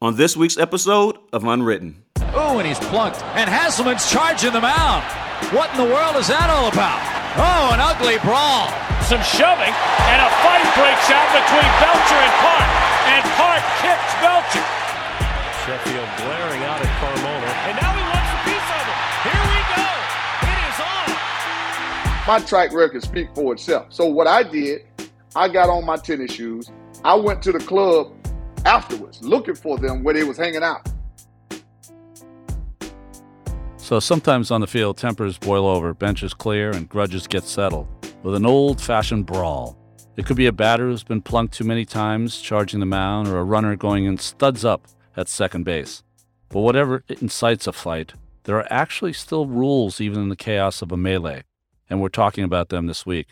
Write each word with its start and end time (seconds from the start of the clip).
on 0.00 0.14
this 0.14 0.36
week's 0.36 0.56
episode 0.56 1.18
of 1.32 1.42
Unwritten. 1.42 2.04
Oh, 2.30 2.58
and 2.58 2.68
he's 2.68 2.78
plunked. 2.78 3.18
And 3.34 3.50
Hasselman's 3.50 4.06
charging 4.10 4.52
the 4.52 4.60
mound. 4.60 5.02
What 5.50 5.70
in 5.74 5.78
the 5.78 5.90
world 5.90 6.14
is 6.14 6.30
that 6.30 6.46
all 6.46 6.70
about? 6.70 7.02
Oh, 7.34 7.74
an 7.74 7.82
ugly 7.82 8.18
brawl. 8.22 8.70
Some 9.10 9.22
shoving, 9.26 9.74
and 9.74 10.18
a 10.22 10.30
fight 10.44 10.66
breaks 10.78 11.08
out 11.10 11.28
between 11.34 11.66
Belcher 11.82 12.20
and 12.20 12.34
Park. 12.38 12.68
And 13.10 13.22
Park 13.34 13.62
kicks 13.82 14.12
Belcher. 14.22 14.66
Sheffield 15.66 16.10
glaring 16.22 16.62
out 16.62 16.78
at 16.78 16.92
Carmona. 17.02 17.50
And 17.66 17.74
now 17.82 17.90
he 17.90 18.04
wants 18.06 18.30
a 18.30 18.40
piece 18.46 18.68
of 18.70 18.84
it. 18.86 18.98
Here 19.26 19.44
we 19.50 19.60
go. 19.74 19.86
It 20.46 20.58
is 20.62 20.78
on. 20.78 21.06
my 22.30 22.38
track 22.46 22.70
record 22.72 23.02
speaks 23.02 23.30
for 23.34 23.52
itself. 23.54 23.86
So 23.90 24.06
what 24.06 24.26
I 24.26 24.42
did, 24.44 24.86
I 25.34 25.48
got 25.48 25.68
on 25.68 25.84
my 25.84 25.96
tennis 25.96 26.32
shoes. 26.32 26.70
I 27.04 27.14
went 27.14 27.42
to 27.42 27.52
the 27.52 27.60
club 27.60 28.12
afterwards, 28.64 29.22
looking 29.22 29.54
for 29.54 29.78
them 29.78 30.02
where 30.02 30.14
they 30.14 30.24
was 30.24 30.36
hanging 30.36 30.62
out. 30.62 30.88
So 33.76 34.00
sometimes 34.00 34.50
on 34.50 34.60
the 34.60 34.66
field, 34.66 34.98
tempers 34.98 35.38
boil 35.38 35.66
over, 35.66 35.94
benches 35.94 36.34
clear, 36.34 36.70
and 36.70 36.88
grudges 36.88 37.26
get 37.26 37.44
settled 37.44 37.88
with 38.22 38.34
an 38.34 38.44
old 38.44 38.80
fashioned 38.80 39.24
brawl. 39.26 39.78
It 40.16 40.26
could 40.26 40.36
be 40.36 40.46
a 40.46 40.52
batter 40.52 40.88
who's 40.88 41.04
been 41.04 41.22
plunked 41.22 41.54
too 41.54 41.64
many 41.64 41.84
times 41.84 42.40
charging 42.40 42.80
the 42.80 42.86
mound, 42.86 43.28
or 43.28 43.38
a 43.38 43.44
runner 43.44 43.76
going 43.76 44.04
in 44.04 44.18
studs 44.18 44.64
up 44.64 44.86
at 45.16 45.28
second 45.28 45.64
base. 45.64 46.02
But 46.48 46.60
whatever 46.60 47.04
incites 47.08 47.66
a 47.66 47.72
fight, 47.72 48.12
there 48.44 48.56
are 48.56 48.66
actually 48.70 49.12
still 49.12 49.46
rules 49.46 50.00
even 50.00 50.22
in 50.22 50.28
the 50.28 50.36
chaos 50.36 50.82
of 50.82 50.92
a 50.92 50.96
melee, 50.96 51.44
and 51.88 52.00
we're 52.00 52.08
talking 52.08 52.44
about 52.44 52.68
them 52.68 52.86
this 52.86 53.06
week. 53.06 53.28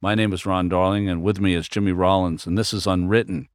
My 0.00 0.14
name 0.14 0.32
is 0.32 0.46
Ron 0.46 0.68
Darling, 0.68 1.08
and 1.08 1.22
with 1.22 1.40
me 1.40 1.54
is 1.54 1.68
Jimmy 1.68 1.92
Rollins, 1.92 2.46
and 2.46 2.56
this 2.56 2.72
is 2.72 2.86
Unwritten. 2.86 3.48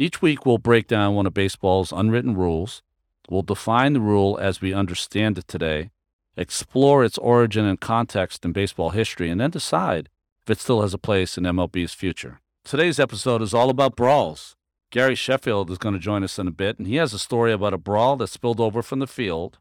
Each 0.00 0.22
week, 0.22 0.46
we'll 0.46 0.58
break 0.58 0.86
down 0.86 1.16
one 1.16 1.26
of 1.26 1.34
baseball's 1.34 1.90
unwritten 1.90 2.36
rules. 2.36 2.82
We'll 3.28 3.42
define 3.42 3.94
the 3.94 4.00
rule 4.00 4.38
as 4.40 4.60
we 4.60 4.72
understand 4.72 5.38
it 5.38 5.48
today, 5.48 5.90
explore 6.36 7.04
its 7.04 7.18
origin 7.18 7.64
and 7.64 7.80
context 7.80 8.44
in 8.44 8.52
baseball 8.52 8.90
history, 8.90 9.28
and 9.28 9.40
then 9.40 9.50
decide 9.50 10.08
if 10.42 10.50
it 10.50 10.60
still 10.60 10.82
has 10.82 10.94
a 10.94 10.98
place 10.98 11.36
in 11.36 11.42
MLB's 11.42 11.94
future. 11.94 12.38
Today's 12.64 13.00
episode 13.00 13.42
is 13.42 13.52
all 13.52 13.70
about 13.70 13.96
brawls. 13.96 14.54
Gary 14.92 15.16
Sheffield 15.16 15.68
is 15.68 15.78
going 15.78 15.94
to 15.94 16.00
join 16.00 16.22
us 16.22 16.38
in 16.38 16.46
a 16.46 16.52
bit, 16.52 16.78
and 16.78 16.86
he 16.86 16.94
has 16.94 17.12
a 17.12 17.18
story 17.18 17.52
about 17.52 17.74
a 17.74 17.78
brawl 17.78 18.16
that 18.18 18.28
spilled 18.28 18.60
over 18.60 18.82
from 18.82 19.00
the 19.00 19.06
field 19.08 19.58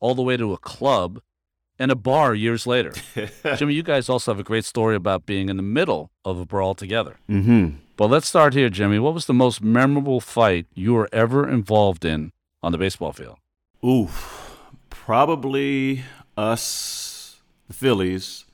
all 0.00 0.14
the 0.14 0.22
way 0.22 0.36
to 0.36 0.52
a 0.52 0.58
club 0.58 1.22
and 1.82 1.90
a 1.90 1.96
bar 1.96 2.32
years 2.32 2.64
later. 2.64 2.92
Jimmy, 3.56 3.74
you 3.74 3.82
guys 3.82 4.08
also 4.08 4.30
have 4.30 4.38
a 4.38 4.44
great 4.44 4.64
story 4.64 4.94
about 4.94 5.26
being 5.26 5.48
in 5.48 5.56
the 5.56 5.64
middle 5.64 6.12
of 6.24 6.38
a 6.38 6.46
brawl 6.46 6.76
together. 6.76 7.16
Mm-hmm. 7.28 7.78
But 7.96 8.06
let's 8.06 8.28
start 8.28 8.54
here, 8.54 8.68
Jimmy. 8.68 9.00
What 9.00 9.14
was 9.14 9.26
the 9.26 9.34
most 9.34 9.60
memorable 9.60 10.20
fight 10.20 10.66
you 10.74 10.94
were 10.94 11.08
ever 11.12 11.48
involved 11.48 12.04
in 12.04 12.30
on 12.62 12.70
the 12.70 12.78
baseball 12.78 13.12
field? 13.12 13.36
Ooh, 13.84 14.08
probably 14.90 16.04
us, 16.36 17.40
the 17.66 17.74
Phillies, 17.74 18.44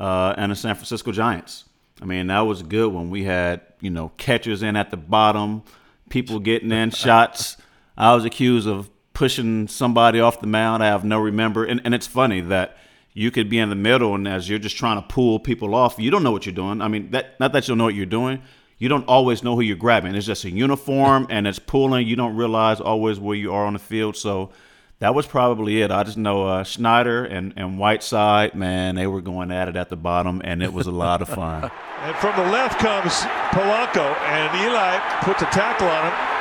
uh, 0.00 0.34
and 0.36 0.50
the 0.50 0.56
San 0.56 0.74
Francisco 0.74 1.12
Giants. 1.12 1.66
I 2.02 2.06
mean, 2.06 2.26
that 2.26 2.40
was 2.40 2.60
a 2.62 2.64
good 2.64 2.92
one. 2.92 3.08
We 3.08 3.22
had, 3.22 3.60
you 3.80 3.90
know, 3.90 4.10
catchers 4.16 4.64
in 4.64 4.74
at 4.74 4.90
the 4.90 4.96
bottom, 4.96 5.62
people 6.08 6.40
getting 6.40 6.72
in 6.72 6.90
shots. 6.90 7.56
I 7.96 8.16
was 8.16 8.24
accused 8.24 8.66
of 8.66 8.90
pushing 9.14 9.68
somebody 9.68 10.20
off 10.20 10.40
the 10.40 10.46
mound. 10.46 10.82
I 10.82 10.86
have 10.86 11.04
no 11.04 11.18
remember. 11.18 11.64
And, 11.64 11.80
and 11.84 11.94
it's 11.94 12.06
funny 12.06 12.40
that 12.42 12.76
you 13.14 13.30
could 13.30 13.48
be 13.48 13.58
in 13.58 13.70
the 13.70 13.76
middle 13.76 14.14
and 14.14 14.26
as 14.26 14.48
you're 14.48 14.58
just 14.58 14.76
trying 14.76 15.00
to 15.00 15.06
pull 15.08 15.38
people 15.38 15.74
off, 15.74 15.98
you 15.98 16.10
don't 16.10 16.24
know 16.24 16.32
what 16.32 16.44
you're 16.44 16.54
doing. 16.54 16.82
I 16.82 16.88
mean, 16.88 17.12
that 17.12 17.38
not 17.40 17.52
that 17.52 17.66
you 17.66 17.72
don't 17.72 17.78
know 17.78 17.84
what 17.84 17.94
you're 17.94 18.06
doing. 18.06 18.42
You 18.76 18.88
don't 18.88 19.06
always 19.06 19.44
know 19.44 19.54
who 19.54 19.62
you're 19.62 19.76
grabbing. 19.76 20.14
It's 20.16 20.26
just 20.26 20.44
a 20.44 20.50
uniform 20.50 21.28
and 21.30 21.46
it's 21.46 21.60
pulling. 21.60 22.06
You 22.06 22.16
don't 22.16 22.36
realize 22.36 22.80
always 22.80 23.18
where 23.20 23.36
you 23.36 23.54
are 23.54 23.64
on 23.64 23.72
the 23.72 23.78
field. 23.78 24.16
So 24.16 24.50
that 24.98 25.14
was 25.14 25.26
probably 25.26 25.80
it. 25.80 25.90
I 25.90 26.02
just 26.02 26.18
know 26.18 26.46
uh, 26.46 26.64
Schneider 26.64 27.24
and, 27.24 27.52
and 27.56 27.78
Whiteside, 27.78 28.54
man, 28.54 28.96
they 28.96 29.06
were 29.06 29.20
going 29.20 29.50
at 29.52 29.68
it 29.68 29.76
at 29.76 29.90
the 29.90 29.96
bottom, 29.96 30.40
and 30.44 30.62
it 30.62 30.72
was 30.72 30.86
a 30.86 30.92
lot 30.92 31.22
of 31.22 31.28
fun. 31.28 31.70
And 32.04 32.14
from 32.16 32.36
the 32.36 32.52
left 32.52 32.78
comes 32.80 33.14
Polanco, 33.56 34.14
and 34.26 34.54
Eli 34.60 34.98
puts 35.22 35.40
a 35.40 35.46
tackle 35.46 35.88
on 35.88 36.04
him. 36.04 36.34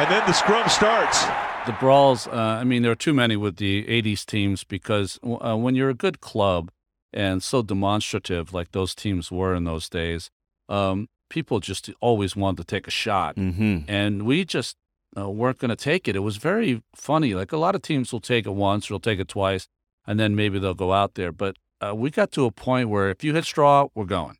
And 0.00 0.10
then 0.10 0.26
the 0.26 0.32
scrum 0.32 0.66
starts. 0.70 1.26
The 1.66 1.72
brawls, 1.80 2.26
uh, 2.26 2.58
I 2.60 2.64
mean, 2.64 2.82
there 2.82 2.92
are 2.92 2.96
too 2.96 3.14
many 3.14 3.36
with 3.36 3.56
the 3.56 3.84
80s 3.86 4.26
teams 4.26 4.64
because 4.64 5.18
uh, 5.22 5.56
when 5.56 5.74
you're 5.74 5.88
a 5.88 5.94
good 5.94 6.20
club 6.20 6.70
and 7.10 7.42
so 7.42 7.62
demonstrative 7.62 8.52
like 8.52 8.72
those 8.72 8.94
teams 8.94 9.32
were 9.32 9.54
in 9.54 9.64
those 9.64 9.88
days, 9.88 10.30
um, 10.68 11.08
people 11.30 11.60
just 11.60 11.88
always 12.00 12.36
wanted 12.36 12.58
to 12.58 12.64
take 12.64 12.86
a 12.86 12.90
shot. 12.90 13.36
hmm 13.36 13.78
And 13.88 14.24
we 14.24 14.44
just 14.44 14.76
uh, 15.16 15.30
weren't 15.30 15.58
going 15.58 15.70
to 15.70 15.76
take 15.76 16.06
it. 16.06 16.14
It 16.14 16.20
was 16.20 16.36
very 16.36 16.82
funny. 16.94 17.34
Like 17.34 17.50
a 17.50 17.56
lot 17.56 17.74
of 17.74 17.80
teams 17.80 18.12
will 18.12 18.20
take 18.20 18.46
it 18.46 18.54
once, 18.54 18.86
or 18.86 18.94
they'll 18.94 19.00
take 19.00 19.20
it 19.20 19.28
twice, 19.28 19.66
and 20.06 20.20
then 20.20 20.34
maybe 20.34 20.58
they'll 20.58 20.74
go 20.74 20.92
out 20.92 21.14
there. 21.14 21.32
But 21.32 21.56
uh, 21.80 21.94
we 21.94 22.10
got 22.10 22.30
to 22.32 22.44
a 22.44 22.50
point 22.50 22.90
where 22.90 23.08
if 23.08 23.24
you 23.24 23.32
hit 23.32 23.44
straw, 23.44 23.88
we're 23.94 24.04
going. 24.04 24.36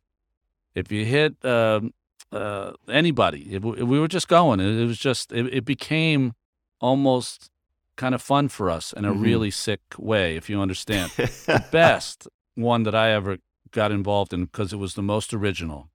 If 0.75 0.91
you 0.91 1.05
hit 1.05 1.43
um, 1.43 1.93
uh, 2.31 2.73
anybody, 2.87 3.55
if 3.55 3.63
we, 3.63 3.81
we 3.81 3.99
were 3.99 4.09
just 4.09 4.27
going. 4.27 4.59
It, 4.59 4.79
it 4.81 4.85
was 4.85 4.99
just, 4.99 5.31
it, 5.31 5.51
it 5.51 5.65
became 5.65 6.33
almost 6.79 7.49
kind 7.95 8.13
of 8.13 8.21
fun 8.21 8.47
for 8.49 8.69
us 8.69 8.91
in 8.93 9.05
a 9.05 9.13
Mhm. 9.13 9.21
really 9.21 9.51
sick 9.51 9.81
way, 9.97 10.35
if 10.35 10.49
you 10.49 10.59
understand. 10.61 11.11
the 11.45 11.63
best 11.71 12.27
one 12.55 12.83
that 12.83 12.93
I 12.95 13.11
ever 13.11 13.37
got 13.71 13.91
involved 13.91 14.33
in 14.33 14.45
because 14.45 14.73
it 14.73 14.77
was 14.77 14.93
the 14.95 15.01
most 15.01 15.33
original. 15.33 15.89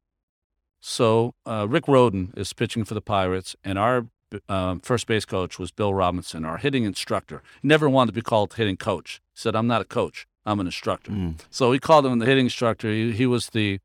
So 0.80 1.34
uh, 1.46 1.66
Rick 1.69 1.84
Rhoden 1.86 2.36
is 2.38 2.52
pitching 2.52 2.84
for 2.84 2.94
the 2.94 3.02
Pirates, 3.02 3.54
and 3.64 3.78
our 3.78 4.06
um, 4.48 4.80
first 4.80 5.06
base 5.06 5.24
coach 5.24 5.58
was 5.58 5.70
Bill 5.72 5.92
Robinson, 5.92 6.44
our 6.44 6.56
hitting 6.56 6.84
instructor. 6.84 7.42
He 7.60 7.69
never 7.69 7.88
wanted 7.88 8.12
to 8.12 8.12
be 8.14 8.22
called 8.22 8.54
hitting 8.54 8.76
coach. 8.76 9.20
He 9.34 9.40
said, 9.40 9.54
"I'm 9.56 9.66
not 9.66 9.82
a 9.82 9.84
coach. 9.84 10.26
I'm 10.46 10.60
an 10.60 10.66
instructor." 10.66 11.10
Mm. 11.12 11.34
So 11.50 11.72
he 11.72 11.78
called 11.78 12.06
him 12.06 12.19
the 12.19 12.26
hitting 12.26 12.46
instructor. 12.46 12.90
He, 12.90 13.12
he 13.12 13.26
was 13.26 13.48
the 13.50 13.80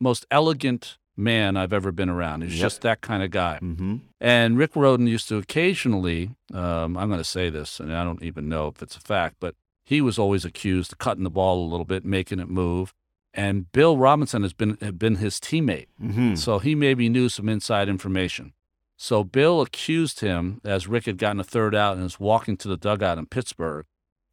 most 0.00 0.26
elegant 0.30 0.96
man 1.16 1.56
I've 1.56 1.72
ever 1.72 1.92
been 1.92 2.08
around. 2.08 2.42
He's 2.42 2.54
Yep. 2.58 2.62
just 2.62 2.80
that 2.82 3.00
kind 3.00 3.22
of 3.22 3.30
guy. 3.30 3.58
hmm 3.58 3.96
And 4.20 4.58
Rick 4.58 4.72
Rhoden 4.74 5.08
used 5.08 5.28
to 5.28 5.36
occasionally, 5.36 6.30
um, 6.52 6.96
I'm 6.96 7.08
going 7.08 7.18
to 7.20 7.24
say 7.24 7.50
this, 7.50 7.80
and 7.80 7.94
I 7.94 8.04
don't 8.04 8.22
even 8.22 8.48
know 8.48 8.68
if 8.68 8.82
it's 8.82 8.96
a 8.96 9.00
fact, 9.00 9.36
but 9.40 9.54
he 9.84 10.00
was 10.00 10.18
always 10.18 10.44
accused 10.44 10.92
of 10.92 10.98
cutting 10.98 11.24
the 11.24 11.30
ball 11.30 11.64
a 11.64 11.70
little 11.70 11.84
bit, 11.86 12.04
making 12.04 12.38
it 12.40 12.48
move. 12.48 12.92
And 13.32 13.70
Bill 13.72 13.96
Robinson 13.98 14.42
has 14.42 14.54
been 14.54 14.78
had 14.80 14.98
been 14.98 15.16
his 15.16 15.38
teammate, 15.38 15.88
hmm 15.98 16.34
so 16.36 16.58
he 16.58 16.74
maybe 16.74 17.08
knew 17.08 17.28
some 17.28 17.48
inside 17.48 17.88
information. 17.88 18.52
So 18.98 19.22
Bill 19.24 19.60
accused 19.60 20.20
him, 20.20 20.60
as 20.64 20.88
Rick 20.88 21.04
had 21.04 21.18
gotten 21.18 21.38
a 21.40 21.44
third 21.44 21.74
out 21.74 21.94
and 21.94 22.02
was 22.04 22.18
walking 22.18 22.56
to 22.56 22.68
the 22.68 22.78
dugout 22.78 23.18
in 23.18 23.26
Pittsburgh, 23.26 23.84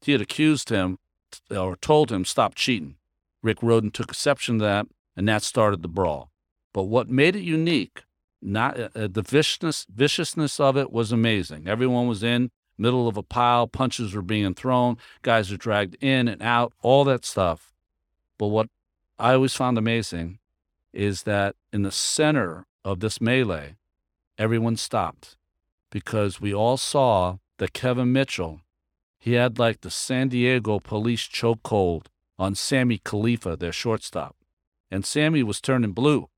he 0.01 0.13
had 0.13 0.21
accused 0.21 0.69
him 0.69 0.99
or 1.51 1.75
told 1.75 2.11
him 2.13 2.23
stop 2.23 2.55
cheating. 2.55 2.95
Rick 3.41 3.59
Rhoden 3.59 3.91
took 3.91 4.07
exception 4.09 4.59
to 4.59 4.63
that, 4.63 4.87
and 5.17 5.27
that 5.27 5.43
started 5.43 5.81
the 5.81 5.89
brawl. 5.89 6.29
But 6.73 6.83
what 6.83 7.09
made 7.09 7.35
it 7.35 7.43
unique 7.43 8.03
not 8.41 8.79
uh, 8.79 8.89
uh, 8.95 9.07
the 9.07 9.21
viciousness 9.21 9.85
viciousness 9.89 10.59
of 10.59 10.75
it 10.75 10.91
was 10.91 11.11
amazing. 11.11 11.67
Everyone 11.67 12.07
was 12.07 12.23
in 12.23 12.51
middle 12.77 13.07
of 13.07 13.17
a 13.17 13.23
pile, 13.23 13.67
punches 13.67 14.13
were 14.13 14.21
being 14.21 14.53
thrown, 14.53 14.97
guys 15.21 15.51
were 15.51 15.57
dragged 15.57 15.95
in 16.01 16.27
and 16.27 16.41
out, 16.41 16.73
all 16.81 17.03
that 17.05 17.23
stuff. 17.23 17.71
But 18.37 18.47
what 18.47 18.67
I 19.17 19.33
always 19.33 19.53
found 19.53 19.77
amazing 19.77 20.39
is 20.91 21.23
that 21.23 21.55
in 21.71 21.83
the 21.83 21.91
center 21.91 22.65
of 22.83 22.99
this 22.99 23.21
melee, 23.21 23.75
everyone 24.37 24.75
stopped 24.75 25.37
because 25.91 26.41
we 26.41 26.53
all 26.53 26.77
saw 26.77 27.37
that 27.59 27.73
Kevin 27.73 28.11
Mitchell, 28.11 28.61
he 29.19 29.33
had 29.33 29.59
like 29.59 29.81
the 29.81 29.91
San 29.91 30.29
Diego 30.29 30.79
police 30.79 31.27
chokehold 31.27 32.07
on 32.37 32.55
Sammy 32.55 32.97
Khalifa, 32.97 33.55
their 33.55 33.71
shortstop. 33.71 34.35
And 34.91 35.05
Sammy 35.05 35.43
was 35.43 35.61
turning 35.61 35.91
blue. 35.91 36.29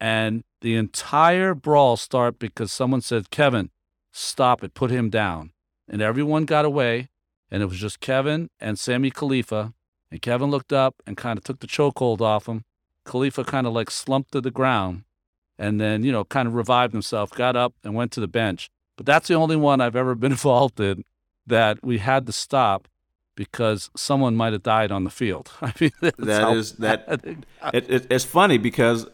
And 0.00 0.44
the 0.62 0.76
entire 0.76 1.54
brawl 1.54 1.96
started 1.96 2.38
because 2.38 2.72
someone 2.72 3.00
said, 3.02 3.30
Kevin, 3.30 3.70
stop 4.12 4.64
it, 4.64 4.74
put 4.74 4.90
him 4.90 5.10
down. 5.10 5.52
And 5.88 6.00
everyone 6.00 6.44
got 6.46 6.64
away, 6.64 7.10
and 7.50 7.62
it 7.62 7.66
was 7.66 7.78
just 7.78 8.00
Kevin 8.00 8.48
and 8.60 8.78
Sammy 8.78 9.10
Khalifa. 9.10 9.74
And 10.10 10.22
Kevin 10.22 10.50
looked 10.50 10.72
up 10.72 10.96
and 11.06 11.16
kind 11.16 11.36
of 11.38 11.44
took 11.44 11.60
the 11.60 11.66
chokehold 11.66 12.20
off 12.20 12.46
him. 12.48 12.64
Khalifa 13.04 13.44
kind 13.44 13.66
of 13.66 13.72
like 13.72 13.90
slumped 13.90 14.32
to 14.32 14.40
the 14.40 14.50
ground 14.50 15.04
and 15.58 15.80
then, 15.80 16.02
you 16.04 16.12
know, 16.12 16.24
kind 16.24 16.48
of 16.48 16.54
revived 16.54 16.92
himself, 16.92 17.30
got 17.30 17.54
up 17.56 17.74
and 17.84 17.94
went 17.94 18.12
to 18.12 18.20
the 18.20 18.28
bench. 18.28 18.70
But 18.96 19.06
that's 19.06 19.28
the 19.28 19.34
only 19.34 19.56
one 19.56 19.80
I've 19.80 19.96
ever 19.96 20.14
been 20.14 20.32
involved 20.38 20.80
in 20.80 21.04
that 21.46 21.82
we 21.84 21.98
had 21.98 22.26
to 22.26 22.32
stop 22.32 22.88
because 23.36 23.90
someone 23.96 24.36
might 24.36 24.52
have 24.52 24.62
died 24.62 24.90
on 24.92 25.04
the 25.04 25.10
field. 25.10 25.50
I 25.62 25.72
mean, 25.80 25.92
that's 26.00 26.16
That 26.18 26.40
how 26.42 26.54
is- 26.54 26.72
that- 26.72 27.04
it- 27.24 27.38
It, 27.72 27.90
it, 27.90 28.06
it's 28.10 28.24
funny 28.24 28.58
because 28.58 29.06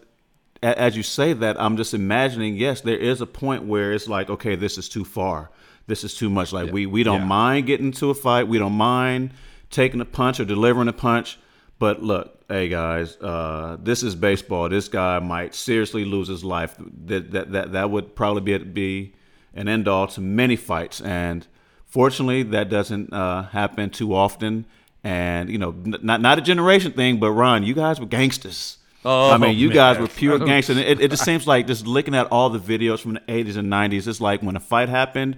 as 0.74 0.96
you 0.96 1.02
say 1.02 1.32
that, 1.32 1.60
I'm 1.60 1.76
just 1.76 1.94
imagining. 1.94 2.56
Yes, 2.56 2.80
there 2.80 2.96
is 2.96 3.20
a 3.20 3.26
point 3.26 3.64
where 3.64 3.92
it's 3.92 4.08
like, 4.08 4.30
okay, 4.30 4.54
this 4.56 4.78
is 4.78 4.88
too 4.88 5.04
far. 5.04 5.50
This 5.86 6.02
is 6.04 6.14
too 6.14 6.28
much. 6.30 6.52
Like 6.52 6.72
we 6.72 6.86
we 6.86 7.02
don't 7.02 7.20
Yeah. 7.20 7.26
mind 7.26 7.66
getting 7.66 7.86
into 7.86 8.10
a 8.10 8.14
fight. 8.14 8.48
We 8.48 8.58
don't 8.58 8.72
mind 8.72 9.30
taking 9.70 10.00
a 10.00 10.04
punch 10.04 10.40
or 10.40 10.44
delivering 10.44 10.88
a 10.88 10.92
punch. 10.92 11.38
But 11.78 12.02
look, 12.02 12.42
hey 12.48 12.68
guys, 12.68 13.16
uh, 13.20 13.76
this 13.80 14.02
is 14.02 14.14
baseball. 14.14 14.68
This 14.68 14.88
guy 14.88 15.18
might 15.20 15.54
seriously 15.54 16.04
lose 16.04 16.28
his 16.28 16.42
life. 16.44 16.74
That 17.06 17.30
that 17.32 17.52
that, 17.52 17.72
that 17.72 17.90
would 17.90 18.16
probably 18.16 18.40
be 18.42 18.58
be 18.64 19.12
an 19.54 19.68
end 19.68 19.86
all 19.86 20.06
to 20.08 20.20
many 20.20 20.56
fights. 20.56 21.00
And 21.00 21.46
fortunately, 21.84 22.42
that 22.44 22.68
doesn't 22.68 23.12
uh, 23.12 23.44
happen 23.44 23.90
too 23.90 24.14
often. 24.14 24.64
And 25.04 25.48
you 25.50 25.58
know, 25.58 25.70
n- 25.84 25.96
not 26.02 26.20
not 26.20 26.38
a 26.38 26.42
generation 26.42 26.92
thing, 26.92 27.18
but 27.20 27.30
Ron, 27.30 27.62
you 27.62 27.74
guys 27.74 28.00
were 28.00 28.06
gangsters. 28.06 28.75
Oh, 29.08 29.30
I 29.30 29.38
mean, 29.38 29.56
you 29.56 29.68
man. 29.68 29.74
guys 29.76 29.98
were 29.98 30.08
pure 30.08 30.36
gangsters. 30.40 30.78
It, 30.78 31.00
it 31.00 31.10
just 31.12 31.24
seems 31.24 31.46
like 31.46 31.68
just 31.68 31.86
looking 31.86 32.12
at 32.14 32.26
all 32.32 32.50
the 32.50 32.58
videos 32.58 32.98
from 32.98 33.14
the 33.14 33.20
80s 33.20 33.56
and 33.56 33.72
90s, 33.72 34.08
it's 34.08 34.20
like 34.20 34.42
when 34.42 34.56
a 34.56 34.60
fight 34.60 34.88
happened, 34.88 35.36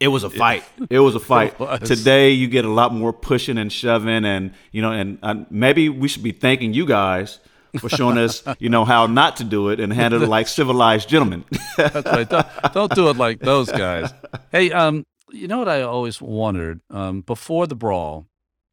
it 0.00 0.08
was 0.08 0.24
a 0.24 0.30
fight. 0.30 0.64
It 0.88 1.00
was 1.00 1.14
a 1.14 1.20
fight. 1.34 1.60
was. 1.60 1.80
Today, 1.80 2.30
you 2.30 2.48
get 2.48 2.64
a 2.64 2.70
lot 2.70 2.94
more 2.94 3.12
pushing 3.12 3.58
and 3.58 3.70
shoving, 3.70 4.24
and 4.24 4.54
you 4.72 4.80
know, 4.80 4.92
and 4.92 5.18
uh, 5.22 5.34
maybe 5.50 5.90
we 5.90 6.08
should 6.08 6.22
be 6.22 6.32
thanking 6.32 6.72
you 6.72 6.86
guys 6.86 7.40
for 7.78 7.90
showing 7.90 8.16
us, 8.16 8.42
you 8.58 8.70
know, 8.70 8.86
how 8.86 9.06
not 9.06 9.36
to 9.36 9.44
do 9.44 9.68
it 9.68 9.80
and 9.80 9.92
handle 9.92 10.22
it 10.22 10.28
like 10.28 10.48
civilized 10.48 11.10
gentlemen. 11.10 11.44
That's 11.76 12.06
right. 12.06 12.28
Don't, 12.28 12.46
don't 12.72 12.94
do 12.94 13.10
it 13.10 13.18
like 13.18 13.40
those 13.40 13.70
guys. 13.70 14.14
Hey, 14.50 14.72
um, 14.72 15.04
you 15.30 15.46
know 15.46 15.58
what 15.58 15.68
I 15.68 15.82
always 15.82 16.22
wondered? 16.22 16.80
Um, 16.88 17.20
before 17.20 17.66
the 17.66 17.76
brawl 17.76 18.26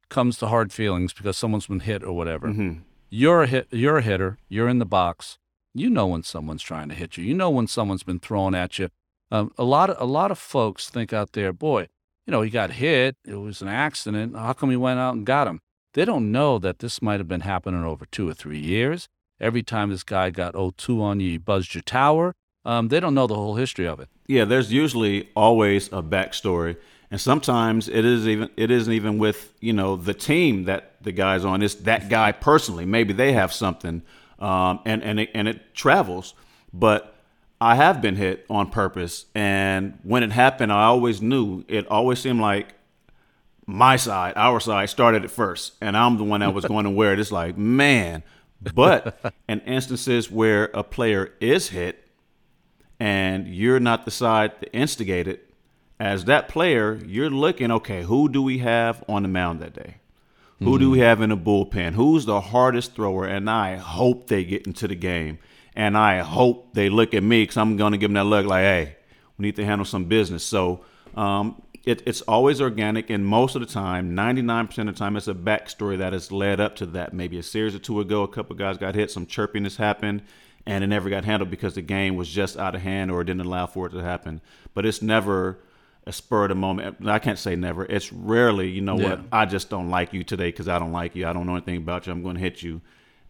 comes 0.08 0.38
to 0.38 0.46
hard 0.46 0.72
feelings 0.72 1.12
because 1.12 1.36
someone's 1.36 1.66
been 1.66 1.80
hit 1.80 2.02
or 2.02 2.12
whatever. 2.12 2.76
You're 3.08 3.42
a 3.42 3.46
hit. 3.46 3.68
You're 3.70 3.98
a 3.98 4.02
hitter. 4.02 4.38
You're 4.48 4.68
in 4.68 4.78
the 4.78 4.86
box. 4.86 5.38
You 5.74 5.90
know 5.90 6.06
when 6.06 6.22
someone's 6.22 6.62
trying 6.62 6.88
to 6.88 6.94
hit 6.94 7.16
you. 7.16 7.24
You 7.24 7.34
know 7.34 7.50
when 7.50 7.66
someone's 7.66 8.02
been 8.02 8.18
throwing 8.18 8.54
at 8.54 8.78
you. 8.78 8.88
Um, 9.30 9.52
a 9.58 9.64
lot 9.64 9.90
of 9.90 10.00
a 10.00 10.04
lot 10.04 10.30
of 10.30 10.38
folks 10.38 10.88
think 10.88 11.12
out 11.12 11.32
there, 11.32 11.52
boy, 11.52 11.88
you 12.26 12.30
know, 12.30 12.42
he 12.42 12.50
got 12.50 12.72
hit. 12.72 13.16
It 13.24 13.36
was 13.36 13.62
an 13.62 13.68
accident. 13.68 14.36
How 14.36 14.52
come 14.52 14.70
he 14.70 14.76
went 14.76 14.98
out 14.98 15.14
and 15.14 15.26
got 15.26 15.46
him? 15.46 15.60
They 15.94 16.04
don't 16.04 16.30
know 16.30 16.58
that 16.58 16.80
this 16.80 17.00
might 17.00 17.20
have 17.20 17.28
been 17.28 17.40
happening 17.40 17.84
over 17.84 18.06
two 18.06 18.28
or 18.28 18.34
three 18.34 18.58
years. 18.58 19.08
Every 19.40 19.62
time 19.62 19.90
this 19.90 20.02
guy 20.02 20.30
got 20.30 20.54
0-2 20.54 21.00
on 21.00 21.20
you, 21.20 21.30
he 21.30 21.38
buzzed 21.38 21.74
your 21.74 21.82
tower. 21.82 22.34
Um, 22.64 22.88
they 22.88 23.00
don't 23.00 23.14
know 23.14 23.26
the 23.26 23.34
whole 23.34 23.54
history 23.54 23.86
of 23.86 24.00
it. 24.00 24.08
Yeah, 24.26 24.44
there's 24.44 24.72
usually 24.72 25.28
always 25.36 25.86
a 25.88 26.02
backstory, 26.02 26.76
and 27.10 27.20
sometimes 27.20 27.88
it 27.88 28.04
is 28.04 28.26
even 28.26 28.50
it 28.56 28.70
isn't 28.70 28.92
even 28.92 29.18
with 29.18 29.52
you 29.60 29.72
know 29.72 29.96
the 29.96 30.14
team 30.14 30.64
that 30.64 31.02
the 31.02 31.12
guy's 31.12 31.44
on. 31.44 31.62
It's 31.62 31.74
that 31.76 32.08
guy 32.08 32.32
personally. 32.32 32.84
Maybe 32.84 33.12
they 33.12 33.32
have 33.32 33.52
something, 33.52 34.02
um, 34.38 34.80
and 34.84 35.02
and 35.02 35.20
it, 35.20 35.30
and 35.34 35.48
it 35.48 35.74
travels. 35.74 36.34
But 36.72 37.14
I 37.60 37.76
have 37.76 38.02
been 38.02 38.16
hit 38.16 38.44
on 38.50 38.70
purpose, 38.70 39.26
and 39.34 39.98
when 40.02 40.22
it 40.22 40.32
happened, 40.32 40.72
I 40.72 40.84
always 40.84 41.22
knew. 41.22 41.64
It 41.68 41.86
always 41.86 42.18
seemed 42.18 42.40
like 42.40 42.74
my 43.66 43.96
side, 43.96 44.34
our 44.36 44.60
side, 44.60 44.90
started 44.90 45.24
it 45.24 45.30
first, 45.30 45.74
and 45.80 45.96
I'm 45.96 46.18
the 46.18 46.24
one 46.24 46.40
that 46.40 46.54
was 46.54 46.64
going 46.64 46.84
to 46.84 46.90
wear 46.90 47.12
it. 47.12 47.20
It's 47.20 47.32
like 47.32 47.56
man, 47.56 48.24
but 48.74 49.34
in 49.48 49.60
instances 49.60 50.30
where 50.30 50.70
a 50.74 50.82
player 50.82 51.32
is 51.40 51.68
hit 51.68 52.02
and 52.98 53.46
you're 53.46 53.80
not 53.80 54.04
the 54.04 54.10
side 54.10 54.58
to 54.60 54.72
instigate 54.72 55.28
it, 55.28 55.45
as 55.98 56.26
that 56.26 56.48
player, 56.48 57.00
you're 57.06 57.30
looking, 57.30 57.70
okay, 57.70 58.02
who 58.02 58.28
do 58.28 58.42
we 58.42 58.58
have 58.58 59.02
on 59.08 59.22
the 59.22 59.28
mound 59.28 59.60
that 59.60 59.74
day? 59.74 59.96
Who 60.60 60.78
do 60.78 60.90
we 60.90 61.00
have 61.00 61.20
in 61.20 61.28
the 61.28 61.36
bullpen? 61.36 61.92
Who's 61.94 62.24
the 62.24 62.40
hardest 62.40 62.94
thrower? 62.94 63.26
And 63.26 63.50
I 63.50 63.76
hope 63.76 64.28
they 64.28 64.42
get 64.42 64.66
into 64.66 64.88
the 64.88 64.94
game. 64.94 65.38
And 65.74 65.98
I 65.98 66.20
hope 66.20 66.72
they 66.72 66.88
look 66.88 67.12
at 67.12 67.22
me 67.22 67.42
because 67.42 67.58
I'm 67.58 67.76
going 67.76 67.92
to 67.92 67.98
give 67.98 68.08
them 68.08 68.14
that 68.14 68.24
look 68.24 68.46
like, 68.46 68.62
hey, 68.62 68.96
we 69.36 69.42
need 69.42 69.56
to 69.56 69.66
handle 69.66 69.84
some 69.84 70.04
business. 70.04 70.42
So 70.42 70.80
um, 71.14 71.60
it, 71.84 72.02
it's 72.06 72.22
always 72.22 72.62
organic. 72.62 73.10
And 73.10 73.26
most 73.26 73.54
of 73.54 73.60
the 73.60 73.66
time, 73.66 74.16
99% 74.16 74.78
of 74.78 74.86
the 74.86 74.92
time, 74.92 75.16
it's 75.16 75.28
a 75.28 75.34
backstory 75.34 75.98
that 75.98 76.14
has 76.14 76.32
led 76.32 76.58
up 76.58 76.74
to 76.76 76.86
that. 76.86 77.12
Maybe 77.12 77.38
a 77.38 77.42
series 77.42 77.74
or 77.74 77.78
two 77.78 78.00
ago, 78.00 78.22
a 78.22 78.28
couple 78.28 78.54
of 78.54 78.58
guys 78.58 78.78
got 78.78 78.94
hit, 78.94 79.10
some 79.10 79.26
chirpiness 79.26 79.76
happened, 79.76 80.22
and 80.64 80.82
it 80.82 80.86
never 80.86 81.10
got 81.10 81.26
handled 81.26 81.50
because 81.50 81.74
the 81.74 81.82
game 81.82 82.16
was 82.16 82.30
just 82.30 82.56
out 82.56 82.74
of 82.74 82.80
hand 82.80 83.10
or 83.10 83.20
it 83.20 83.26
didn't 83.26 83.44
allow 83.44 83.66
for 83.66 83.86
it 83.88 83.90
to 83.90 83.98
happen. 83.98 84.40
But 84.72 84.86
it's 84.86 85.02
never 85.02 85.58
a 86.06 86.12
spur 86.12 86.44
of 86.44 86.48
the 86.50 86.54
moment. 86.54 86.96
I 87.06 87.18
can't 87.18 87.38
say 87.38 87.56
never. 87.56 87.84
It's 87.84 88.12
rarely, 88.12 88.68
you 88.68 88.80
know 88.80 88.98
Yeah. 88.98 89.10
what, 89.10 89.20
I 89.32 89.44
just 89.44 89.70
don't 89.70 89.90
like 89.90 90.12
you 90.12 90.22
today 90.22 90.48
because 90.48 90.68
I 90.68 90.78
don't 90.78 90.92
like 90.92 91.16
you. 91.16 91.26
I 91.26 91.32
don't 91.32 91.46
know 91.46 91.56
anything 91.56 91.76
about 91.78 92.06
you. 92.06 92.12
I'm 92.12 92.22
going 92.22 92.36
to 92.36 92.40
hit 92.40 92.62
you. 92.62 92.80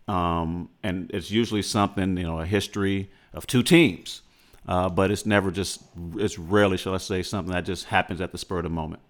Um, 0.09 0.69
and 0.83 1.11
it's 1.13 1.31
usually 1.31 1.63
something, 1.63 2.17
you 2.17 2.25
know, 2.25 2.41
a 2.41 2.47
history 2.47 3.11
of 3.33 3.47
two 3.47 3.63
teams. 3.63 4.23
Uh, 4.69 4.89
but 4.89 5.11
it's 5.11 5.25
never 5.25 5.51
just, 5.51 5.81
it's 6.17 6.39
rarely, 6.39 6.77
shall 6.77 6.95
I 6.95 6.99
say, 6.99 7.23
something 7.23 7.53
that 7.53 7.65
just 7.65 7.87
happens 7.87 8.21
at 8.21 8.33
the 8.33 8.39
spur 8.39 8.59
of 8.59 8.65
the 8.65 8.69
moment. 8.69 9.01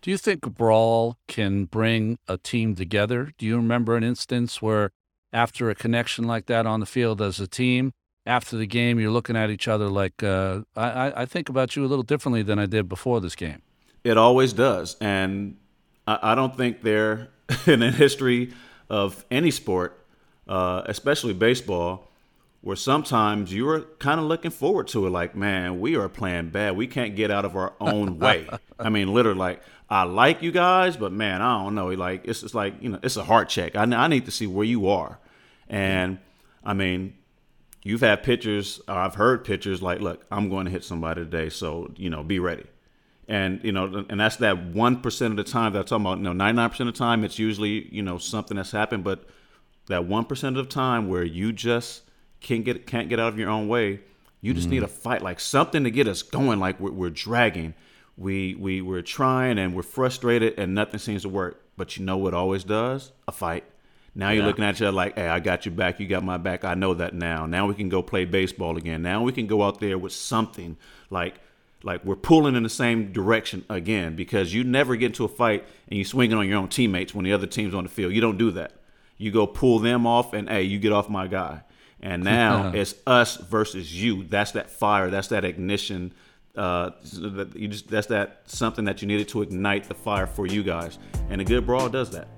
Do 0.00 0.10
you 0.10 0.16
think 0.18 0.44
a 0.44 0.50
brawl 0.50 1.18
can 1.28 1.66
bring 1.66 2.18
a 2.26 2.36
team 2.36 2.74
together? 2.74 3.32
Do 3.38 3.46
you 3.46 3.56
remember 3.56 3.96
an 3.96 4.02
instance 4.02 4.60
where, 4.60 4.90
after 5.32 5.70
a 5.70 5.74
connection 5.74 6.24
like 6.26 6.46
that 6.46 6.66
on 6.66 6.80
the 6.80 6.86
field 6.86 7.22
as 7.22 7.38
a 7.38 7.46
team, 7.46 7.92
after 8.26 8.56
the 8.56 8.66
game, 8.66 9.00
you're 9.00 9.10
looking 9.10 9.36
at 9.36 9.50
each 9.50 9.68
other 9.68 9.88
like, 9.88 10.22
uh, 10.22 10.60
I, 10.76 11.12
I- 11.22 11.26
think 11.26 11.48
about 11.48 11.74
you 11.76 11.84
a 11.84 11.88
little 11.88 12.02
differently 12.04 12.42
than 12.42 12.58
I 12.58 12.66
did 12.66 12.88
before 12.88 13.20
this 13.20 13.34
game? 13.34 13.62
It 14.04 14.16
always 14.16 14.52
does. 14.52 14.96
And 15.00 15.56
I, 16.06 16.32
I 16.32 16.34
don't 16.34 16.56
think 16.56 16.82
there, 16.82 17.28
in 17.66 17.80
the 17.80 17.90
history 17.90 18.52
of 18.88 19.24
any 19.30 19.50
sport, 19.50 19.98
uh, 20.48 20.82
especially 20.86 21.32
baseball, 21.34 22.08
where 22.60 22.76
sometimes 22.76 23.52
you 23.52 23.68
are 23.68 23.80
kind 23.98 24.20
of 24.20 24.26
looking 24.26 24.52
forward 24.52 24.86
to 24.88 25.04
it 25.06 25.10
like, 25.10 25.34
man, 25.34 25.80
we 25.80 25.96
are 25.96 26.08
playing 26.08 26.50
bad. 26.50 26.76
We 26.76 26.86
can't 26.86 27.16
get 27.16 27.30
out 27.30 27.44
of 27.44 27.56
our 27.56 27.72
own 27.80 28.18
way. 28.20 28.48
I 28.78 28.88
mean, 28.88 29.12
literally, 29.12 29.38
like, 29.38 29.62
I 29.90 30.04
like 30.04 30.42
you 30.42 30.52
guys, 30.52 30.96
but 30.96 31.10
man, 31.12 31.42
I 31.42 31.62
don't 31.64 31.74
know. 31.74 31.88
Like, 31.88 32.24
it's 32.24 32.40
just 32.42 32.54
like, 32.54 32.74
you 32.80 32.90
know, 32.90 33.00
it's 33.02 33.16
a 33.16 33.24
heart 33.24 33.48
check. 33.48 33.74
I, 33.74 33.82
I 33.82 34.06
need 34.06 34.26
to 34.26 34.30
see 34.30 34.46
where 34.46 34.64
you 34.64 34.88
are. 34.88 35.18
And 35.68 36.18
I 36.64 36.72
mean, 36.74 37.14
you've 37.82 38.00
had 38.00 38.22
pitchers, 38.22 38.80
uh, 38.88 38.94
I've 38.94 39.14
heard 39.14 39.44
pitchers 39.44 39.82
like, 39.82 40.00
look, 40.00 40.24
I'm 40.30 40.48
going 40.48 40.66
to 40.66 40.70
hit 40.70 40.84
somebody 40.84 41.22
today, 41.22 41.48
so 41.48 41.92
you 41.96 42.10
know, 42.10 42.22
be 42.22 42.38
ready. 42.38 42.64
And 43.28 43.62
you 43.64 43.72
know, 43.72 44.04
and 44.08 44.20
that's 44.20 44.36
that 44.36 44.66
one 44.66 45.00
percent 45.00 45.38
of 45.38 45.44
the 45.44 45.50
time 45.50 45.72
that 45.72 45.80
I'm 45.80 45.84
talking 45.84 46.06
about. 46.06 46.18
You 46.18 46.24
know, 46.24 46.32
99 46.32 46.70
percent 46.70 46.88
of 46.88 46.94
the 46.94 46.98
time, 46.98 47.24
it's 47.24 47.38
usually 47.38 47.88
you 47.94 48.02
know 48.02 48.18
something 48.18 48.56
that's 48.56 48.72
happened, 48.72 49.04
but 49.04 49.24
that 49.86 50.06
one 50.06 50.24
percent 50.24 50.56
of 50.56 50.68
the 50.68 50.74
time 50.74 51.08
where 51.08 51.24
you 51.24 51.52
just 51.52 52.02
can't 52.40 52.64
get 52.64 52.86
can't 52.86 53.08
get 53.08 53.20
out 53.20 53.28
of 53.28 53.38
your 53.38 53.48
own 53.48 53.68
way, 53.68 54.00
you 54.40 54.54
just 54.54 54.68
need 54.68 54.78
mm-hmm. 54.78 54.86
a 54.86 54.88
fight, 54.88 55.22
like 55.22 55.38
something 55.38 55.84
to 55.84 55.90
get 55.90 56.08
us 56.08 56.22
going. 56.22 56.58
Like 56.58 56.80
we're, 56.80 56.90
we're 56.90 57.10
dragging, 57.10 57.74
we 58.16 58.56
we 58.56 58.82
we're 58.82 59.02
trying 59.02 59.58
and 59.58 59.74
we're 59.74 59.82
frustrated, 59.82 60.58
and 60.58 60.74
nothing 60.74 60.98
seems 60.98 61.22
to 61.22 61.28
work. 61.28 61.62
But 61.76 61.96
you 61.96 62.04
know 62.04 62.16
what 62.16 62.34
always 62.34 62.64
does? 62.64 63.12
A 63.28 63.32
fight. 63.32 63.64
Now 64.14 64.30
you're 64.30 64.42
Yeah. 64.42 64.46
looking 64.48 64.64
at 64.64 64.74
each 64.76 64.82
other 64.82 64.92
like, 64.92 65.16
hey, 65.16 65.28
I 65.28 65.40
got 65.40 65.64
your 65.64 65.74
back, 65.74 65.98
you 65.98 66.06
got 66.06 66.22
my 66.22 66.36
back. 66.36 66.64
I 66.64 66.74
know 66.74 66.92
that 66.94 67.14
now. 67.14 67.46
Now 67.46 67.66
we 67.66 67.74
can 67.74 67.88
go 67.88 68.02
play 68.02 68.24
baseball 68.26 68.76
again. 68.76 69.02
Now 69.02 69.22
we 69.22 69.32
can 69.32 69.46
go 69.46 69.62
out 69.62 69.80
there 69.80 69.96
with 69.98 70.12
something 70.12 70.76
like 71.10 71.36
like 71.84 72.04
we're 72.04 72.14
pulling 72.14 72.54
in 72.54 72.62
the 72.62 72.68
same 72.68 73.10
direction 73.12 73.64
again 73.68 74.14
because 74.14 74.54
you 74.54 74.62
never 74.62 74.94
get 74.94 75.06
into 75.06 75.24
a 75.24 75.28
fight 75.28 75.64
and 75.88 75.98
you 75.98 76.04
swinging 76.04 76.36
on 76.36 76.46
your 76.46 76.58
own 76.58 76.68
teammates 76.68 77.12
when 77.12 77.24
the 77.24 77.32
other 77.32 77.46
team's 77.46 77.74
on 77.74 77.82
the 77.82 77.88
field. 77.90 78.12
You 78.12 78.20
don't 78.20 78.38
do 78.38 78.52
that. 78.52 78.72
You 79.18 79.32
go 79.32 79.46
pull 79.48 79.80
them 79.80 80.06
off 80.06 80.32
and 80.32 80.48
hey, 80.48 80.62
you 80.62 80.78
get 80.78 80.92
off 80.92 81.08
my 81.08 81.26
guy. 81.26 81.62
And 82.00 82.22
now 82.36 82.70
it's 82.72 82.94
us 83.06 83.36
versus 83.36 84.00
you. 84.00 84.24
That's 84.24 84.52
that 84.52 84.70
fire. 84.70 85.10
That's 85.10 85.28
that 85.28 85.44
ignition. 85.44 86.12
Uh, 86.54 86.90
that 87.14 87.56
you 87.56 87.66
just 87.66 87.88
that's 87.88 88.08
that 88.08 88.42
something 88.44 88.84
that 88.84 89.00
you 89.00 89.08
needed 89.08 89.26
to 89.28 89.40
ignite 89.42 89.84
the 89.88 89.94
fire 89.94 90.26
for 90.26 90.46
you 90.46 90.62
guys. 90.62 90.98
And 91.30 91.40
a 91.40 91.44
good 91.44 91.64
brawl 91.66 91.88
does 91.88 92.10
that. 92.10 92.28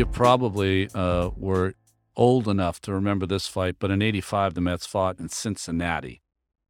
You 0.00 0.06
probably 0.06 0.88
uh, 0.94 1.28
were 1.36 1.74
old 2.16 2.48
enough 2.48 2.80
to 2.80 2.94
remember 2.94 3.26
this 3.26 3.46
fight, 3.46 3.76
but 3.78 3.90
in 3.90 4.00
85, 4.00 4.54
the 4.54 4.62
Mets 4.62 4.86
fought 4.86 5.20
in 5.20 5.28
Cincinnati. 5.28 6.22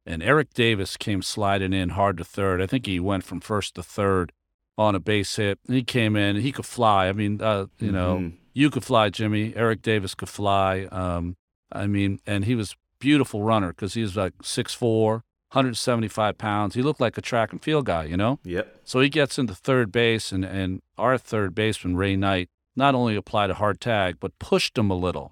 And 0.05 0.21
Eric 0.21 0.53
Davis 0.53 0.97
came 0.97 1.21
sliding 1.21 1.71
in 1.71 1.91
hard 1.91 2.17
to 2.17 2.25
third. 2.25 2.61
I 2.61 2.67
think 2.67 2.85
he 2.85 2.99
went 2.99 3.23
from 3.23 3.39
first 3.39 3.75
to 3.75 3.83
third 3.83 4.33
on 4.77 4.95
a 4.95 4.99
base 4.99 5.33
hit. 5.37 5.59
He 5.65 5.81
came 5.81 6.17
in, 6.17 6.41
he 6.41 6.51
could 6.51 6.65
fly. 6.65 7.07
I 7.07 7.13
mean, 7.13 7.41
uh, 7.41 7.67
you 7.79 7.93
know, 7.93 8.33
you 8.53 8.69
could 8.69 8.83
fly, 8.83 9.07
Jimmy. 9.07 9.53
Eric 9.55 9.81
Davis 9.81 10.13
could 10.13 10.27
fly. 10.27 10.89
Um, 10.91 11.37
I 11.71 11.87
mean, 11.87 12.19
and 12.27 12.43
he 12.43 12.55
was 12.55 12.75
beautiful 12.99 13.43
runner 13.43 13.69
because 13.69 13.93
he 13.93 14.01
was 14.01 14.17
like 14.17 14.33
6'4, 14.39 15.21
175 15.53 16.37
pounds. 16.37 16.75
He 16.75 16.81
looked 16.81 16.99
like 16.99 17.17
a 17.17 17.21
track 17.21 17.53
and 17.53 17.63
field 17.63 17.85
guy, 17.85 18.03
you 18.03 18.17
know? 18.17 18.39
Yep. 18.43 18.81
So 18.83 18.99
he 18.99 19.07
gets 19.07 19.39
into 19.39 19.55
third 19.55 19.89
base, 19.89 20.33
and, 20.33 20.43
and 20.43 20.81
our 20.97 21.17
third 21.17 21.55
baseman, 21.55 21.95
Ray 21.95 22.17
Knight, 22.17 22.49
not 22.81 22.95
only 22.95 23.15
applied 23.15 23.49
a 23.51 23.59
hard 23.63 23.79
tag, 23.79 24.17
but 24.19 24.37
pushed 24.39 24.77
him 24.77 24.89
a 24.91 24.95
little. 25.05 25.27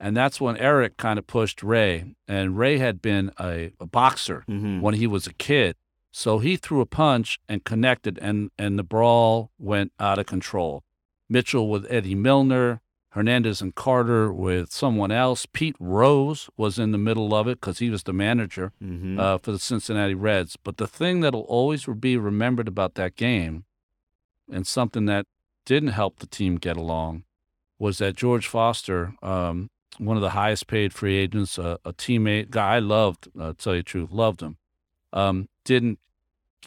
And 0.00 0.16
that's 0.16 0.40
when 0.40 0.56
Eric 0.56 0.96
kind 0.96 1.18
of 1.18 1.26
pushed 1.26 1.62
Ray. 1.62 2.14
And 2.26 2.58
Ray 2.58 2.78
had 2.78 3.00
been 3.00 3.30
a, 3.38 3.72
a 3.78 3.86
boxer 3.86 4.42
when 4.82 4.94
he 4.94 5.06
was 5.06 5.26
a 5.26 5.32
kid. 5.48 5.76
So 6.10 6.38
he 6.40 6.56
threw 6.56 6.80
a 6.80 6.86
punch 6.86 7.38
and 7.48 7.62
connected, 7.64 8.18
and, 8.20 8.50
and 8.58 8.78
the 8.78 8.82
brawl 8.82 9.50
went 9.58 9.92
out 9.98 10.18
of 10.18 10.26
control. 10.26 10.82
Mitchell 11.28 11.68
with 11.68 11.86
Eddie 11.88 12.14
Milner, 12.16 12.80
Hernandez 13.10 13.60
and 13.62 13.74
Carter 13.74 14.32
with 14.32 14.72
someone 14.72 15.12
else. 15.12 15.46
Pete 15.46 15.76
Rose 15.78 16.50
was 16.56 16.78
in 16.78 16.92
the 16.92 16.98
middle 17.08 17.34
of 17.34 17.46
it 17.46 17.60
because 17.60 17.78
he 17.78 17.88
was 17.90 18.02
the 18.04 18.12
manager 18.12 18.72
Mm-hmm. 18.82 19.20
uh, 19.20 19.38
for 19.38 19.52
the 19.52 19.58
Cincinnati 19.58 20.14
Reds. 20.14 20.56
But 20.56 20.76
the 20.78 20.86
thing 20.86 21.20
that'll 21.20 21.42
always 21.58 21.84
be 21.86 22.16
remembered 22.16 22.68
about 22.68 22.94
that 22.94 23.14
game, 23.16 23.64
and 24.50 24.66
something 24.66 25.06
that 25.06 25.26
didn't 25.64 25.90
help 25.90 26.18
the 26.18 26.26
team 26.26 26.56
get 26.56 26.76
along, 26.76 27.24
was 27.78 27.98
that 27.98 28.16
George 28.16 28.46
Foster, 28.46 29.14
um, 29.22 29.70
one 29.98 30.16
of 30.16 30.22
the 30.22 30.30
highest 30.30 30.66
paid 30.66 30.92
free 30.92 31.16
agents, 31.16 31.58
a, 31.58 31.78
a 31.84 31.92
teammate, 31.92 32.50
guy 32.50 32.76
I 32.76 32.78
loved, 32.78 33.28
uh, 33.38 33.52
tell 33.56 33.74
you 33.74 33.80
the 33.80 33.84
truth, 33.84 34.10
loved 34.12 34.40
him, 34.40 34.56
um, 35.12 35.48
didn't 35.64 35.98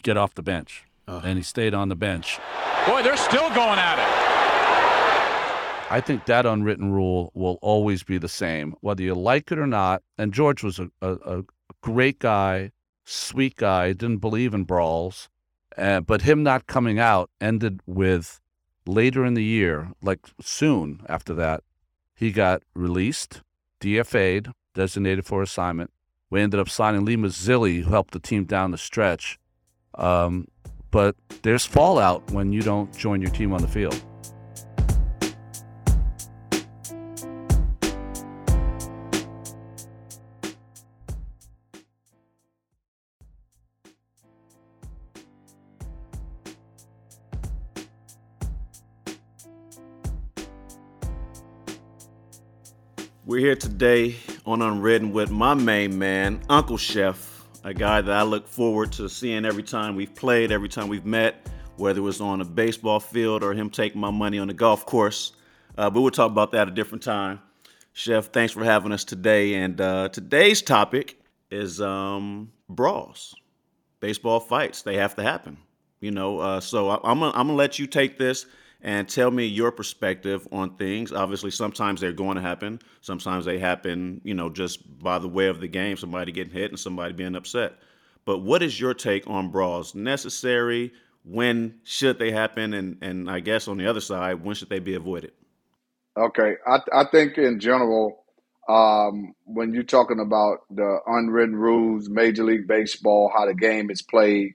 get 0.04 0.18
off 0.18 0.36
the 0.36 0.44
bench. 0.44 0.84
And 1.08 1.38
he 1.38 1.44
stayed 1.44 1.74
on 1.74 1.90
the 1.90 1.96
bench. 1.96 2.40
Boy, 2.88 3.04
they're 3.04 3.16
still 3.16 3.50
going 3.50 3.80
at 3.80 4.00
it. 4.00 5.92
I 5.92 6.02
think 6.02 6.26
that 6.26 6.48
unwritten 6.48 6.92
rule 6.92 7.32
will 7.36 7.60
always 7.62 8.04
be 8.04 8.18
the 8.18 8.28
same, 8.28 8.76
whether 8.82 9.04
you 9.04 9.14
like 9.14 9.52
it 9.52 9.60
or 9.60 9.68
not. 9.68 10.02
And 10.18 10.34
George 10.34 10.64
was 10.64 10.80
a, 10.80 10.90
a, 11.02 11.14
a 11.14 11.44
great 11.82 12.18
guy, 12.18 12.72
sweet 13.06 13.56
guy, 13.56 13.94
didn't 13.94 14.18
believe 14.18 14.56
in 14.56 14.64
brawls. 14.64 15.30
Uh, 15.78 16.02
but 16.02 16.24
him 16.24 16.42
not 16.42 16.66
coming 16.66 16.98
out 16.98 17.30
ended 17.40 17.82
with 17.86 18.42
later 18.88 19.26
in 19.26 19.34
the 19.34 19.44
year, 19.44 19.92
like 20.02 20.20
soon 20.42 21.02
after 21.08 21.34
that, 21.36 21.64
he 22.14 22.32
got 22.32 22.64
released, 22.74 23.42
DFA'd, 23.82 24.52
designated 24.74 25.26
for 25.26 25.42
assignment. 25.42 25.92
We 26.30 26.42
ended 26.42 26.60
up 26.60 26.70
signing 26.70 27.06
Lee 27.06 27.18
Mazzilli, 27.18 27.84
who 27.84 27.92
helped 27.92 28.14
the 28.14 28.20
team 28.20 28.46
down 28.46 28.72
the 28.72 28.78
stretch. 28.78 29.38
Um, 29.96 30.48
but 30.92 31.16
there's 31.44 31.66
fallout 31.66 32.32
when 32.32 32.52
you 32.52 32.62
don't 32.62 32.96
join 32.98 33.22
your 33.22 33.32
team 33.32 33.54
on 33.54 33.62
the 33.62 33.68
field. 33.68 34.02
We're 53.36 53.42
here 53.42 53.56
today 53.58 54.16
on 54.46 54.62
Unwritten 54.62 55.12
with 55.12 55.30
my 55.30 55.56
main 55.56 56.00
man, 56.00 56.40
Uncle 56.50 56.78
Chef, 56.78 57.44
a 57.66 57.74
guy 57.74 58.00
that 58.00 58.10
I 58.10 58.24
look 58.24 58.48
forward 58.48 58.94
to 58.94 59.10
seeing 59.10 59.44
every 59.44 59.62
time 59.62 59.98
we've 59.98 60.16
played, 60.16 60.54
every 60.54 60.70
time 60.70 60.88
we've 60.88 61.06
met, 61.06 61.46
whether 61.76 62.00
it 62.00 62.04
was 62.04 62.22
on 62.22 62.40
a 62.40 62.46
baseball 62.46 63.02
field 63.02 63.44
or 63.44 63.54
him 63.54 63.70
taking 63.70 64.00
my 64.00 64.10
money 64.10 64.40
on 64.40 64.48
the 64.48 64.54
golf 64.54 64.86
course. 64.86 65.34
Uh, 65.78 65.90
but 65.90 66.00
we'll 66.00 66.12
talk 66.12 66.32
about 66.32 66.54
that 66.54 66.62
at 66.62 66.68
a 66.70 66.72
different 66.72 67.04
time. 67.04 67.42
Chef, 67.92 68.32
thanks 68.32 68.54
for 68.54 68.64
having 68.64 68.94
us 68.94 69.04
today. 69.04 69.56
And 69.56 69.82
uh, 69.82 70.08
today's 70.08 70.62
topic 70.62 71.20
is 71.52 71.82
um, 71.82 72.54
brawls, 72.70 73.36
baseball 74.00 74.40
fights. 74.40 74.84
They 74.84 74.96
have 74.96 75.14
to 75.18 75.24
happen, 75.24 75.58
you 76.00 76.12
know. 76.12 76.40
Uh, 76.40 76.62
so 76.62 76.88
I, 76.88 76.96
I'm 77.04 77.20
gonna, 77.20 77.32
I'm 77.36 77.48
gonna 77.48 77.56
let 77.56 77.80
you 77.80 77.86
take 77.86 78.18
this 78.18 78.46
and 78.86 79.10
tell 79.10 79.32
me 79.32 79.46
your 79.48 79.72
perspective 79.72 80.48
on 80.52 80.76
things. 80.76 81.12
Obviously, 81.12 81.50
sometimes 81.50 82.00
they're 82.00 82.14
going 82.14 82.36
to 82.36 82.42
happen. 82.42 82.80
Sometimes 83.02 83.44
they 83.44 83.58
happen, 83.58 84.22
you 84.24 84.36
know, 84.36 84.48
just 84.48 85.00
by 85.00 85.18
the 85.18 85.28
way 85.28 85.48
of 85.48 85.60
the 85.60 85.68
game, 85.68 85.98
somebody 85.98 86.32
getting 86.32 86.54
hit 86.54 86.70
and 86.70 86.80
somebody 86.80 87.12
being 87.12 87.36
upset. 87.36 87.74
But 88.26 88.40
what 88.40 88.62
is 88.62 88.80
your 88.80 88.94
take 88.94 89.28
on 89.28 89.50
brawls? 89.50 89.96
Necessary? 89.96 90.94
When 91.24 91.80
should 91.84 92.20
they 92.20 92.30
happen? 92.30 92.76
And 92.76 92.98
and 93.02 93.30
I 93.30 93.40
guess 93.40 93.68
on 93.68 93.78
the 93.78 93.88
other 93.88 94.02
side, 94.02 94.44
when 94.44 94.54
should 94.54 94.70
they 94.70 94.80
be 94.80 94.94
avoided? 94.94 95.32
Okay, 96.16 96.54
I 96.68 96.78
I 96.94 97.06
think 97.12 97.40
in 97.40 97.60
general, 97.60 98.24
um, 98.70 99.34
when 99.46 99.74
you're 99.74 99.82
talking 99.82 100.20
about 100.20 100.60
the 100.70 101.00
unwritten 101.08 101.56
rules, 101.56 102.08
Major 102.08 102.44
League 102.44 102.68
Baseball, 102.68 103.32
how 103.36 103.48
the 103.48 103.56
game 103.56 103.90
is 103.90 104.04
played, 104.04 104.54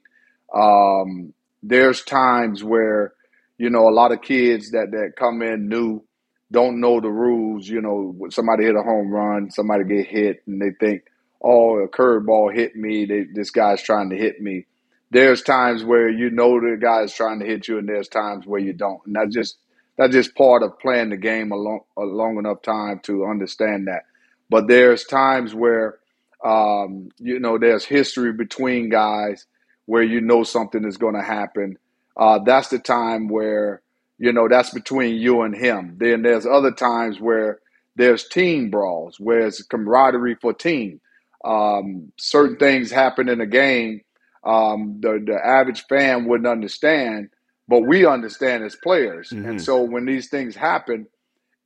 um, 0.55 1.35
there's 1.65 2.05
times 2.05 2.63
where 2.63 3.15
you 3.61 3.69
know 3.69 3.91
a 3.91 3.93
lot 3.93 4.11
of 4.11 4.23
kids 4.23 4.71
that 4.71 4.91
that 4.93 5.13
come 5.19 5.43
in 5.43 5.69
new 5.69 6.03
don't 6.51 6.81
know 6.81 6.99
the 6.99 7.11
rules. 7.11 7.69
You 7.69 7.83
know, 7.83 8.17
somebody 8.31 8.65
hit 8.65 8.75
a 8.75 8.83
home 8.83 9.11
run, 9.11 9.51
somebody 9.51 9.85
get 9.85 10.07
hit, 10.07 10.43
and 10.47 10.63
they 10.63 10.71
think, 10.81 11.03
"Oh, 11.45 11.79
a 11.79 11.87
curveball 11.87 12.55
hit 12.55 12.75
me. 12.75 13.05
They, 13.05 13.27
this 13.35 13.51
guy's 13.51 13.83
trying 13.83 14.09
to 14.11 14.17
hit 14.17 14.41
me." 14.41 14.65
There's 15.11 15.43
times 15.43 15.85
where 15.85 16.09
you 16.09 16.31
know 16.31 16.59
the 16.59 16.79
guy's 16.81 17.13
trying 17.13 17.41
to 17.41 17.47
hit 17.47 17.69
you, 17.69 17.77
and 17.77 17.87
there's 17.87 18.09
times 18.09 18.47
where 18.47 18.61
you 18.61 18.73
don't, 18.73 19.03
and 19.05 19.15
that's 19.15 19.35
just 19.35 19.59
that's 19.99 20.15
just 20.15 20.35
part 20.35 20.63
of 20.63 20.79
playing 20.79 21.11
the 21.11 21.19
game 21.19 21.53
a 21.53 21.57
long, 21.57 21.81
a 21.99 22.03
long 22.03 22.39
enough 22.39 22.63
time 22.63 23.01
to 23.01 23.27
understand 23.27 23.89
that. 23.89 24.05
But 24.49 24.69
there's 24.69 25.05
times 25.05 25.55
where, 25.55 25.99
um, 26.43 27.11
you 27.19 27.39
know, 27.39 27.59
there's 27.59 27.85
history 27.85 28.33
between 28.33 28.89
guys 28.89 29.45
where 29.85 30.03
you 30.03 30.23
know 30.23 30.45
something 30.45 30.83
is 30.87 30.97
going 30.97 31.15
to 31.15 31.23
happen. 31.23 31.77
Uh, 32.21 32.41
that's 32.41 32.71
the 32.71 32.81
time 32.81 33.29
where, 33.29 33.83
you 34.19 34.33
know, 34.33 34.49
that's 34.49 34.73
between 34.73 35.17
you 35.17 35.43
and 35.43 35.57
him. 35.57 35.97
Then 36.01 36.23
there's 36.23 36.47
other 36.47 36.73
times 36.73 37.21
where 37.21 37.61
there's 37.97 38.29
team 38.29 38.71
brawls, 38.71 39.21
where 39.21 39.49
it's 39.49 39.63
camaraderie 39.65 40.37
for 40.43 40.55
team. 40.55 41.01
Um, 41.45 42.13
certain 42.19 42.59
things 42.59 42.93
happen 42.93 43.31
in 43.31 43.43
a 43.43 43.47
game 43.49 44.03
um, 44.45 44.99
the, 45.01 45.23
the 45.25 45.35
average 45.45 45.85
fan 45.89 46.27
wouldn't 46.27 46.47
understand, 46.49 47.29
but 47.69 47.81
we 47.83 48.07
understand 48.07 48.65
as 48.65 48.77
players. 48.77 49.31
Mhm. 49.31 49.49
And 49.51 49.63
so 49.63 49.83
when 49.83 50.07
these 50.07 50.29
things 50.31 50.57
happen, 50.57 51.07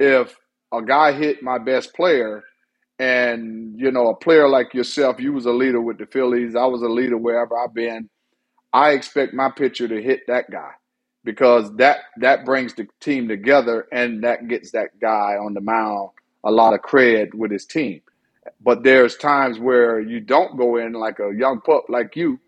if 0.00 0.36
a 0.72 0.82
guy 0.82 1.12
hit 1.12 1.42
my 1.42 1.58
best 1.58 1.94
player, 1.94 2.44
and 3.00 3.78
you 3.80 3.90
know 3.90 4.08
a 4.08 4.16
player 4.16 4.48
like 4.48 4.74
yourself, 4.74 5.20
you 5.20 5.32
was 5.32 5.46
a 5.46 5.52
leader 5.52 5.80
with 5.80 5.98
the 5.98 6.06
Phillies, 6.06 6.56
I 6.56 6.66
was 6.66 6.82
a 6.82 6.88
leader 6.88 7.18
wherever 7.18 7.58
I've 7.58 7.74
been. 7.74 8.10
I 8.74 8.92
expect 8.92 9.34
my 9.34 9.50
pitcher 9.50 9.88
to 9.88 10.02
hit 10.02 10.28
that 10.28 10.50
guy 10.50 10.72
because 11.24 11.74
that 11.78 12.00
that 12.18 12.46
brings 12.46 12.74
the 12.74 12.88
team 13.00 13.28
together, 13.28 13.88
and 13.92 14.24
that 14.24 14.48
gets 14.48 14.72
that 14.72 15.00
guy 15.00 15.36
on 15.36 15.54
the 15.54 15.62
mound 15.62 16.10
a 16.44 16.52
lot 16.52 16.74
of 16.74 16.82
cred 16.82 17.34
with 17.34 17.52
his 17.52 17.66
team. 17.66 18.02
But 18.62 18.84
there's 18.84 19.16
times 19.16 19.60
where 19.60 20.00
you 20.00 20.20
don't 20.20 20.58
go 20.58 20.76
in 20.78 20.94
like 20.94 21.20
a 21.20 21.32
young 21.34 21.62
pup 21.62 21.86
like 21.90 22.16
you. 22.16 22.40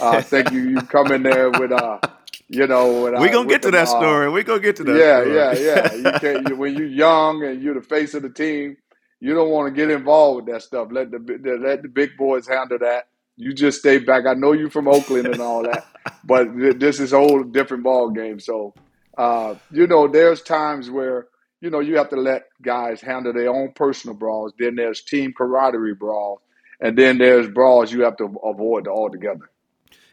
Uh, 0.00 0.10
I 0.12 0.22
think 0.22 0.52
you, 0.52 0.70
you 0.70 0.86
come 0.86 1.12
in 1.12 1.24
there 1.24 1.50
with 1.50 1.72
uh, 1.72 2.00
you 2.48 2.68
know, 2.68 3.04
with, 3.04 3.14
uh, 3.14 3.18
we 3.20 3.30
gonna 3.30 3.48
get 3.48 3.62
to 3.64 3.72
them, 3.72 3.72
that 3.72 3.88
uh, 3.88 4.00
story. 4.00 4.30
We 4.30 4.44
gonna 4.44 4.60
get 4.60 4.76
to 4.76 4.84
that. 4.84 4.96
yeah, 4.96 5.20
story. 5.22 5.36
yeah, 5.36 5.52
yeah. 5.54 5.94
You 5.94 6.12
can't 6.20 6.48
you, 6.48 6.56
when 6.56 6.76
you're 6.76 6.86
young 6.86 7.44
and 7.44 7.62
you're 7.62 7.74
the 7.74 7.82
face 7.82 8.14
of 8.14 8.22
the 8.22 8.30
team. 8.30 8.78
You 9.20 9.34
don't 9.34 9.50
want 9.50 9.68
to 9.68 9.80
get 9.80 9.90
involved 9.90 10.46
with 10.46 10.54
that 10.54 10.62
stuff. 10.62 10.88
Let 10.92 11.10
the- 11.10 11.58
let 11.62 11.82
the 11.82 11.88
big 11.88 12.16
boys 12.18 12.48
handle 12.48 12.78
that. 12.80 13.08
You 13.36 13.52
just 13.52 13.80
stay 13.80 13.98
back. 13.98 14.26
I 14.26 14.34
know 14.34 14.52
you 14.52 14.68
from 14.68 14.88
Oakland 14.88 15.26
and 15.26 15.40
all 15.40 15.62
that, 15.62 15.86
but 16.24 16.56
th- 16.56 16.76
this 16.76 17.00
is 17.00 17.12
a 17.12 17.18
whole 17.18 17.42
different 17.42 17.82
ball 17.82 18.10
game. 18.10 18.38
So, 18.40 18.74
uh, 19.16 19.54
you 19.70 19.86
know, 19.86 20.08
there's 20.08 20.42
times 20.42 20.90
where 20.90 21.28
you 21.60 21.70
know 21.70 21.80
you 21.80 21.96
have 21.96 22.10
to 22.10 22.16
let 22.16 22.44
guys 22.60 23.00
handle 23.00 23.32
their 23.32 23.50
own 23.50 23.72
personal 23.74 24.16
brawls. 24.16 24.52
Then 24.58 24.76
there's 24.76 25.02
team 25.02 25.32
camaraderie 25.32 25.94
brawls, 25.94 26.40
and 26.80 26.96
then 26.96 27.18
there's 27.18 27.48
brawls 27.48 27.92
you 27.92 28.02
have 28.04 28.16
to 28.18 28.24
avoid 28.44 28.86
altogether. 28.86 29.50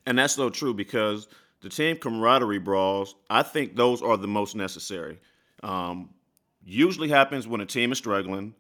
And 0.06 0.18
that's 0.18 0.34
so 0.34 0.50
true 0.50 0.74
because 0.74 1.28
the 1.62 1.70
team 1.70 1.98
camaraderie 1.98 2.60
brawls, 2.60 3.16
I 3.30 3.44
think 3.44 3.76
those 3.76 4.02
are 4.02 4.18
the 4.18 4.28
most 4.28 4.56
necessary. 4.56 5.20
Um, 5.62 6.10
usually 6.64 7.10
happens 7.10 7.48
when 7.48 7.62
a 7.62 7.66
team 7.66 7.92
is 7.92 7.98
struggling 7.98 8.54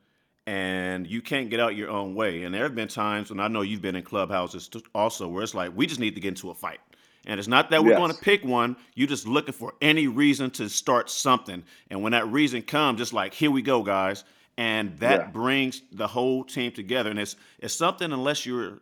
and 0.49 1.05
you 1.05 1.21
can't 1.21 1.51
get 1.51 1.59
out 1.59 1.75
your 1.75 1.91
own 1.91 2.15
way. 2.15 2.41
And 2.41 2.55
there 2.55 2.63
have 2.63 2.73
been 2.73 2.87
times, 2.87 3.29
and 3.29 3.39
I 3.39 3.47
know 3.49 3.61
you've 3.61 3.83
been 3.83 3.95
in 3.95 4.01
clubhouses 4.01 4.67
also, 4.95 5.27
where 5.27 5.43
it's 5.43 5.53
like, 5.53 5.73
we 5.75 5.85
just 5.85 5.99
need 5.99 6.15
to 6.15 6.21
get 6.21 6.29
into 6.29 6.49
a 6.49 6.55
fight. 6.55 6.79
And 7.27 7.37
it's 7.39 7.47
not 7.47 7.69
that 7.69 7.83
we're 7.83 7.91
Yes. 7.91 7.99
going 7.99 8.11
to 8.11 8.17
pick 8.19 8.43
one. 8.43 8.75
You're 8.95 9.07
just 9.07 9.27
looking 9.27 9.53
for 9.53 9.75
any 9.79 10.07
reason 10.07 10.49
to 10.51 10.67
start 10.67 11.11
something. 11.11 11.63
And 11.91 12.01
when 12.01 12.13
that 12.13 12.27
reason 12.31 12.63
comes, 12.63 12.99
it's 12.99 13.13
like, 13.13 13.35
here 13.35 13.51
we 13.51 13.61
go, 13.61 13.83
guys. 13.83 14.23
And 14.57 14.97
that 14.99 15.19
Yeah. 15.19 15.27
brings 15.27 15.83
the 15.91 16.07
whole 16.07 16.43
team 16.43 16.71
together. 16.71 17.11
And 17.11 17.19
it's 17.19 17.35
it's 17.59 17.75
something 17.75 18.11
unless 18.11 18.45
you're 18.47 18.79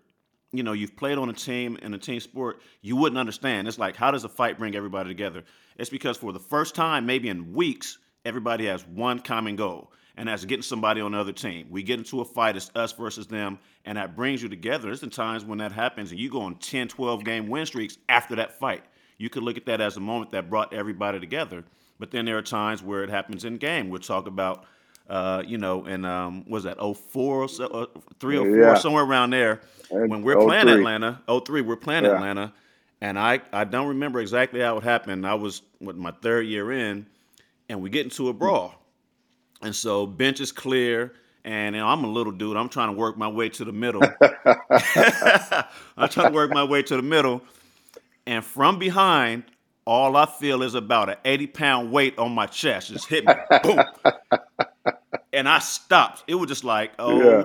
you 0.53 0.63
know, 0.63 0.71
you've 0.71 0.95
played 0.95 1.17
on 1.17 1.29
a 1.29 1.33
team 1.33 1.77
in 1.81 1.93
a 1.93 1.97
team 1.97 2.21
sport, 2.21 2.61
you 2.81 2.95
wouldn't 2.95 3.19
understand. 3.19 3.67
It's 3.67 3.77
like, 3.77 3.97
how 3.97 4.11
does 4.11 4.23
a 4.23 4.29
fight 4.29 4.57
bring 4.57 4.75
everybody 4.77 5.09
together? 5.09 5.43
It's 5.75 5.89
because 5.89 6.15
for 6.15 6.31
the 6.31 6.39
first 6.39 6.73
time, 6.73 7.05
maybe 7.05 7.27
in 7.27 7.51
weeks, 7.53 7.97
everybody 8.23 8.65
has 8.67 8.87
one 8.87 9.19
common 9.19 9.57
goal, 9.57 9.91
and 10.17 10.27
that's 10.27 10.43
getting 10.45 10.63
somebody 10.63 10.99
on 10.99 11.11
the 11.13 11.19
other 11.19 11.31
team. 11.31 11.67
We 11.69 11.83
get 11.83 11.99
into 11.99 12.19
a 12.21 12.25
fight, 12.25 12.57
it's 12.57 12.71
us 12.75 12.91
versus 12.91 13.27
them, 13.27 13.59
and 13.85 13.97
that 13.97 14.15
brings 14.15 14.41
you 14.43 14.49
together. 14.49 14.85
There's 14.87 14.99
the 15.01 15.07
times 15.07 15.45
when 15.45 15.59
that 15.59 15.71
happens, 15.71 16.11
and 16.11 16.19
you 16.19 16.29
go 16.29 16.41
on 16.41 16.55
10, 16.55 16.89
12 16.89 17.23
game 17.23 17.47
win 17.47 17.65
streaks 17.65 17.97
after 18.09 18.35
that 18.35 18.59
fight. 18.59 18.83
You 19.17 19.29
could 19.29 19.43
look 19.43 19.57
at 19.57 19.65
that 19.67 19.79
as 19.79 19.95
a 19.97 19.99
moment 20.01 20.31
that 20.31 20.49
brought 20.49 20.73
everybody 20.73 21.19
together. 21.19 21.63
But 21.99 22.11
then 22.11 22.25
there 22.25 22.37
are 22.37 22.43
times 22.43 22.83
where 22.83 23.03
it 23.03 23.09
happens 23.09 23.45
in 23.45 23.57
game. 23.57 23.89
We'll 23.89 23.99
talk 24.01 24.27
about 24.27 24.65
uh, 25.09 25.41
you 25.47 25.57
know, 25.57 25.85
and 25.85 26.05
um, 26.05 26.43
was 26.49 26.65
that 26.65 26.77
04 26.79 26.95
or 27.43 27.47
so, 27.47 27.65
uh, 27.67 27.85
3 28.19 28.37
or 28.39 28.45
4, 28.45 28.57
Yeah. 28.57 28.73
somewhere 28.75 29.05
around 29.05 29.29
there. 29.29 29.61
And 29.89 30.09
When 30.09 30.21
we're 30.21 30.35
playing 30.35 30.67
Atlanta, 30.67 31.21
03, 31.45 31.61
we're 31.61 31.77
playing 31.77 32.03
Yeah. 32.03 32.15
Atlanta, 32.15 32.53
and 32.99 33.17
I, 33.17 33.39
I 33.53 33.63
don't 33.63 33.87
remember 33.87 34.19
exactly 34.19 34.59
how 34.59 34.75
it 34.77 34.83
happened. 34.83 35.25
I 35.25 35.35
was 35.35 35.61
with 35.79 35.95
my 35.95 36.11
third 36.11 36.45
year 36.47 36.73
in, 36.73 37.05
and 37.69 37.81
we 37.81 37.89
get 37.89 38.03
into 38.03 38.27
a 38.27 38.33
brawl. 38.33 38.75
And 39.61 39.75
so 39.75 40.05
bench 40.05 40.39
is 40.39 40.51
clear. 40.51 41.13
And 41.43 41.75
you 41.75 41.81
know, 41.81 41.87
I'm 41.87 42.03
a 42.03 42.07
little 42.07 42.33
dude. 42.33 42.57
I'm 42.57 42.69
trying 42.69 42.89
to 42.89 42.93
work 42.99 43.17
my 43.17 43.27
way 43.27 43.49
to 43.49 43.65
the 43.65 43.71
middle. 43.71 44.01
I'm 45.97 46.09
trying 46.09 46.27
to 46.27 46.33
work 46.33 46.51
my 46.51 46.63
way 46.63 46.83
to 46.83 46.95
the 46.95 47.01
middle. 47.01 47.41
And 48.25 48.43
from 48.43 48.77
behind, 48.79 49.43
all 49.85 50.17
I 50.17 50.25
feel 50.25 50.61
is 50.63 50.75
about 50.75 51.09
an 51.09 51.15
80 51.23 51.47
pound 51.47 51.91
weight 51.91 52.19
on 52.19 52.33
my 52.33 52.45
chest. 52.45 52.89
Just 52.91 53.07
hit 53.07 53.25
me. 53.25 53.33
Boom. 53.63 53.79
And 55.33 55.47
I 55.47 55.59
stopped. 55.59 56.23
It 56.27 56.35
was 56.35 56.47
just 56.47 56.63
like, 56.63 56.93
oh, 56.97 57.21
Yeah. 57.21 57.43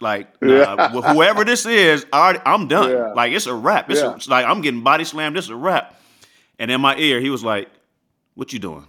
like 0.00 0.40
nah, 0.40 0.90
well, 0.94 1.02
whoever 1.14 1.44
this 1.44 1.66
is, 1.66 2.06
I 2.12 2.40
I'm 2.46 2.66
done. 2.66 2.90
Yeah. 2.92 3.12
Like 3.12 3.32
it's 3.32 3.46
a 3.46 3.54
wrap. 3.54 3.90
It's, 3.90 4.00
a- 4.00 4.14
it's 4.14 4.28
like 4.28 4.46
I'm 4.46 4.62
getting 4.62 4.80
body 4.82 5.04
slammed. 5.04 5.36
It's 5.36 5.48
a 5.50 5.56
wrap. 5.56 6.00
And 6.58 6.70
in 6.70 6.80
my 6.80 6.96
ear, 6.96 7.20
he 7.20 7.28
was 7.30 7.44
like, 7.44 7.68
"What 8.36 8.52
you 8.54 8.58
doing?" 8.58 8.86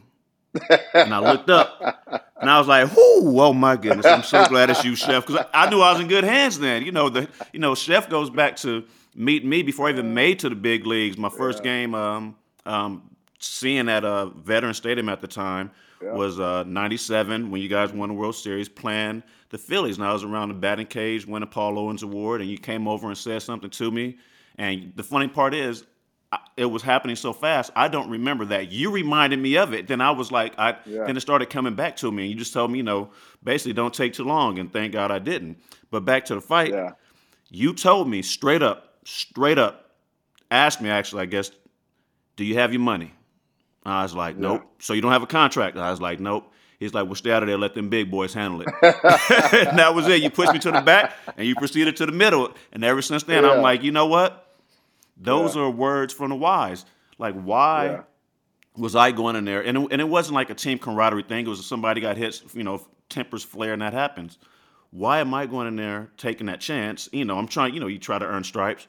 And 0.94 1.14
I 1.14 1.20
looked 1.20 1.50
up, 1.50 2.26
and 2.40 2.50
I 2.50 2.58
was 2.60 2.68
like, 2.68 2.96
"Whoo! 2.96 3.40
Oh 3.40 3.54
my 3.54 3.76
goodness! 3.76 4.06
I'm 4.06 4.24
so 4.24 4.46
glad 4.48 4.70
it's 4.70 4.84
you, 4.84 4.96
Chef, 4.96 5.26
because 5.26 5.46
I, 5.54 5.66
I 5.66 5.70
knew 5.70 5.82
I 5.82 5.92
was 5.92 6.02
in 6.02 6.08
good 6.08 6.24
hands 6.24 6.60
then. 6.60 6.84
You 6.84 6.92
know, 6.92 7.10
the 7.10 7.28
you 7.54 7.60
know, 7.60 7.76
Chef 7.76 8.10
goes 8.10 8.30
back 8.30 8.56
to 8.58 8.84
meet 9.16 9.46
me 9.46 9.64
before 9.64 9.88
I 9.88 9.92
even 9.92 10.14
made 10.14 10.40
to 10.40 10.50
the 10.50 10.56
big 10.56 10.86
leagues. 10.86 11.18
My 11.18 11.30
first 11.30 11.64
game, 11.64 11.96
um, 11.96 12.36
um, 12.66 13.10
seeing 13.40 13.90
at 13.90 14.04
a 14.04 14.32
Veteran 14.36 14.74
Stadium 14.74 15.10
at 15.10 15.22
the 15.22 15.28
time 15.28 15.72
was 16.02 16.40
uh, 16.40 16.64
'97 16.64 17.50
when 17.52 17.62
you 17.62 17.70
guys 17.70 17.92
won 17.92 18.10
the 18.10 18.16
World 18.16 18.36
Series, 18.36 18.70
playing 18.70 19.24
the 19.50 19.58
Phillies, 19.58 19.98
and 19.98 20.06
I 20.06 20.14
was 20.14 20.24
around 20.24 20.50
the 20.50 20.56
batting 20.56 20.88
cage 20.88 21.26
winning 21.26 21.48
a 21.48 21.52
Paul 21.52 21.80
Owens 21.80 22.04
Award, 22.04 22.42
and 22.42 22.50
you 22.50 22.58
came 22.58 22.88
over 22.88 23.08
and 23.08 23.18
said 23.18 23.42
something 23.42 23.70
to 23.70 23.92
me. 23.92 24.18
And 24.58 24.94
the 24.96 25.04
funny 25.04 25.28
part 25.28 25.54
is, 25.54 25.86
it 26.58 26.66
was 26.66 26.82
happening 26.82 27.16
so 27.16 27.34
fast. 27.34 27.72
I 27.76 27.88
don't 27.88 28.10
remember 28.10 28.46
that. 28.46 28.72
You 28.72 28.92
reminded 28.92 29.40
me 29.40 29.58
of 29.58 29.74
it. 29.74 29.88
Then 29.88 30.02
I 30.02 30.12
was 30.12 30.32
like, 30.32 30.54
I 30.58 30.78
Yeah. 30.86 31.06
then 31.06 31.18
it 31.18 31.22
started 31.22 31.50
coming 31.50 31.76
back 31.76 31.98
to 31.98 32.12
me, 32.12 32.24
and 32.24 32.32
you 32.32 32.38
just 32.38 32.54
told 32.54 32.72
me, 32.72 32.78
you 32.78 32.84
know, 32.84 33.10
basically 33.44 33.74
don't 33.74 33.94
take 33.94 34.14
too 34.14 34.24
long. 34.24 34.60
And 34.60 34.72
thank 34.72 34.94
God 34.94 35.12
I 35.12 35.20
didn't. 35.20 35.58
But 35.92 36.06
back 36.06 36.26
to 36.26 36.36
the 36.36 36.42
fight, 36.42 36.72
Yeah. 36.72 36.92
you 37.50 37.74
told 37.74 38.08
me 38.10 38.22
straight 38.22 38.62
up, 38.64 38.96
straight 39.06 39.58
up, 39.58 39.92
asked 40.52 40.82
me 40.82 40.90
actually, 40.90 41.24
I 41.24 41.26
guess, 41.26 41.52
do 42.36 42.44
you 42.46 42.56
have 42.56 42.72
your 42.74 42.82
money? 42.82 43.14
I 43.86 44.04
was 44.04 44.16
like, 44.16 44.38
nope. 44.38 44.64
So 44.80 44.94
you 44.94 45.02
don't 45.02 45.12
have 45.12 45.24
a 45.24 45.28
contract? 45.28 45.78
I 45.78 45.92
was 45.92 46.02
like, 46.02 46.20
nope. 46.20 46.52
He's 46.80 46.94
like, 46.94 47.06
well, 47.06 47.16
stay 47.16 47.32
out 47.32 47.44
of 47.44 47.48
there. 47.48 47.58
Let 47.58 47.74
them 47.76 47.88
big 47.90 48.12
boys 48.12 48.34
handle 48.34 48.62
it. 48.62 48.68
and 48.82 49.78
that 49.80 49.94
was 49.96 50.08
it. 50.08 50.22
You 50.22 50.30
pushed 50.30 50.52
me 50.54 50.60
to 50.60 50.72
the 50.72 50.82
back, 50.82 51.14
and 51.38 51.48
you 51.48 51.56
proceeded 51.56 51.96
to 51.98 52.06
the 52.06 52.12
middle. 52.12 52.52
And 52.74 52.84
ever 52.84 53.02
since 53.02 53.24
then. 53.24 53.46
I'm 53.46 53.62
like, 53.62 53.84
you 53.84 53.92
know 53.92 54.08
what? 54.08 54.45
Those 55.18 55.56
are 55.56 55.70
words 55.70 56.14
from 56.14 56.30
the 56.30 56.36
wise. 56.36 56.86
Like, 57.18 57.36
why 57.36 57.86
Yeah. 57.86 58.02
was 58.76 58.96
I 58.96 59.12
going 59.12 59.36
in 59.36 59.46
there? 59.46 59.62
And 59.66 59.78
it, 59.78 59.88
and 59.92 60.02
it 60.02 60.10
wasn't 60.10 60.36
like 60.36 60.50
a 60.50 60.56
team 60.56 60.78
camaraderie 60.78 61.24
thing. 61.24 61.46
It 61.46 61.50
was 61.50 61.66
somebody 61.66 62.02
got 62.02 62.18
hit, 62.18 62.42
you 62.54 62.64
know, 62.64 62.86
tempers 63.10 63.44
flare, 63.44 63.74
and 63.74 63.82
that 63.82 63.94
happens. 63.94 64.38
Why 64.92 65.20
am 65.20 65.34
I 65.34 65.46
going 65.46 65.68
in 65.68 65.76
there 65.76 66.12
taking 66.18 66.48
that 66.48 66.60
chance? 66.60 67.10
You 67.12 67.26
know, 67.26 67.38
I'm 67.38 67.48
trying. 67.48 67.74
You 67.74 67.80
know, 67.80 67.88
you 67.88 68.00
try 68.00 68.20
to 68.20 68.26
earn 68.26 68.44
stripes, 68.44 68.88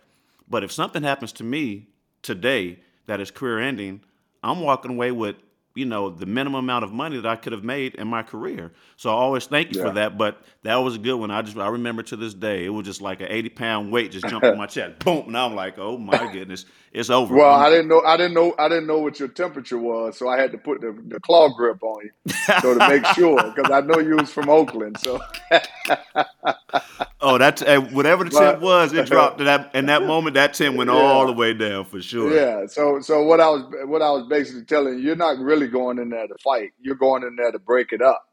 but 0.48 0.62
if 0.64 0.72
something 0.72 1.02
happens 1.02 1.32
to 1.34 1.44
me 1.44 1.88
today 2.22 2.80
that 3.06 3.20
is 3.20 3.30
career 3.30 3.58
ending, 3.60 4.00
I'm 4.42 4.60
walking 4.60 4.92
away 4.92 5.12
with 5.12 5.36
you 5.76 5.84
know 5.84 6.10
the 6.10 6.26
minimum 6.26 6.58
amount 6.64 6.84
of 6.84 6.92
money 6.92 7.16
that 7.20 7.26
I 7.28 7.36
could 7.36 7.52
have 7.52 7.62
made 7.64 7.94
in 7.96 8.08
my 8.08 8.22
career. 8.22 8.72
So 8.96 9.10
I 9.10 9.12
always 9.12 9.46
thank 9.46 9.72
you 9.74 9.80
Yeah. 9.80 9.88
for 9.88 9.94
that. 9.94 10.18
But 10.18 10.40
that 10.62 10.76
was 10.76 10.96
a 10.96 10.98
good 10.98 11.14
one. 11.16 11.30
I 11.30 11.42
just 11.42 11.56
I 11.56 11.68
remember 11.68 12.02
to 12.04 12.16
this 12.16 12.34
day. 12.34 12.64
It 12.64 12.70
was 12.70 12.86
just 12.86 13.00
like 13.00 13.20
an 13.20 13.28
80 13.30 13.48
pound 13.50 13.92
weight 13.92 14.10
just 14.12 14.26
jumped 14.28 14.46
on 14.46 14.56
my 14.58 14.66
chest. 14.66 14.98
Boom. 15.04 15.30
Now 15.32 15.46
I'm 15.46 15.54
like, 15.54 15.78
oh 15.78 15.98
my 15.98 16.32
goodness, 16.32 16.64
it's 16.92 17.10
over. 17.10 17.34
Well, 17.36 17.52
I'm- 17.52 17.66
I 17.66 17.70
didn't 17.70 17.88
know. 17.88 18.02
I 18.04 18.16
didn't 18.16 18.34
know. 18.34 18.54
I 18.58 18.68
didn't 18.68 18.86
know 18.86 18.98
what 18.98 19.18
your 19.20 19.28
temperature 19.28 19.78
was, 19.78 20.18
so 20.18 20.28
I 20.28 20.40
had 20.40 20.52
to 20.52 20.58
put 20.58 20.80
the, 20.80 20.96
the 21.06 21.20
claw 21.20 21.48
grip 21.54 21.82
on 21.82 22.04
you, 22.04 22.32
so 22.60 22.78
to 22.78 22.88
make 22.88 23.04
sure, 23.14 23.42
because 23.54 23.70
I 23.70 23.80
know 23.82 23.98
you 23.98 24.16
was 24.16 24.32
from 24.32 24.48
Oakland. 24.48 24.98
So 25.00 25.20
Oh, 27.20 27.38
that 27.38 27.62
uh, 27.66 27.80
whatever 27.80 28.24
the 28.24 28.30
But- 28.30 28.52
tip 28.52 28.60
was, 28.60 28.92
it 28.92 29.06
dropped. 29.06 29.38
That 29.38 29.74
in 29.74 29.86
that 29.86 30.02
moment, 30.06 30.34
that 30.34 30.54
tip 30.54 30.74
went 30.74 30.90
all 30.90 31.26
the 31.26 31.32
way 31.32 31.54
down 31.54 31.84
for 31.84 32.00
sure. 32.02 32.34
yeah. 32.34 32.66
So 32.66 33.00
so 33.00 33.22
what 33.22 33.40
I 33.40 33.48
was 33.48 33.62
what 33.86 34.02
I 34.02 34.10
was 34.10 34.26
basically 34.28 34.64
telling 34.64 34.94
you, 34.98 35.00
you're 35.04 35.16
not 35.16 35.38
really 35.38 35.68
going 35.68 35.98
in 35.98 36.10
there 36.10 36.26
to 36.26 36.34
fight. 36.42 36.72
You're 36.80 36.96
going 36.96 37.22
in 37.22 37.36
there 37.36 37.52
to 37.52 37.58
break 37.58 37.92
it 37.92 38.02
up, 38.02 38.24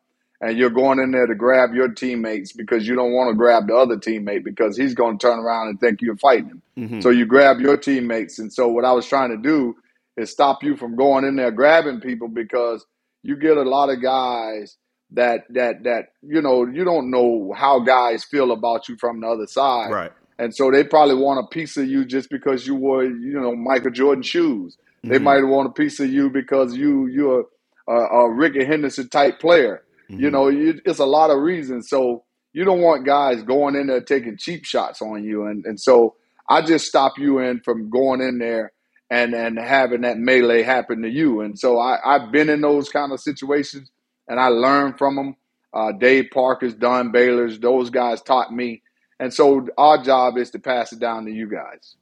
and 0.42 0.58
you're 0.58 0.70
going 0.72 1.00
in 1.00 1.12
there 1.12 1.28
to 1.28 1.36
grab 1.36 1.74
your 1.74 1.90
teammates 1.90 2.52
because 2.54 2.88
you 2.88 2.96
don't 2.96 3.14
want 3.14 3.30
to 3.30 3.36
grab 3.36 3.68
the 3.68 3.76
other 3.76 3.98
teammate 3.98 4.44
because 4.44 4.76
he's 4.78 4.94
going 4.96 5.18
to 5.18 5.28
turn 5.28 5.40
around 5.40 5.70
and 5.70 5.80
think 5.80 6.02
you're 6.02 6.18
fighting 6.18 6.62
him. 6.76 7.02
So 7.02 7.10
you 7.10 7.26
grab 7.26 7.60
your 7.60 7.78
teammates, 7.78 8.40
and 8.40 8.52
so 8.52 8.68
what 8.68 8.84
I 8.86 8.92
was 8.94 9.08
trying 9.08 9.30
to 9.30 9.38
do 9.38 9.76
is 10.18 10.32
stop 10.32 10.64
you 10.64 10.76
from 10.76 10.96
going 10.96 11.24
in 11.24 11.36
there 11.36 11.52
grabbing 11.52 12.00
people 12.02 12.28
because 12.28 12.86
you 13.24 13.36
get 13.36 13.58
a 13.58 13.64
lot 13.64 13.90
of 13.90 14.02
guys 14.02 14.76
that 15.14 15.42
that 15.50 15.84
that 15.84 16.06
you 16.22 16.42
know 16.42 16.66
you 16.66 16.84
don't 16.84 17.10
know 17.10 17.54
how 17.56 17.80
guys 17.80 18.24
feel 18.24 18.52
about 18.52 18.90
you 18.90 18.98
from 18.98 19.22
the 19.22 19.28
other 19.28 19.48
side, 19.48 19.92
Right. 19.92 20.12
and 20.40 20.56
so 20.56 20.72
they 20.72 20.84
probably 20.84 21.16
want 21.16 21.40
a 21.40 21.48
piece 21.48 21.78
of 21.78 21.88
you 21.88 22.06
just 22.06 22.30
because 22.30 22.68
you 22.68 22.76
wore 22.76 23.04
you 23.04 23.40
know 23.40 23.56
Michael 23.56 23.92
Jordan 23.92 24.24
shoes. 24.24 24.78
They 25.04 25.16
mm-hmm. 25.16 25.24
might 25.24 25.44
want 25.44 25.70
a 25.70 25.74
piece 25.74 26.00
of 26.00 26.12
you 26.12 26.30
because 26.30 26.76
you 26.76 27.08
you're 27.08 27.46
a, 27.88 27.94
a 27.94 28.32
Ricky 28.32 28.66
Henderson 28.66 29.10
type 29.10 29.40
player. 29.40 29.84
You 30.08 30.18
mm-hmm. 30.18 30.30
know, 30.30 30.48
you, 30.50 30.80
it's 30.86 31.00
a 31.00 31.06
lot 31.06 31.30
of 31.30 31.40
reasons. 31.40 31.90
So 31.90 32.24
you 32.54 32.64
don't 32.66 32.82
want 32.82 33.06
guys 33.06 33.42
going 33.44 33.76
in 33.76 33.88
there 33.88 34.02
taking 34.02 34.38
cheap 34.38 34.66
shots 34.66 35.02
on 35.02 35.24
you, 35.24 35.46
and 35.46 35.66
and 35.66 35.80
so 35.80 36.16
I 36.50 36.62
just 36.62 36.88
stop 36.88 37.18
you 37.18 37.40
in 37.40 37.62
from 37.62 37.90
going 37.90 38.22
in 38.22 38.40
there 38.40 38.72
and 39.10 39.34
and 39.34 39.58
having 39.60 40.02
that 40.02 40.18
melee 40.18 40.64
happen 40.64 41.02
to 41.02 41.10
you. 41.10 41.42
And 41.42 41.58
so 41.58 41.80
I, 41.80 41.98
I've 42.04 42.32
been 42.32 42.50
in 42.50 42.62
those 42.62 42.90
kind 42.90 43.12
of 43.12 43.20
situations, 43.20 43.92
and 44.28 44.40
I 44.40 44.48
learned 44.48 44.98
from 44.98 45.16
them. 45.16 45.36
Uh, 45.74 45.92
Dave 45.92 46.26
Parker's, 46.32 46.76
Don 46.76 47.12
Baylor's, 47.12 47.60
those 47.60 47.90
guys 47.90 48.22
taught 48.22 48.54
me. 48.54 48.84
And 49.20 49.34
so 49.34 49.68
our 49.78 50.04
job 50.04 50.38
is 50.38 50.52
to 50.52 50.60
pass 50.60 50.94
it 50.94 51.00
down 51.00 51.26
to 51.26 51.32
you 51.32 51.50
guys. 51.50 51.96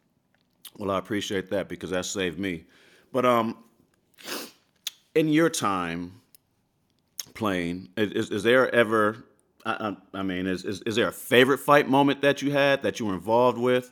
Well, 0.78 0.92
I 0.92 0.98
appreciate 0.98 1.50
that 1.52 1.70
because 1.70 1.92
that 1.92 2.06
saved 2.06 2.40
me. 2.40 2.66
But 3.14 3.26
um, 3.26 3.58
in 5.16 5.30
your 5.30 5.50
time 5.50 6.22
playing, 7.34 7.90
is, 7.98 8.30
is 8.30 8.44
there 8.44 8.74
ever? 8.74 9.24
I, 9.66 9.96
I, 10.14 10.24
mean, 10.24 10.48
is, 10.48 10.66
is 10.66 10.82
is 10.82 10.96
there 10.96 11.08
a 11.08 11.12
favorite 11.12 11.60
fight 11.60 11.88
moment 11.88 12.22
that 12.22 12.42
you 12.42 12.52
had 12.52 12.82
that 12.82 13.00
you 13.00 13.06
were 13.06 13.14
involved 13.14 13.60
with? 13.60 13.92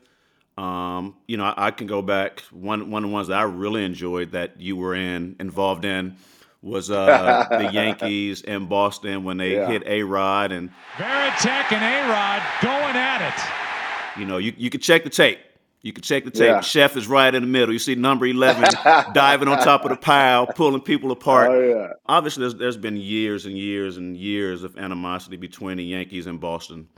Um, 0.58 1.16
you 1.28 1.38
know, 1.38 1.44
I, 1.44 1.68
I 1.68 1.72
can 1.72 1.86
go 1.86 2.02
back. 2.02 2.40
One 2.52 2.90
one 2.90 3.04
of 3.04 3.10
the 3.10 3.14
ones 3.14 3.28
that 3.28 3.38
I 3.38 3.44
really 3.44 3.86
enjoyed 3.86 4.32
that 4.32 4.60
you 4.60 4.76
were 4.76 4.96
in 4.96 5.36
involved 5.40 5.86
in 5.86 6.16
was 6.62 6.92
uh, 6.92 7.46
the 7.50 7.70
Yankees 7.74 8.42
in 8.42 8.66
Boston 8.68 9.24
when 9.24 9.38
they 9.38 9.54
Yeah. 9.56 9.68
hit 9.68 9.84
A 9.86 10.04
Rod 10.04 10.52
and 10.52 10.70
Varitek 10.98 11.72
and 11.72 11.84
A-Rod 11.84 12.42
going 12.62 12.96
at 12.96 13.22
it. 13.22 14.20
You 14.20 14.26
know, 14.26 14.38
you, 14.38 14.54
you 14.58 14.70
could 14.70 14.82
check 14.82 15.04
the 15.04 15.10
tape. 15.10 15.40
You 15.82 15.94
can 15.94 16.02
check 16.04 16.26
the 16.26 16.32
tape. 16.32 16.48
Yeah. 16.50 16.60
Chef 16.60 16.98
is 16.98 17.08
right 17.08 17.34
in 17.34 17.42
the 17.42 17.48
middle. 17.48 17.72
You 17.72 17.80
see 17.80 17.96
number 17.96 18.26
11 18.26 18.64
diving 19.14 19.48
on 19.48 19.60
top 19.60 19.86
of 19.86 19.92
the 19.92 19.96
pile, 19.96 20.46
pulling 20.48 20.82
people 20.82 21.12
apart. 21.12 21.52
Oh, 21.52 21.60
yeah. 21.62 21.94
Obviously, 22.06 22.42
there's, 22.42 22.56
there's 22.56 22.76
been 22.78 22.98
years 22.98 23.46
and 23.46 23.58
years 23.58 23.96
and 23.96 24.18
years 24.18 24.64
of 24.64 24.78
animosity 24.78 25.38
between 25.38 25.78
the 25.78 25.86
Yankees 25.86 26.28
and 26.28 26.42
Boston. 26.42 26.90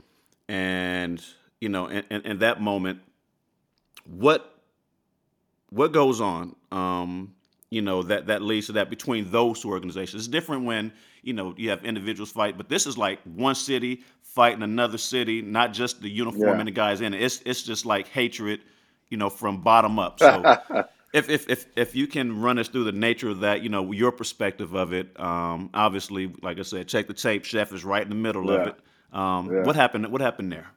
And, 0.48 1.24
you 1.60 1.68
know, 1.68 1.86
in, 1.86 2.02
in, 2.10 2.22
in 2.22 2.38
that 2.40 2.60
moment, 2.60 2.98
what 4.04 4.48
what 5.70 5.92
goes 5.92 6.20
on 6.20 6.56
um, 6.72 7.34
you 7.72 7.82
know 7.82 8.04
that 8.04 8.28
that 8.28 8.42
leads 8.42 8.68
to 8.68 8.74
that 8.74 8.90
between 8.90 9.30
those 9.32 9.62
two 9.62 9.70
organizations. 9.70 10.22
It's 10.24 10.28
different 10.28 10.66
when 10.66 10.92
you 11.22 11.34
know 11.34 11.54
you 11.58 11.70
have 11.70 11.84
individuals 11.86 12.32
fight 12.32 12.58
but 12.58 12.70
this 12.70 12.86
is 12.86 12.98
like 12.98 13.20
one 13.24 13.56
city 13.56 14.02
fighting 14.22 14.62
another 14.62 14.98
city 14.98 15.42
not 15.42 15.74
just 15.74 16.02
the 16.02 16.10
uniform 16.10 16.58
Yeah. 16.58 16.62
and 16.62 16.68
the 16.68 16.72
guys 16.72 17.02
in 17.02 17.14
it. 17.14 17.22
It's 17.22 17.42
it's 17.46 17.62
just 17.64 17.86
like 17.86 18.08
hatred 18.08 18.62
you 19.10 19.18
know 19.18 19.30
from 19.30 19.62
bottom 19.62 19.98
up. 20.00 20.20
So 20.20 20.48
if, 21.14 21.30
if 21.30 21.50
if 21.50 21.66
if 21.76 21.96
you 21.96 22.06
can 22.08 22.42
run 22.42 22.58
us 22.58 22.68
through 22.68 22.84
the 22.84 22.92
nature 22.92 23.30
of 23.30 23.40
that 23.40 23.62
you 23.62 23.70
know 23.70 23.92
your 23.92 24.12
perspective 24.12 24.74
of 24.74 24.94
it 24.94 25.18
um, 25.20 25.70
obviously 25.74 26.32
like 26.42 26.58
i 26.60 26.62
said 26.62 26.88
check 26.88 27.08
the 27.08 27.14
tape. 27.14 27.44
Chef 27.46 27.72
is 27.72 27.84
right 27.84 28.04
in 28.04 28.10
the 28.10 28.16
middle 28.16 28.50
of 28.50 28.66
it. 28.66 28.76
Um, 29.12 29.52
Yeah. 29.52 29.64
what 29.64 29.76
happened 29.76 30.08
what 30.12 30.22
happened 30.22 30.52
there? 30.52 30.68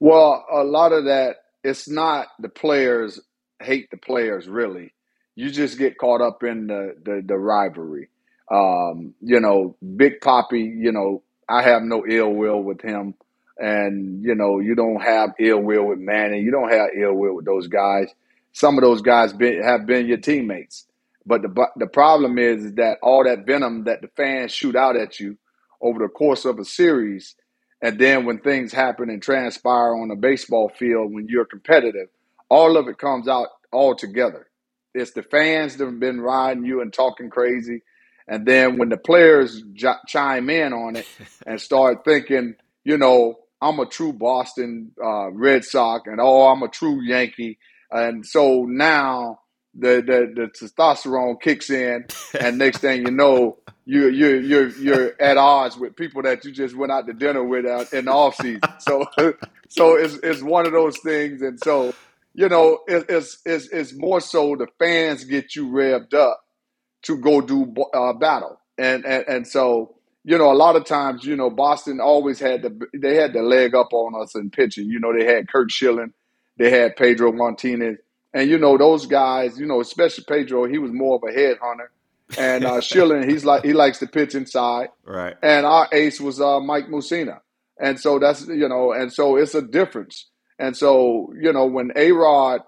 Well, 0.00 0.46
a 0.52 0.64
lot 0.64 0.92
of 0.92 1.04
that, 1.06 1.36
it's 1.64 1.88
not 1.88 2.28
the 2.40 2.48
players 2.50 3.20
hate 3.62 3.90
the 3.90 3.96
players 3.98 4.48
really. 4.48 4.92
You 5.38 5.52
just 5.52 5.78
get 5.78 5.98
caught 5.98 6.20
up 6.20 6.42
in 6.42 6.66
the 6.66 6.96
the, 7.00 7.22
the 7.24 7.38
rivalry. 7.38 8.08
Um, 8.50 9.14
you 9.20 9.38
know, 9.38 9.76
Big 9.96 10.20
Poppy, 10.20 10.62
you 10.62 10.90
know, 10.90 11.22
I 11.48 11.62
have 11.62 11.82
no 11.82 12.04
ill 12.04 12.32
will 12.32 12.60
with 12.60 12.80
him. 12.82 13.14
And, 13.56 14.24
you 14.24 14.34
know, 14.34 14.58
you 14.58 14.74
don't 14.74 15.00
have 15.00 15.30
ill 15.38 15.60
will 15.60 15.84
with 15.84 16.00
Manning. 16.00 16.42
You 16.42 16.50
don't 16.50 16.72
have 16.72 16.88
ill 17.00 17.14
will 17.14 17.36
with 17.36 17.44
those 17.44 17.68
guys. 17.68 18.08
Some 18.52 18.78
of 18.78 18.82
those 18.82 19.00
guys 19.00 19.32
been, 19.32 19.62
have 19.62 19.86
been 19.86 20.08
your 20.08 20.18
teammates. 20.18 20.86
But 21.24 21.42
the 21.42 21.66
the 21.76 21.86
problem 21.86 22.36
is, 22.38 22.64
is 22.64 22.74
that 22.74 22.98
all 23.00 23.22
that 23.22 23.46
venom 23.46 23.84
that 23.84 24.00
the 24.00 24.08
fans 24.16 24.50
shoot 24.50 24.74
out 24.74 24.96
at 24.96 25.20
you 25.20 25.38
over 25.80 26.00
the 26.00 26.08
course 26.08 26.46
of 26.46 26.58
a 26.58 26.64
series, 26.64 27.36
and 27.80 27.96
then 27.96 28.24
when 28.24 28.40
things 28.40 28.72
happen 28.72 29.08
and 29.08 29.22
transpire 29.22 29.94
on 29.94 30.10
a 30.10 30.16
baseball 30.16 30.68
field 30.68 31.12
when 31.12 31.28
you're 31.28 31.44
competitive, 31.44 32.08
all 32.48 32.76
of 32.76 32.88
it 32.88 32.98
comes 32.98 33.28
out 33.28 33.48
all 33.70 33.94
together. 33.94 34.48
It's 34.94 35.12
the 35.12 35.22
fans 35.22 35.76
that 35.76 35.84
have 35.84 36.00
been 36.00 36.20
riding 36.20 36.64
you 36.64 36.80
and 36.80 36.92
talking 36.92 37.30
crazy, 37.30 37.82
And 38.26 38.46
then 38.46 38.78
when 38.78 38.88
the 38.88 38.96
players 38.96 39.62
j- 39.72 39.92
chime 40.06 40.50
in 40.50 40.72
on 40.72 40.96
it 40.96 41.06
and 41.46 41.60
start 41.60 42.04
thinking, 42.04 42.56
you 42.84 42.98
know, 42.98 43.38
I'm 43.60 43.80
a 43.80 43.86
true 43.86 44.12
Boston 44.12 44.92
uh, 45.02 45.30
Red 45.32 45.64
Sox, 45.64 46.06
and 46.06 46.20
oh, 46.20 46.48
I'm 46.48 46.62
a 46.62 46.68
true 46.68 47.02
Yankee, 47.02 47.58
and 47.90 48.24
so 48.24 48.64
now 48.68 49.40
the, 49.74 50.02
the 50.06 50.32
the 50.34 50.48
testosterone 50.66 51.40
kicks 51.40 51.70
in, 51.70 52.06
and 52.38 52.58
next 52.58 52.78
thing 52.78 53.02
you 53.02 53.10
know, 53.10 53.58
you 53.84 54.08
you 54.08 54.36
you're 54.38 54.68
you're 54.70 55.12
at 55.20 55.36
odds 55.36 55.76
with 55.76 55.96
people 55.96 56.22
that 56.22 56.44
you 56.44 56.52
just 56.52 56.76
went 56.76 56.92
out 56.92 57.06
to 57.08 57.12
dinner 57.12 57.42
with 57.44 57.66
out 57.66 57.92
in 57.92 58.06
the 58.06 58.12
off 58.12 58.36
season. 58.36 58.60
So 58.78 59.06
so 59.68 59.96
it's 59.96 60.14
it's 60.22 60.42
one 60.42 60.66
of 60.66 60.72
those 60.72 60.98
things, 61.00 61.42
and 61.42 61.58
so 61.60 61.94
you 62.38 62.48
know 62.48 62.78
it, 62.86 63.06
it's 63.08 63.38
it's 63.44 63.68
it's 63.68 63.92
more 63.94 64.20
so 64.20 64.54
the 64.56 64.68
fans 64.78 65.24
get 65.24 65.56
you 65.56 65.66
revved 65.68 66.14
up 66.14 66.40
to 67.02 67.16
go 67.16 67.40
do 67.40 67.74
uh, 67.92 68.12
battle, 68.12 68.60
and 68.78 69.04
and 69.04 69.24
and 69.26 69.46
so 69.46 69.98
you 70.28 70.36
know, 70.36 70.52
a 70.52 70.54
lot 70.54 70.76
of 70.76 70.84
times, 70.84 71.24
you 71.24 71.36
know, 71.36 71.48
Boston 71.48 72.00
always 72.00 72.38
had 72.38 72.60
the 72.60 72.86
they 72.92 73.14
had 73.14 73.32
the 73.32 73.40
leg 73.40 73.74
up 73.74 73.94
on 73.94 74.20
us 74.20 74.34
in 74.34 74.50
pitching. 74.50 74.86
You 74.86 75.00
know, 75.00 75.10
they 75.16 75.24
had 75.24 75.48
Curt 75.48 75.70
Schilling, 75.70 76.12
they 76.58 76.70
had 76.70 76.96
Pedro 76.96 77.32
Martinez, 77.32 77.96
and 78.34 78.50
you 78.50 78.58
know 78.58 78.76
those 78.76 79.06
guys. 79.06 79.58
You 79.58 79.64
know, 79.64 79.80
especially 79.80 80.24
Pedro, 80.28 80.66
he 80.66 80.76
was 80.76 80.92
more 80.92 81.16
of 81.16 81.22
a 81.22 81.32
headhunter, 81.32 81.88
and 82.36 82.66
uh, 82.66 82.80
Schilling, 82.82 83.26
he's 83.26 83.46
like 83.46 83.64
he 83.64 83.72
likes 83.72 84.00
to 84.00 84.06
pitch 84.06 84.34
inside. 84.34 84.90
Right. 85.02 85.34
And 85.42 85.64
our 85.64 85.88
ace 85.92 86.20
was 86.20 86.42
uh, 86.42 86.60
Mike 86.60 86.88
Mussina, 86.88 87.40
and 87.80 87.98
so 87.98 88.18
that's 88.18 88.46
you 88.46 88.68
know, 88.68 88.92
and 88.92 89.10
so 89.10 89.36
it's 89.36 89.54
a 89.54 89.62
difference. 89.62 90.26
And 90.58 90.76
so 90.76 91.32
you 91.40 91.52
know, 91.52 91.66
when 91.66 91.92
A 91.96 92.12
Rod 92.12 92.62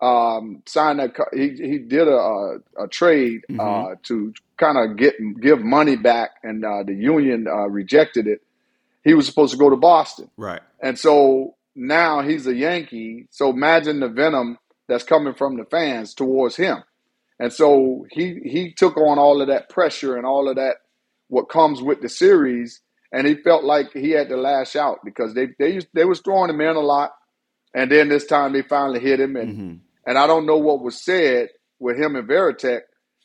um, 0.00 0.62
signed 0.66 0.98
that, 0.98 1.14
he 1.32 1.50
he 1.50 1.78
did 1.78 2.08
a 2.08 2.58
a, 2.78 2.88
trade 2.88 3.42
mm-hmm. 3.50 3.60
uh, 3.60 3.94
to 4.04 4.34
kind 4.56 4.78
of 4.78 4.96
get 4.96 5.14
give 5.40 5.60
money 5.60 5.96
back, 5.96 6.30
and 6.42 6.64
uh, 6.64 6.82
the 6.82 6.94
union 6.94 7.46
uh, 7.48 7.68
rejected 7.68 8.26
it. 8.26 8.42
He 9.04 9.14
was 9.14 9.26
supposed 9.26 9.52
to 9.52 9.58
go 9.58 9.70
to 9.70 9.76
Boston, 9.76 10.30
right? 10.36 10.60
And 10.80 10.98
so 10.98 11.56
now 11.74 12.22
he's 12.22 12.46
a 12.46 12.54
Yankee. 12.54 13.26
So 13.30 13.50
imagine 13.50 14.00
the 14.00 14.08
venom 14.08 14.58
that's 14.88 15.04
coming 15.04 15.34
from 15.34 15.56
the 15.56 15.64
fans 15.64 16.14
towards 16.14 16.56
him. 16.56 16.82
And 17.38 17.52
so 17.52 18.06
he 18.10 18.40
he 18.44 18.72
took 18.72 18.96
on 18.96 19.18
all 19.18 19.40
of 19.40 19.48
that 19.48 19.68
pressure 19.68 20.16
and 20.16 20.26
all 20.26 20.48
of 20.48 20.56
that 20.56 20.76
what 21.28 21.48
comes 21.48 21.80
with 21.80 22.02
the 22.02 22.08
series, 22.08 22.80
and 23.10 23.26
he 23.26 23.34
felt 23.34 23.64
like 23.64 23.92
he 23.92 24.10
had 24.10 24.28
to 24.28 24.36
lash 24.36 24.76
out 24.76 24.98
because 25.04 25.34
they 25.34 25.48
they 25.58 25.74
used, 25.74 25.88
they 25.94 26.04
was 26.04 26.20
throwing 26.20 26.50
him 26.50 26.60
in 26.60 26.76
a 26.76 26.80
lot, 26.80 27.12
and 27.74 27.90
then 27.90 28.08
this 28.08 28.26
time 28.26 28.52
they 28.52 28.62
finally 28.62 29.00
hit 29.00 29.20
him, 29.20 29.36
and 29.36 29.52
mm-hmm. 29.52 29.74
and 30.06 30.18
I 30.18 30.26
don't 30.26 30.46
know 30.46 30.58
what 30.58 30.82
was 30.82 31.02
said 31.02 31.48
with 31.78 31.96
him 31.96 32.16
and 32.16 32.28
Varitek, 32.28 32.82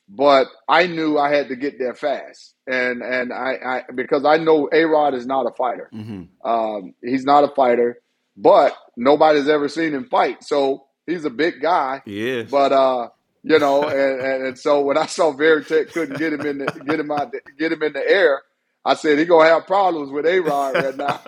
but 0.10 0.48
I 0.68 0.88
knew 0.88 1.18
I 1.18 1.34
had 1.34 1.50
to 1.50 1.56
get 1.56 1.80
there 1.80 1.96
fast, 1.96 2.56
and 2.66 3.02
and 3.02 3.34
I, 3.34 3.84
I 3.88 3.92
because 3.94 4.26
I 4.26 4.38
know 4.38 4.70
A 4.72 4.84
Rod 4.86 5.14
is 5.14 5.26
not 5.26 5.46
a 5.46 5.54
fighter. 5.54 5.90
Mm-hmm. 5.94 6.48
Um, 6.48 6.94
he's 7.04 7.26
not 7.26 7.44
a 7.44 7.54
fighter, 7.54 8.00
but 8.36 8.74
nobody's 8.96 9.50
ever 9.50 9.68
seen 9.68 9.94
him 9.94 10.08
fight, 10.10 10.44
so 10.44 10.86
he's 11.06 11.26
a 11.26 11.30
big 11.30 11.62
guy. 11.62 12.02
Yeah, 12.06 12.44
but 12.44 12.72
uh, 12.72 13.10
you 13.44 13.60
know, 13.60 13.84
and, 13.88 14.22
and, 14.22 14.48
and, 14.48 14.60
so 14.60 14.82
when 14.82 14.98
I 14.98 15.08
saw 15.08 15.34
Varitek 15.34 15.92
couldn't 15.92 16.18
get 16.18 16.34
him 16.34 16.42
in 16.42 16.60
the 16.60 16.66
get 16.66 17.00
him 17.00 17.12
out 17.12 17.32
the, 17.32 17.42
get 17.58 17.72
him 17.72 17.84
in 17.84 17.94
the 17.94 18.10
air, 18.10 18.42
I 18.86 18.94
said 18.96 19.20
he 19.20 19.26
gonna 19.26 19.50
have 19.50 19.68
problems 19.68 20.12
with 20.12 20.26
A 20.26 20.40
Rod 20.40 20.76
right 20.76 20.96
now. 20.96 21.20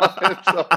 so, 0.45 0.67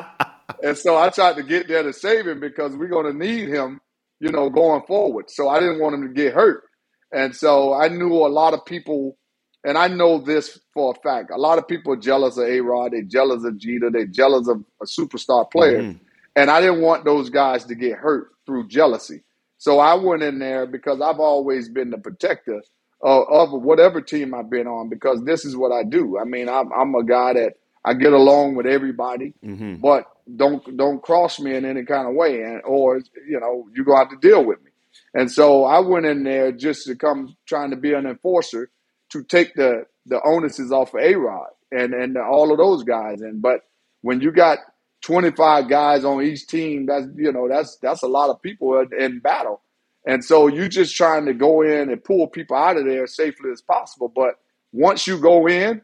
and 0.62 0.76
so 0.76 0.96
I 0.96 1.10
tried 1.10 1.36
to 1.36 1.42
get 1.42 1.68
there 1.68 1.82
to 1.82 1.92
save 1.92 2.26
him 2.26 2.40
because 2.40 2.76
we're 2.76 2.88
gonna 2.88 3.12
need 3.12 3.48
him, 3.48 3.80
you 4.20 4.30
know, 4.30 4.50
going 4.50 4.82
forward. 4.86 5.30
So 5.30 5.48
I 5.48 5.60
didn't 5.60 5.80
want 5.80 5.94
him 5.94 6.02
to 6.02 6.14
get 6.14 6.34
hurt. 6.34 6.64
And 7.12 7.34
so 7.34 7.74
I 7.74 7.88
knew 7.88 8.12
a 8.14 8.28
lot 8.28 8.54
of 8.54 8.64
people, 8.64 9.18
and 9.64 9.76
I 9.76 9.88
know 9.88 10.18
this 10.18 10.58
for 10.72 10.94
a 10.96 11.00
fact. 11.00 11.30
A 11.30 11.36
lot 11.36 11.58
of 11.58 11.68
people 11.68 11.92
are 11.92 11.96
jealous 11.96 12.38
of 12.38 12.44
A 12.44 12.60
Rod, 12.60 12.92
they're 12.92 13.02
jealous 13.02 13.44
of 13.44 13.58
Jeter, 13.58 13.90
they're 13.90 14.06
jealous 14.06 14.48
of 14.48 14.64
a 14.80 14.86
superstar 14.86 15.50
player. 15.50 15.82
Mm-hmm. 15.82 16.04
And 16.34 16.50
I 16.50 16.60
didn't 16.60 16.80
want 16.80 17.04
those 17.04 17.28
guys 17.28 17.64
to 17.64 17.74
get 17.74 17.98
hurt 17.98 18.30
through 18.46 18.68
jealousy. 18.68 19.22
So 19.58 19.78
I 19.78 19.94
went 19.94 20.22
in 20.22 20.38
there 20.38 20.66
because 20.66 21.00
I've 21.00 21.20
always 21.20 21.68
been 21.68 21.90
the 21.90 21.98
protector 21.98 22.62
of, 23.02 23.26
of 23.28 23.62
whatever 23.62 24.00
team 24.00 24.34
I've 24.34 24.50
been 24.50 24.66
on 24.66 24.88
because 24.88 25.22
this 25.24 25.44
is 25.44 25.56
what 25.56 25.70
I 25.70 25.84
do. 25.84 26.18
I 26.18 26.24
mean, 26.24 26.48
I'm, 26.48 26.72
I'm 26.72 26.94
a 26.94 27.04
guy 27.04 27.34
that 27.34 27.54
I 27.84 27.94
get 27.94 28.12
along 28.12 28.54
with 28.54 28.66
everybody, 28.66 29.34
mm-hmm. 29.44 29.76
but 29.76 30.06
don't 30.36 30.76
don't 30.76 31.02
cross 31.02 31.40
me 31.40 31.54
in 31.54 31.64
any 31.64 31.84
kind 31.84 32.08
of 32.08 32.14
way, 32.14 32.42
and 32.42 32.62
or 32.64 32.98
you 33.28 33.40
know 33.40 33.68
you 33.74 33.84
go 33.84 33.96
out 33.96 34.10
to 34.10 34.16
deal 34.16 34.44
with 34.44 34.62
me. 34.62 34.70
And 35.14 35.30
so 35.30 35.64
I 35.64 35.80
went 35.80 36.06
in 36.06 36.24
there 36.24 36.52
just 36.52 36.86
to 36.86 36.96
come 36.96 37.36
trying 37.46 37.70
to 37.70 37.76
be 37.76 37.92
an 37.92 38.06
enforcer 38.06 38.70
to 39.10 39.22
take 39.24 39.54
the 39.54 39.84
the 40.06 40.20
onuses 40.20 40.70
off 40.70 40.94
of 40.94 41.00
A 41.00 41.14
Rod 41.14 41.50
and 41.70 41.94
and 41.94 42.16
all 42.16 42.52
of 42.52 42.58
those 42.58 42.84
guys. 42.84 43.20
And 43.20 43.42
but 43.42 43.60
when 44.02 44.20
you 44.20 44.32
got 44.32 44.58
25 45.02 45.68
guys 45.68 46.04
on 46.04 46.22
each 46.22 46.46
team, 46.46 46.86
that's 46.86 47.06
you 47.16 47.32
know 47.32 47.48
that's 47.48 47.76
that's 47.82 48.02
a 48.02 48.08
lot 48.08 48.30
of 48.30 48.40
people 48.42 48.78
in, 48.80 49.02
in 49.02 49.20
battle. 49.20 49.60
And 50.06 50.24
so 50.24 50.48
you 50.48 50.68
just 50.68 50.96
trying 50.96 51.26
to 51.26 51.34
go 51.34 51.62
in 51.62 51.90
and 51.90 52.02
pull 52.02 52.26
people 52.26 52.56
out 52.56 52.76
of 52.76 52.84
there 52.84 53.04
as 53.04 53.14
safely 53.14 53.50
as 53.52 53.60
possible. 53.60 54.08
But 54.08 54.34
once 54.72 55.06
you 55.06 55.18
go 55.18 55.46
in, 55.46 55.82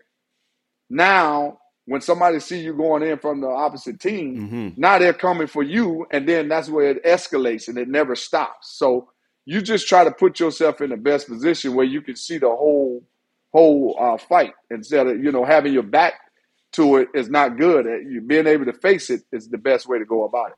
now 0.91 1.59
when 1.89 2.03
somebody 2.03 2.39
see 2.39 2.61
you 2.61 2.75
going 2.75 3.03
in 3.03 3.19
from 3.19 3.41
the 3.41 3.49
opposite 3.49 3.99
team, 3.99 4.37
mm-hmm. 4.37 4.69
now 4.81 4.99
they're 4.99 5.15
coming 5.15 5.47
for 5.47 5.63
you, 5.63 6.07
and 6.11 6.29
then 6.29 6.49
that's 6.49 6.69
where 6.69 6.91
it 6.91 7.05
escalates 7.05 7.67
and 7.67 7.79
it 7.79 7.89
never 7.89 8.15
stops. 8.15 8.71
So 8.77 9.09
you 9.47 9.63
just 9.63 9.89
try 9.89 10.05
to 10.05 10.11
put 10.11 10.39
yourself 10.39 10.83
in 10.83 10.91
the 10.91 10.99
best 10.99 11.29
position 11.29 11.75
where 11.75 11.87
you 11.87 12.03
can 12.03 12.15
see 12.15 12.37
the 12.37 12.49
whole 12.49 13.03
whole 13.55 13.97
uh, 13.99 14.19
fight 14.19 14.53
instead 14.71 15.07
of 15.07 15.25
you 15.25 15.33
know 15.33 15.47
having 15.47 15.73
your 15.73 15.83
back 15.83 16.13
to 16.73 16.97
it 16.97 17.09
is 17.15 17.31
not 17.31 17.57
good. 17.57 17.87
Uh, 17.87 17.97
you 17.97 18.21
being 18.21 18.47
able 18.47 18.67
to 18.67 18.75
face 18.75 19.09
it 19.09 19.23
is 19.33 19.49
the 19.49 19.57
best 19.57 19.89
way 19.89 19.99
to 19.99 20.05
go 20.05 20.25
about 20.25 20.51
it. 20.51 20.57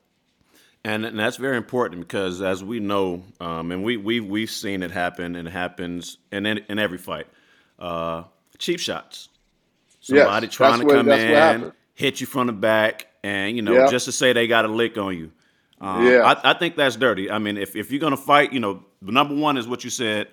And, 0.83 1.05
and 1.05 1.17
that's 1.17 1.37
very 1.37 1.55
important 1.55 2.01
because, 2.01 2.41
as 2.41 2.61
we 2.61 2.81
know, 2.81 3.23
um, 3.39 3.71
and 3.71 3.85
we 3.85 3.95
we 3.95 4.19
we've 4.19 4.51
seen 4.51 4.83
it 4.83 4.91
happen, 4.91 5.37
and 5.37 5.47
it 5.47 5.51
happens 5.51 6.17
in 6.29 6.45
in, 6.45 6.57
in 6.67 6.77
every 6.77 6.97
fight. 6.97 7.27
Uh, 7.79 8.23
cheap 8.57 8.81
shots. 8.81 9.29
Somebody 10.01 10.47
yes, 10.47 10.55
trying 10.55 10.81
to 10.81 10.87
come 10.87 11.09
in, 11.09 11.71
hit 11.93 12.19
you 12.19 12.27
from 12.27 12.47
the 12.47 12.53
back, 12.53 13.07
and 13.23 13.55
you 13.55 13.61
know, 13.61 13.87
just 13.87 14.05
to 14.05 14.11
say 14.11 14.33
they 14.33 14.47
got 14.47 14.65
a 14.65 14.67
lick 14.67 14.97
on 14.97 15.15
you. 15.15 15.31
Um, 15.79 16.05
yeah, 16.05 16.23
I, 16.23 16.51
I, 16.51 16.53
think 16.53 16.75
that's 16.75 16.95
dirty. 16.95 17.31
I 17.31 17.39
mean, 17.39 17.57
if, 17.57 17.75
if 17.75 17.91
you're 17.91 17.99
gonna 17.99 18.17
fight, 18.17 18.53
you 18.53 18.59
know, 18.59 18.83
the 19.01 19.11
number 19.11 19.35
one 19.35 19.57
is 19.57 19.67
what 19.67 19.83
you 19.83 19.89
said. 19.89 20.27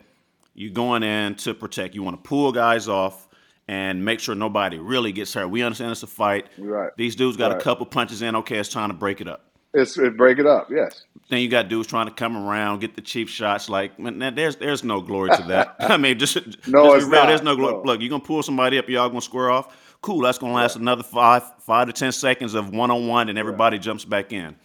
You're 0.54 0.72
going 0.72 1.04
in 1.04 1.36
to 1.36 1.54
protect. 1.54 1.94
You 1.94 2.02
want 2.02 2.22
to 2.22 2.28
pull 2.28 2.50
guys 2.50 2.88
off 2.88 3.28
and 3.68 4.04
make 4.04 4.18
sure 4.18 4.34
nobody 4.34 4.78
really 4.78 5.12
gets 5.12 5.32
hurt. 5.32 5.46
We 5.46 5.62
understand 5.62 5.92
it's 5.92 6.02
a 6.02 6.08
fight. 6.08 6.48
Right. 6.58 6.90
These 6.96 7.14
dudes 7.14 7.36
got 7.36 7.52
right. 7.52 7.60
a 7.60 7.62
couple 7.62 7.86
punches 7.86 8.22
in. 8.22 8.34
Okay, 8.34 8.56
it's 8.58 8.68
time 8.68 8.88
to 8.88 8.94
break 8.94 9.20
it 9.20 9.28
up. 9.28 9.47
It's 9.74 9.98
it 9.98 10.16
break 10.16 10.38
it 10.38 10.46
up. 10.46 10.68
Yes. 10.70 11.02
Then 11.28 11.40
you 11.40 11.48
got 11.48 11.68
dudes 11.68 11.88
trying 11.88 12.06
to 12.06 12.14
come 12.14 12.36
around, 12.36 12.80
get 12.80 12.96
the 12.96 13.02
cheap 13.02 13.28
shots. 13.28 13.68
Like, 13.68 13.98
man, 13.98 14.34
there's 14.34 14.56
there's 14.56 14.82
no 14.82 15.00
glory 15.00 15.30
to 15.36 15.42
that. 15.48 15.76
I 15.80 15.96
mean, 15.98 16.18
just 16.18 16.36
no, 16.66 16.94
just 16.96 17.10
real. 17.10 17.26
There's 17.26 17.42
no 17.42 17.54
glory. 17.54 17.74
No. 17.74 17.82
Look, 17.82 18.00
you're 18.00 18.10
gonna 18.10 18.22
pull 18.22 18.42
somebody 18.42 18.78
up. 18.78 18.88
Y'all 18.88 19.08
gonna 19.08 19.20
square 19.20 19.50
off. 19.50 19.76
Cool. 20.00 20.20
That's 20.20 20.38
gonna 20.38 20.54
last 20.54 20.76
another 20.76 21.02
five 21.02 21.42
five 21.60 21.86
to 21.88 21.92
ten 21.92 22.12
seconds 22.12 22.54
of 22.54 22.70
one 22.70 22.90
on 22.90 23.08
one, 23.08 23.28
and 23.28 23.38
everybody 23.38 23.78
jumps 23.78 24.04
back 24.04 24.32
in. 24.32 24.56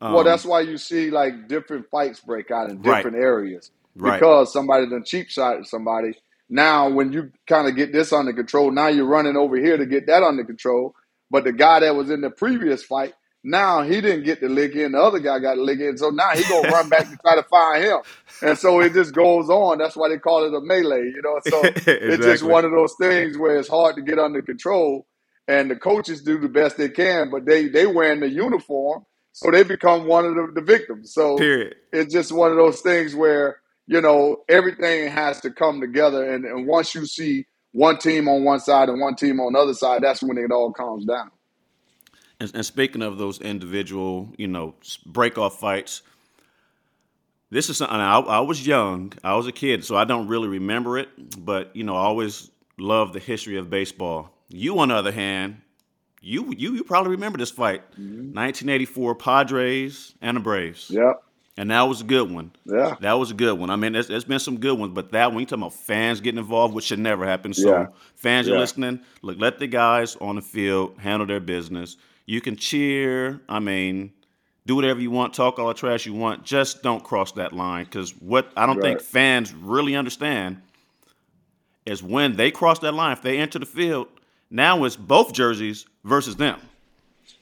Um, 0.00 0.14
well, 0.14 0.24
that's 0.24 0.44
why 0.44 0.62
you 0.62 0.78
see 0.78 1.10
like 1.10 1.46
different 1.46 1.88
fights 1.90 2.20
break 2.20 2.50
out 2.50 2.70
in 2.70 2.82
different 2.82 3.16
right. 3.16 3.22
areas 3.22 3.70
because 3.94 4.48
right. 4.48 4.52
somebody 4.52 4.88
done 4.88 5.04
cheap 5.04 5.28
shot 5.28 5.64
somebody. 5.66 6.14
Now, 6.48 6.88
when 6.88 7.12
you 7.12 7.30
kind 7.46 7.68
of 7.68 7.76
get 7.76 7.92
this 7.92 8.12
under 8.12 8.32
control, 8.32 8.72
now 8.72 8.88
you're 8.88 9.06
running 9.06 9.36
over 9.36 9.56
here 9.56 9.76
to 9.76 9.86
get 9.86 10.06
that 10.06 10.24
under 10.24 10.44
control. 10.44 10.96
But 11.30 11.44
the 11.44 11.52
guy 11.52 11.80
that 11.80 11.94
was 11.94 12.10
in 12.10 12.22
the 12.22 12.30
previous 12.30 12.82
fight, 12.82 13.14
now 13.42 13.82
he 13.82 14.00
didn't 14.00 14.24
get 14.24 14.40
the 14.40 14.48
lick 14.48 14.74
in. 14.74 14.92
The 14.92 15.00
other 15.00 15.18
guy 15.18 15.38
got 15.38 15.56
the 15.56 15.62
lick 15.62 15.80
in. 15.80 15.96
So 15.96 16.10
now 16.10 16.30
he 16.34 16.42
gonna 16.42 16.68
run 16.68 16.88
back 16.88 17.08
to 17.10 17.16
try 17.16 17.36
to 17.36 17.42
find 17.44 17.84
him. 17.84 17.98
And 18.42 18.58
so 18.58 18.80
it 18.80 18.92
just 18.92 19.14
goes 19.14 19.48
on. 19.48 19.78
That's 19.78 19.96
why 19.96 20.08
they 20.08 20.18
call 20.18 20.44
it 20.44 20.54
a 20.54 20.60
melee, 20.60 21.12
you 21.14 21.22
know. 21.22 21.40
So 21.46 21.62
exactly. 21.62 21.92
it's 22.00 22.24
just 22.24 22.42
one 22.42 22.64
of 22.64 22.70
those 22.70 22.94
things 23.00 23.38
where 23.38 23.58
it's 23.58 23.68
hard 23.68 23.96
to 23.96 24.02
get 24.02 24.18
under 24.18 24.42
control. 24.42 25.06
And 25.48 25.70
the 25.70 25.76
coaches 25.76 26.22
do 26.22 26.38
the 26.38 26.48
best 26.48 26.76
they 26.76 26.88
can, 26.88 27.30
but 27.30 27.44
they 27.44 27.68
they 27.68 27.86
wearing 27.86 28.20
the 28.20 28.28
uniform 28.28 29.04
so 29.32 29.50
they 29.50 29.62
become 29.62 30.06
one 30.06 30.24
of 30.24 30.34
the, 30.34 30.52
the 30.54 30.60
victims. 30.60 31.12
So 31.14 31.36
Period. 31.36 31.76
it's 31.92 32.12
just 32.12 32.32
one 32.32 32.50
of 32.50 32.56
those 32.56 32.80
things 32.80 33.14
where, 33.14 33.60
you 33.86 34.00
know, 34.00 34.38
everything 34.48 35.10
has 35.10 35.40
to 35.42 35.50
come 35.50 35.80
together. 35.80 36.32
And, 36.32 36.44
and 36.44 36.66
once 36.66 36.94
you 36.94 37.06
see 37.06 37.46
one 37.72 37.98
team 37.98 38.28
on 38.28 38.44
one 38.44 38.60
side 38.60 38.88
and 38.88 39.00
one 39.00 39.14
team 39.14 39.40
on 39.40 39.52
the 39.52 39.58
other 39.58 39.74
side, 39.74 40.02
that's 40.02 40.22
when 40.22 40.38
it 40.38 40.50
all 40.50 40.72
calms 40.72 41.06
down. 41.06 41.30
And, 42.40 42.50
and 42.54 42.66
speaking 42.66 43.02
of 43.02 43.18
those 43.18 43.40
individual, 43.40 44.32
you 44.38 44.48
know, 44.48 44.74
break 45.06 45.36
off 45.38 45.60
fights, 45.60 46.02
this 47.50 47.68
is 47.68 47.76
something 47.76 47.96
I, 47.96 48.18
I, 48.18 48.40
was 48.40 48.66
young, 48.66 49.12
I 49.22 49.34
was 49.34 49.46
a 49.46 49.52
kid, 49.52 49.84
so 49.84 49.96
I 49.96 50.04
don't 50.04 50.28
really 50.28 50.48
remember 50.48 50.98
it. 50.98 51.08
But 51.38 51.74
you 51.76 51.84
know, 51.84 51.94
I 51.96 52.00
always 52.00 52.50
loved 52.78 53.12
the 53.12 53.18
history 53.18 53.56
of 53.58 53.68
baseball. 53.68 54.30
You, 54.48 54.78
on 54.78 54.88
the 54.88 54.94
other 54.94 55.12
hand, 55.12 55.60
you 56.22 56.52
you 56.56 56.74
you 56.74 56.84
probably 56.84 57.12
remember 57.12 57.38
this 57.38 57.50
fight, 57.50 57.82
mm-hmm. 57.92 58.34
1984 58.34 59.14
Padres 59.16 60.14
and 60.20 60.36
the 60.36 60.40
Braves. 60.40 60.90
Yep. 60.90 61.22
and 61.56 61.70
that 61.70 61.82
was 61.82 62.00
a 62.00 62.04
good 62.04 62.30
one. 62.30 62.52
Yeah. 62.64 62.96
That 63.00 63.14
was 63.14 63.30
a 63.30 63.34
good 63.34 63.58
one. 63.58 63.70
I 63.70 63.76
mean, 63.76 63.92
there's, 63.92 64.08
there's 64.08 64.24
been 64.24 64.38
some 64.38 64.58
good 64.58 64.78
ones, 64.78 64.92
but 64.94 65.12
that 65.12 65.30
one, 65.32 65.40
you 65.40 65.46
talking 65.46 65.62
about 65.62 65.74
fans 65.74 66.20
getting 66.20 66.38
involved, 66.38 66.74
which 66.74 66.86
should 66.86 66.98
never 66.98 67.26
happen. 67.26 67.52
So, 67.54 67.70
Yeah. 67.70 67.86
fans, 68.16 68.46
you're 68.48 68.58
listening. 68.58 69.00
Look, 69.22 69.38
let 69.38 69.58
the 69.58 69.66
guys 69.66 70.16
on 70.16 70.36
the 70.36 70.42
field 70.42 70.98
handle 70.98 71.26
their 71.26 71.40
business. 71.40 71.96
You 72.30 72.40
can 72.40 72.54
cheer. 72.54 73.40
I 73.48 73.58
mean, 73.58 74.12
do 74.64 74.76
whatever 74.76 75.00
you 75.00 75.10
want, 75.10 75.34
talk 75.34 75.58
all 75.58 75.66
the 75.66 75.74
trash 75.74 76.06
you 76.06 76.14
want. 76.14 76.44
Just 76.44 76.80
don't 76.80 77.02
cross 77.02 77.32
that 77.32 77.52
line 77.52 77.86
because 77.86 78.12
what 78.20 78.52
I 78.56 78.66
don't 78.66 78.80
think 78.80 79.00
fans 79.00 79.52
really 79.52 79.96
understand 79.96 80.62
is 81.84 82.04
when 82.04 82.36
they 82.36 82.52
cross 82.52 82.78
that 82.78 82.94
line, 82.94 83.14
if 83.14 83.22
they 83.22 83.38
enter 83.38 83.58
the 83.58 83.66
field, 83.66 84.06
now 84.48 84.84
it's 84.84 84.94
both 84.94 85.32
jerseys 85.32 85.86
versus 86.04 86.36
them. 86.36 86.60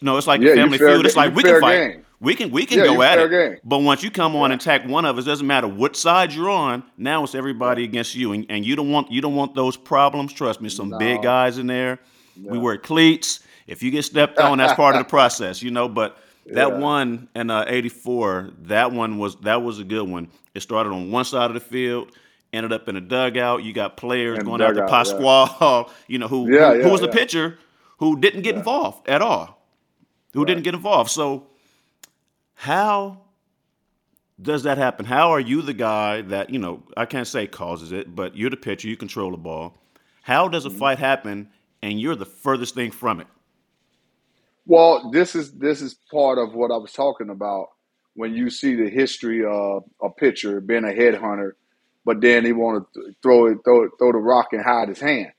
No, 0.01 0.17
it's 0.17 0.27
like 0.27 0.41
Yeah, 0.41 0.53
a 0.53 0.55
family 0.55 0.79
feud. 0.79 1.05
It's 1.05 1.17
like 1.17 1.35
we 1.35 1.43
can 1.43 1.61
fight. 1.61 1.93
game. 1.93 2.05
We 2.21 2.35
can 2.35 2.51
we 2.51 2.65
can 2.65 2.79
Yeah, 2.79 2.87
go 2.87 3.03
at 3.03 3.19
it. 3.19 3.31
game. 3.31 3.59
But 3.65 3.81
once 3.81 4.03
you 4.03 4.11
come 4.11 4.35
on 4.37 4.53
and 4.53 4.61
attack 4.61 4.89
one 4.89 5.05
of 5.05 5.19
us, 5.19 5.27
doesn't 5.27 5.47
matter 5.47 5.69
what 5.69 5.97
side 5.97 6.33
you're 6.33 6.49
on. 6.49 6.83
Now 6.97 7.25
it's 7.25 7.35
everybody 7.35 7.85
against 7.85 8.15
you, 8.15 8.33
and, 8.33 8.47
and 8.49 8.65
you 8.65 8.75
don't 8.75 8.91
want 8.91 9.13
you 9.13 9.21
don't 9.21 9.37
want 9.37 9.55
those 9.55 9.77
problems. 9.77 10.33
Trust 10.33 10.63
me, 10.63 10.71
some 10.71 10.97
big 10.99 11.21
guys 11.21 11.59
in 11.59 11.67
there. 11.67 11.99
We 12.43 12.57
wear 12.57 12.79
cleats. 12.79 13.41
If 13.69 13.85
you 13.85 13.93
get 13.93 14.05
stepped 14.05 14.41
on, 14.41 14.59
that's 14.59 14.73
part 14.73 14.97
of 14.97 14.99
the 14.99 15.05
process, 15.09 15.63
you 15.63 15.71
know. 15.71 15.89
But 15.89 16.19
that 16.53 16.73
Yeah. 16.73 16.79
one 16.79 17.29
in 17.37 17.51
uh, 17.51 17.65
'84, 17.69 18.51
that 18.63 18.91
one 18.93 19.19
was 19.19 19.37
that 19.43 19.63
was 19.63 19.79
a 19.79 19.85
good 19.85 20.09
one. 20.09 20.29
It 20.55 20.61
started 20.63 20.91
on 20.93 21.13
one 21.13 21.25
side 21.25 21.51
of 21.51 21.55
the 21.55 21.61
field, 21.61 22.13
ended 22.53 22.73
up 22.73 22.89
in 22.89 22.97
a 22.97 23.01
dugout. 23.01 23.63
You 23.63 23.73
got 23.73 23.97
players 23.97 24.41
going 24.41 24.63
after 24.63 24.81
dugout, 24.81 24.91
yeah. 25.05 25.21
Pascual, 25.21 25.91
you 26.09 26.19
know, 26.19 26.29
who 26.29 26.51
Yeah, 26.53 26.75
who, 26.75 26.83
who 26.83 26.91
was 26.91 27.01
the 27.03 27.09
pitcher 27.09 27.59
who 27.99 28.19
didn't 28.19 28.43
get 28.43 28.57
involved 28.57 29.09
at 29.09 29.23
all, 29.23 29.61
who 30.35 30.45
didn't 30.45 30.63
get 30.65 30.75
involved. 30.75 31.11
So 31.11 31.49
how 32.55 33.23
does 34.41 34.63
that 34.65 34.79
happen? 34.79 35.05
How 35.05 35.31
are 35.33 35.41
you 35.41 35.63
the 35.63 35.73
guy 35.75 36.23
that, 36.23 36.51
you 36.51 36.59
know, 36.59 36.83
I 36.97 37.07
can't 37.07 37.27
say 37.27 37.47
causes 37.47 37.93
it, 37.93 38.15
but 38.15 38.37
you're 38.37 38.51
the 38.51 38.57
pitcher, 38.57 38.89
you 38.89 38.97
control 38.97 39.31
the 39.33 39.37
ball. 39.37 39.77
How 40.23 40.49
does 40.49 40.65
a 40.65 40.71
Mm-hmm. 40.71 40.79
fight 40.79 40.99
happen 40.99 41.51
and 41.83 42.01
you're 42.01 42.15
the 42.17 42.27
furthest 42.27 42.75
thing 42.75 42.91
from 42.93 43.21
it? 43.21 43.27
Well, 44.69 45.13
this 45.13 45.37
is 45.37 45.53
this 45.55 45.83
is 45.83 45.97
part 46.13 46.39
of 46.39 46.55
what 46.55 46.73
I 46.73 46.79
was 46.79 46.93
talking 46.95 47.31
about 47.31 47.71
when 48.17 48.35
you 48.35 48.51
see 48.51 48.77
the 48.77 48.91
history 48.91 49.45
of 49.47 49.85
a 50.03 50.11
pitcher 50.11 50.61
being 50.63 50.85
a 50.87 50.89
headhunter, 50.89 51.53
but 52.07 52.23
then 52.23 52.47
he 52.47 52.53
want 52.55 52.89
to 52.95 53.15
throw 53.23 53.49
it, 53.49 53.59
throw 53.65 53.85
it, 53.85 53.93
throw 54.01 54.13
the 54.13 54.19
rock 54.19 54.55
and 54.55 54.65
hide 54.65 54.89
his 54.91 55.01
hand, 55.01 55.33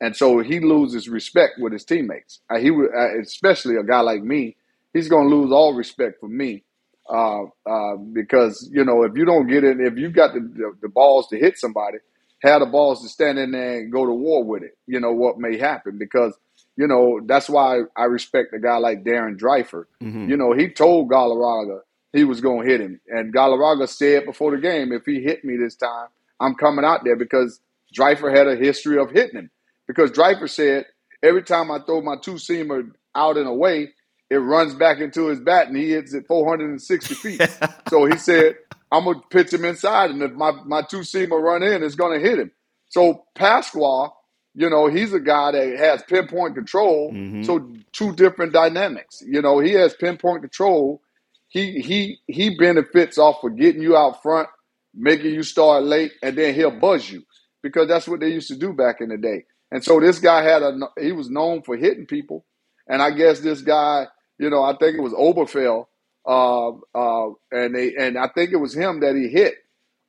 and 0.00 0.16
so 0.16 0.40
he 0.40 0.60
loses 0.60 1.10
respect 1.10 1.54
with 1.60 1.74
his 1.74 1.84
teammates. 1.84 2.40
Uh, 2.50 2.58
he 2.58 2.70
uh, 2.72 3.20
especially 3.22 3.76
a 3.76 3.84
guy 3.84 4.00
like 4.00 4.24
me, 4.24 4.56
he's 4.94 5.10
going 5.10 5.30
to 5.30 5.36
lose 5.36 5.52
all 5.52 5.74
respect 5.74 6.20
for 6.20 6.30
me 6.30 6.64
uh, 7.10 7.44
uh, 7.66 7.96
because 7.96 8.68
you 8.72 8.84
know 8.84 9.04
if 9.04 9.16
you 9.16 9.26
don't 9.26 9.48
get 9.48 9.64
in, 9.64 9.86
if 9.86 9.98
you 9.98 10.10
got 10.10 10.34
the, 10.34 10.40
the, 10.40 10.72
the 10.84 10.90
balls 10.90 11.28
to 11.28 11.38
hit 11.38 11.58
somebody, 11.58 11.98
have 12.42 12.62
the 12.62 12.66
balls 12.66 13.02
to 13.04 13.10
stand 13.10 13.38
in 13.40 13.52
there 13.52 13.80
and 13.80 13.92
go 13.92 14.06
to 14.06 14.14
war 14.14 14.44
with 14.44 14.64
it. 14.64 14.78
You 14.88 15.00
know 15.00 15.12
what 15.12 15.38
may 15.38 15.58
happen 15.58 15.98
because 15.98 16.34
you 16.76 16.86
know 16.86 17.20
that's 17.24 17.48
why 17.48 17.82
I 17.96 18.04
respect 18.04 18.54
a 18.54 18.58
guy 18.58 18.76
like 18.76 19.04
Darren 19.04 19.38
Dreifort. 19.38 19.86
Mm-hmm. 20.02 20.28
You 20.28 20.36
know 20.36 20.52
he 20.52 20.68
told 20.68 21.10
Galarraga 21.10 21.80
he 22.12 22.24
was 22.24 22.40
going 22.40 22.64
to 22.64 22.70
hit 22.70 22.80
him, 22.80 23.00
and 23.08 23.34
Galarraga 23.34 23.88
said 23.88 24.24
before 24.24 24.52
the 24.52 24.62
game, 24.62 24.92
if 24.92 25.04
he 25.04 25.20
hit 25.20 25.44
me 25.44 25.56
this 25.56 25.74
time, 25.74 26.08
I'm 26.40 26.54
coming 26.54 26.84
out 26.84 27.04
there 27.04 27.16
because 27.16 27.60
Dreifort 27.96 28.36
had 28.36 28.48
a 28.48 28.56
history 28.56 28.98
of 28.98 29.10
hitting 29.10 29.38
him. 29.38 29.50
Because 29.86 30.10
Dreifort 30.10 30.50
said 30.50 30.86
every 31.22 31.42
time 31.42 31.70
I 31.70 31.78
throw 31.80 32.00
my 32.00 32.16
two 32.16 32.34
seamer 32.34 32.90
out 33.14 33.36
and 33.36 33.48
away, 33.48 33.90
it 34.30 34.36
runs 34.36 34.74
back 34.74 35.00
into 35.00 35.26
his 35.26 35.40
bat 35.40 35.68
and 35.68 35.76
he 35.76 35.90
hits 35.90 36.14
it 36.14 36.26
460 36.26 37.14
feet. 37.14 37.58
so 37.88 38.06
he 38.06 38.16
said, 38.16 38.56
I'm 38.90 39.04
gonna 39.04 39.20
pitch 39.30 39.52
him 39.52 39.64
inside, 39.64 40.10
and 40.10 40.22
if 40.22 40.32
my, 40.32 40.52
my 40.64 40.82
two 40.82 40.98
seamer 40.98 41.42
run 41.42 41.62
in, 41.62 41.82
it's 41.82 41.94
gonna 41.96 42.20
hit 42.20 42.38
him. 42.38 42.52
So 42.88 43.24
Pasqua, 43.36 44.12
you 44.54 44.70
know, 44.70 44.86
he's 44.86 45.12
a 45.12 45.20
guy 45.20 45.52
that 45.52 45.78
has 45.78 46.02
pinpoint 46.04 46.54
control. 46.54 47.10
So 47.44 47.68
two 47.92 48.14
different 48.14 48.52
dynamics. 48.52 49.22
You 49.26 49.42
know, 49.42 49.58
he 49.58 49.72
has 49.72 49.94
pinpoint 49.94 50.42
control. 50.42 51.00
He 51.48 51.80
he 51.80 52.18
he 52.26 52.56
benefits 52.56 53.18
off 53.18 53.42
of 53.44 53.56
getting 53.56 53.82
you 53.82 53.96
out 53.96 54.22
front, 54.22 54.48
making 54.94 55.34
you 55.34 55.42
start 55.42 55.84
late, 55.84 56.12
and 56.22 56.36
then 56.36 56.54
he'll 56.54 56.78
buzz 56.78 57.10
you 57.10 57.22
because 57.62 57.88
that's 57.88 58.06
what 58.08 58.20
they 58.20 58.28
used 58.28 58.48
to 58.48 58.56
do 58.56 58.72
back 58.72 59.00
in 59.00 59.08
the 59.08 59.16
day. 59.16 59.44
And 59.70 59.82
so 59.82 59.98
this 60.00 60.18
guy 60.18 60.42
had 60.42 60.62
a 60.62 60.78
he 61.00 61.12
was 61.12 61.30
known 61.30 61.62
for 61.62 61.76
hitting 61.76 62.06
people, 62.06 62.44
and 62.88 63.02
I 63.02 63.10
guess 63.10 63.40
this 63.40 63.62
guy, 63.62 64.06
you 64.38 64.50
know, 64.50 64.62
I 64.62 64.76
think 64.76 64.96
it 64.96 65.02
was 65.02 65.12
Oberkfell, 65.12 65.86
uh, 66.26 66.70
uh, 66.94 67.32
and 67.50 67.74
they 67.74 67.94
and 67.96 68.16
I 68.18 68.28
think 68.28 68.52
it 68.52 68.56
was 68.56 68.74
him 68.74 69.00
that 69.00 69.16
he 69.16 69.28
hit, 69.28 69.54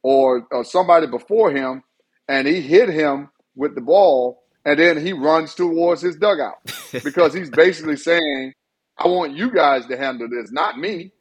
or, 0.03 0.47
or 0.51 0.63
somebody 0.63 1.07
before 1.07 1.51
him, 1.51 1.83
and 2.27 2.47
he 2.47 2.61
hit 2.61 2.89
him 2.89 3.29
with 3.55 3.75
the 3.75 3.81
ball, 3.81 4.43
and 4.65 4.79
then 4.79 5.03
he 5.03 5.13
runs 5.13 5.55
towards 5.55 6.01
his 6.01 6.15
dugout 6.15 6.57
because 7.03 7.33
he's 7.33 7.49
basically 7.49 7.97
saying, 7.97 8.53
"I 8.97 9.07
want 9.07 9.33
you 9.33 9.51
guys 9.51 9.85
to 9.87 9.97
handle 9.97 10.27
this, 10.29 10.51
not 10.51 10.77
me." 10.77 11.11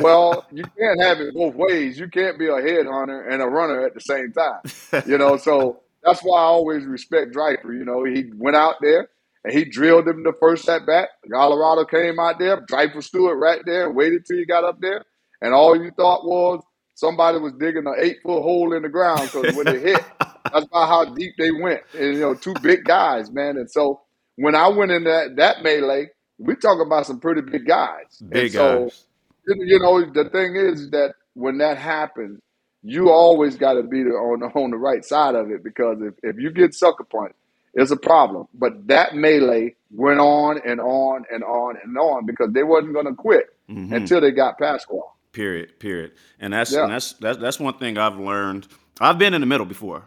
Well, 0.00 0.46
you 0.50 0.64
can't 0.64 1.00
have 1.00 1.20
it 1.20 1.34
both 1.34 1.54
ways. 1.54 1.98
You 1.98 2.08
can't 2.08 2.38
be 2.38 2.46
a 2.46 2.54
headhunter 2.54 3.30
and 3.30 3.40
a 3.40 3.46
runner 3.46 3.86
at 3.86 3.94
the 3.94 4.00
same 4.00 4.32
time. 4.32 5.04
You 5.06 5.16
know, 5.16 5.36
so 5.36 5.80
that's 6.02 6.20
why 6.22 6.40
I 6.40 6.44
always 6.44 6.84
respect 6.84 7.34
Dreifort. 7.34 7.78
You 7.78 7.84
know, 7.84 8.04
he 8.04 8.32
went 8.36 8.56
out 8.56 8.76
there 8.80 9.08
and 9.44 9.52
he 9.52 9.64
drilled 9.64 10.08
him 10.08 10.22
the 10.22 10.32
first 10.40 10.68
at 10.68 10.86
bat. 10.86 11.10
Colorado 11.30 11.84
came 11.84 12.18
out 12.18 12.38
there, 12.38 12.60
Dreifort 12.66 13.04
stood 13.04 13.32
right 13.34 13.60
there 13.64 13.90
waited 13.90 14.24
till 14.26 14.38
he 14.38 14.44
got 14.44 14.64
up 14.64 14.80
there. 14.80 15.04
And 15.40 15.54
all 15.54 15.76
you 15.76 15.90
thought 15.92 16.26
was 16.26 16.62
somebody 17.00 17.38
was 17.38 17.54
digging 17.54 17.86
an 17.86 17.94
eight 17.98 18.18
foot 18.22 18.42
hole 18.42 18.74
in 18.74 18.82
the 18.82 18.88
ground 18.88 19.22
because 19.22 19.56
when 19.56 19.66
it 19.66 19.80
hit, 19.82 20.04
that's 20.20 20.66
about 20.66 20.88
how 20.88 21.04
deep 21.06 21.32
they 21.38 21.50
went. 21.50 21.80
And, 21.98 22.14
you 22.14 22.20
know, 22.20 22.34
two 22.34 22.54
big 22.62 22.84
guys, 22.84 23.30
man. 23.30 23.56
And 23.56 23.70
so 23.70 24.02
when 24.36 24.54
I 24.54 24.68
went 24.68 24.90
in 24.90 25.04
that, 25.04 25.36
that 25.36 25.62
melee, 25.62 26.10
we 26.38 26.54
talking 26.56 26.86
about 26.86 27.06
some 27.06 27.18
pretty 27.18 27.40
big 27.40 27.66
guys. 27.66 28.22
Big 28.28 28.52
so, 28.52 28.84
guys. 28.84 29.04
you 29.46 29.78
know, 29.78 30.04
the 30.04 30.28
thing 30.28 30.56
is 30.56 30.90
that 30.90 31.14
when 31.32 31.58
that 31.58 31.78
happens, 31.78 32.40
you 32.82 33.10
always 33.10 33.56
got 33.56 33.74
to 33.74 33.82
be 33.82 34.02
on 34.02 34.40
the 34.40 34.46
on 34.46 34.70
the 34.70 34.76
right 34.76 35.04
side 35.04 35.34
of 35.34 35.50
it 35.50 35.62
because 35.62 35.98
if, 36.00 36.14
if 36.22 36.36
you 36.38 36.50
get 36.50 36.74
sucker 36.74 37.04
punched, 37.04 37.34
it's 37.74 37.90
a 37.90 37.96
problem. 37.96 38.46
But 38.54 38.86
that 38.88 39.14
melee 39.14 39.74
went 39.90 40.18
on 40.18 40.60
and 40.64 40.80
on 40.80 41.24
and 41.32 41.44
on 41.44 41.76
and 41.82 41.96
on 41.98 42.24
because 42.24 42.52
they 42.52 42.62
wasn't 42.62 42.94
going 42.94 43.06
to 43.06 43.14
quit 43.14 43.54
mm-hmm. 43.68 43.92
until 43.92 44.20
they 44.20 44.30
got 44.30 44.58
Pascual. 44.58 45.14
Period. 45.32 45.78
Period. 45.78 46.12
And 46.40 46.52
that's 46.52 46.72
Yeah. 46.72 46.84
and 46.84 46.92
that's 46.92 47.12
that's 47.14 47.38
that's 47.38 47.60
one 47.60 47.74
thing 47.74 47.98
I've 47.98 48.18
learned. 48.18 48.66
I've 49.00 49.18
been 49.18 49.34
in 49.34 49.40
the 49.40 49.46
middle 49.46 49.66
before. 49.66 50.04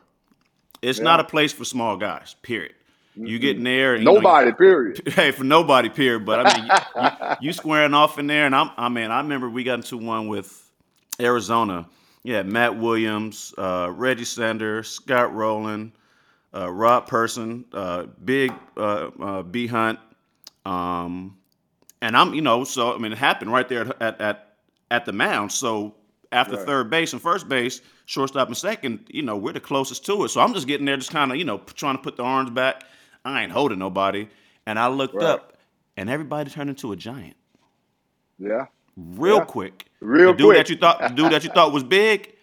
It's 0.81 0.99
not 0.99 1.19
a 1.19 1.23
place 1.23 1.53
for 1.53 1.63
small 1.65 1.95
guys. 1.97 2.35
Period. 2.41 2.73
You 3.15 3.39
get 3.39 3.57
in 3.57 3.63
there. 3.63 3.93
And, 3.93 4.03
you 4.03 4.05
know, 4.09 4.15
Nobody, 4.15 4.51
period. 4.51 5.01
hey, 5.13 5.31
for 5.31 5.43
nobody, 5.43 5.87
period. 5.89 6.25
But 6.25 6.45
I 6.45 6.57
mean, 6.57 6.65
you, 6.65 7.01
you, 7.03 7.35
you 7.47 7.53
squaring 7.53 7.93
off 7.93 8.17
in 8.19 8.27
there, 8.27 8.45
and 8.47 8.55
I'm, 8.55 8.71
I 8.75 8.89
mean, 8.89 9.11
I 9.11 9.21
remember 9.21 9.49
we 9.49 9.63
got 9.63 9.75
into 9.75 9.97
one 9.97 10.27
with 10.27 10.69
Arizona. 11.19 11.87
Yeah, 12.23 12.41
Matt 12.43 12.77
Williams, 12.77 13.53
uh, 13.57 13.91
Reggie 13.93 14.25
Sanders, 14.25 14.89
Scott 14.89 15.33
Rolen, 15.33 15.93
uh, 16.55 16.71
Rob 16.71 17.05
Person, 17.07 17.65
uh, 17.71 18.07
Big 18.23 18.51
uh, 18.77 19.09
uh, 19.21 19.43
B 19.43 19.67
Hunt, 19.67 19.99
um, 20.65 21.37
and 22.01 22.15
I'm, 22.17 22.33
you 22.33 22.41
know, 22.41 22.63
so 22.63 22.93
I 22.93 22.97
mean, 22.97 23.11
it 23.11 23.17
happened 23.17 23.51
right 23.51 23.67
there 23.67 23.81
at 24.01 24.01
at 24.01 24.21
at 24.21 24.52
the 25.05 25.11
mound. 25.13 25.51
So 25.51 25.95
after 26.31 26.55
Right. 26.55 26.65
third 26.65 26.89
base 26.89 27.13
and 27.13 27.21
first 27.21 27.47
base, 27.49 27.81
shortstop 28.05 28.47
and 28.47 28.57
second, 28.57 29.07
you 29.09 29.21
know, 29.21 29.35
we're 29.37 29.53
the 29.53 29.59
closest 29.59 30.05
to 30.07 30.23
it. 30.25 30.29
So 30.29 30.41
I'm 30.41 30.53
just 30.53 30.67
getting 30.67 30.85
there, 30.85 30.97
just 30.97 31.11
kind 31.11 31.31
of, 31.31 31.37
you 31.37 31.45
know, 31.45 31.59
trying 31.75 31.95
to 31.97 32.01
put 32.01 32.17
the 32.17 32.23
arms 32.23 32.49
back. 32.49 32.83
I 33.25 33.43
ain't 33.43 33.51
holding 33.51 33.79
nobody. 33.79 34.27
And 34.65 34.77
I 34.79 34.87
looked 34.87 35.15
Right. 35.15 35.25
up, 35.25 35.57
and 35.97 36.09
everybody 36.09 36.49
turned 36.49 36.69
into 36.69 36.91
a 36.91 36.95
giant 36.95 37.35
Yeah. 38.39 38.65
real 38.97 39.37
Yeah. 39.37 39.45
quick. 39.45 39.85
Real 39.99 40.31
the 40.31 40.37
dude 40.37 40.45
quick. 40.47 40.57
that 40.57 40.69
you 40.69 40.77
thought, 40.77 40.99
the 41.01 41.09
dude 41.09 41.31
that 41.31 41.43
you 41.43 41.49
thought 41.49 41.71
was 41.71 41.83
big, 41.83 42.33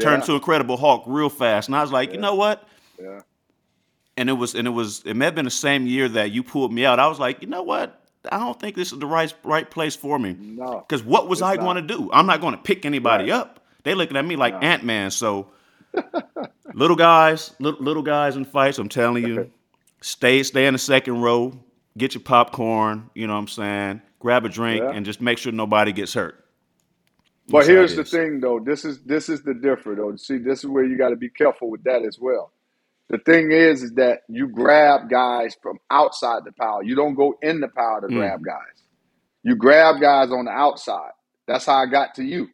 turned 0.00 0.22
to 0.24 0.34
Incredible 0.34 0.76
Hulk 0.76 1.04
real 1.06 1.28
fast. 1.28 1.68
And 1.68 1.76
I 1.76 1.82
was 1.82 1.92
like, 1.92 2.12
you 2.12 2.18
know 2.18 2.34
what? 2.36 2.66
Yeah. 3.00 3.20
And 4.16 4.28
it 4.28 4.34
was, 4.34 4.54
and 4.54 4.66
it 4.66 4.70
was, 4.70 5.02
it 5.04 5.14
may 5.14 5.26
have 5.26 5.34
been 5.34 5.44
the 5.44 5.50
same 5.50 5.86
year 5.86 6.08
that 6.10 6.30
you 6.32 6.42
pulled 6.42 6.72
me 6.72 6.84
out. 6.84 6.98
I 6.98 7.06
was 7.06 7.18
like, 7.18 7.42
you 7.42 7.48
know 7.48 7.62
what? 7.62 7.99
I 8.30 8.38
don't 8.38 8.58
think 8.60 8.76
this 8.76 8.92
is 8.92 8.98
the 8.98 9.06
right 9.06 9.32
right 9.44 9.70
place 9.70 9.96
for 9.96 10.18
me. 10.18 10.36
No. 10.38 10.84
Because 10.88 11.04
what 11.04 11.28
was 11.28 11.42
I 11.42 11.56
going 11.56 11.76
to 11.76 11.82
do? 11.82 12.10
I'm 12.12 12.26
not 12.26 12.40
going 12.40 12.54
to 12.54 12.60
pick 12.62 12.84
anybody 12.84 13.24
Right. 13.24 13.32
up. 13.32 13.64
They 13.84 13.94
looking 13.94 14.16
at 14.16 14.24
me 14.24 14.36
like 14.36 14.54
Ant 14.62 14.84
Man. 14.84 15.10
So 15.10 15.48
little 16.74 16.96
guys, 16.96 17.54
little, 17.60 17.82
little 17.82 18.02
guys 18.02 18.36
in 18.36 18.44
fights. 18.44 18.78
I'm 18.78 18.88
telling 18.88 19.24
you, 19.24 19.50
stay 20.02 20.42
stay 20.42 20.66
in 20.66 20.74
the 20.74 20.78
second 20.78 21.22
row. 21.22 21.58
Get 21.98 22.14
your 22.14 22.22
popcorn. 22.22 23.10
You 23.14 23.26
know 23.26 23.34
what 23.34 23.40
I'm 23.40 23.48
saying? 23.48 24.02
Grab 24.20 24.44
a 24.44 24.48
drink 24.48 24.82
Yeah. 24.84 24.92
and 24.94 25.06
just 25.06 25.20
make 25.20 25.38
sure 25.38 25.52
nobody 25.52 25.92
gets 25.92 26.14
hurt. 26.14 26.44
But 27.48 27.66
That's 27.66 27.68
here's 27.68 27.96
the 27.96 28.04
thing, 28.04 28.40
though. 28.40 28.60
This 28.60 28.84
is 28.84 29.00
this 29.04 29.28
is 29.28 29.42
the 29.42 29.54
difference, 29.54 29.98
though. 29.98 30.16
See, 30.16 30.38
this 30.38 30.60
is 30.60 30.66
where 30.66 30.84
you 30.84 30.98
got 30.98 31.10
to 31.10 31.16
be 31.16 31.30
careful 31.30 31.70
with 31.70 31.82
that 31.84 32.04
as 32.04 32.18
well. 32.20 32.52
The 33.10 33.18
thing 33.18 33.52
is, 33.52 33.82
is 33.82 33.92
that 33.94 34.20
you 34.28 34.48
grab 34.48 35.10
guys 35.10 35.56
from 35.62 35.78
outside 35.90 36.44
the 36.44 36.52
power. 36.52 36.82
You 36.82 36.94
don't 36.94 37.14
go 37.14 37.34
in 37.42 37.60
the 37.60 37.68
power 37.68 38.00
to 38.00 38.06
Mm. 38.06 38.14
grab 38.16 38.42
guys. 38.44 38.84
You 39.42 39.56
grab 39.56 40.00
guys 40.00 40.30
on 40.30 40.44
the 40.46 40.50
outside. 40.52 41.10
That's 41.46 41.66
how 41.66 41.74
I 41.76 41.86
got 41.86 42.14
to 42.16 42.24
you. 42.24 42.48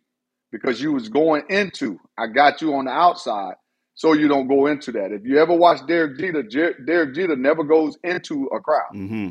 because 0.53 0.81
you 0.81 0.93
was 0.93 1.09
going 1.11 1.43
into. 1.51 1.99
I 2.17 2.29
got 2.29 2.63
you 2.63 2.75
on 2.77 2.87
the 2.87 2.91
outside, 2.93 3.57
so 3.95 4.15
you 4.15 4.27
don't 4.29 4.47
go 4.49 4.67
into 4.67 4.93
that. 4.93 5.13
If 5.13 5.27
you 5.27 5.39
ever 5.39 5.53
watch 5.53 5.85
Derek 5.87 6.17
Jeter, 6.19 6.45
Jer- 6.45 6.79
Derek 6.87 7.15
Jeter 7.15 7.37
never 7.37 7.63
goes 7.65 7.99
into 8.03 8.47
a 8.47 8.61
crowd. 8.61 8.93
Mm-hmm. 8.95 9.31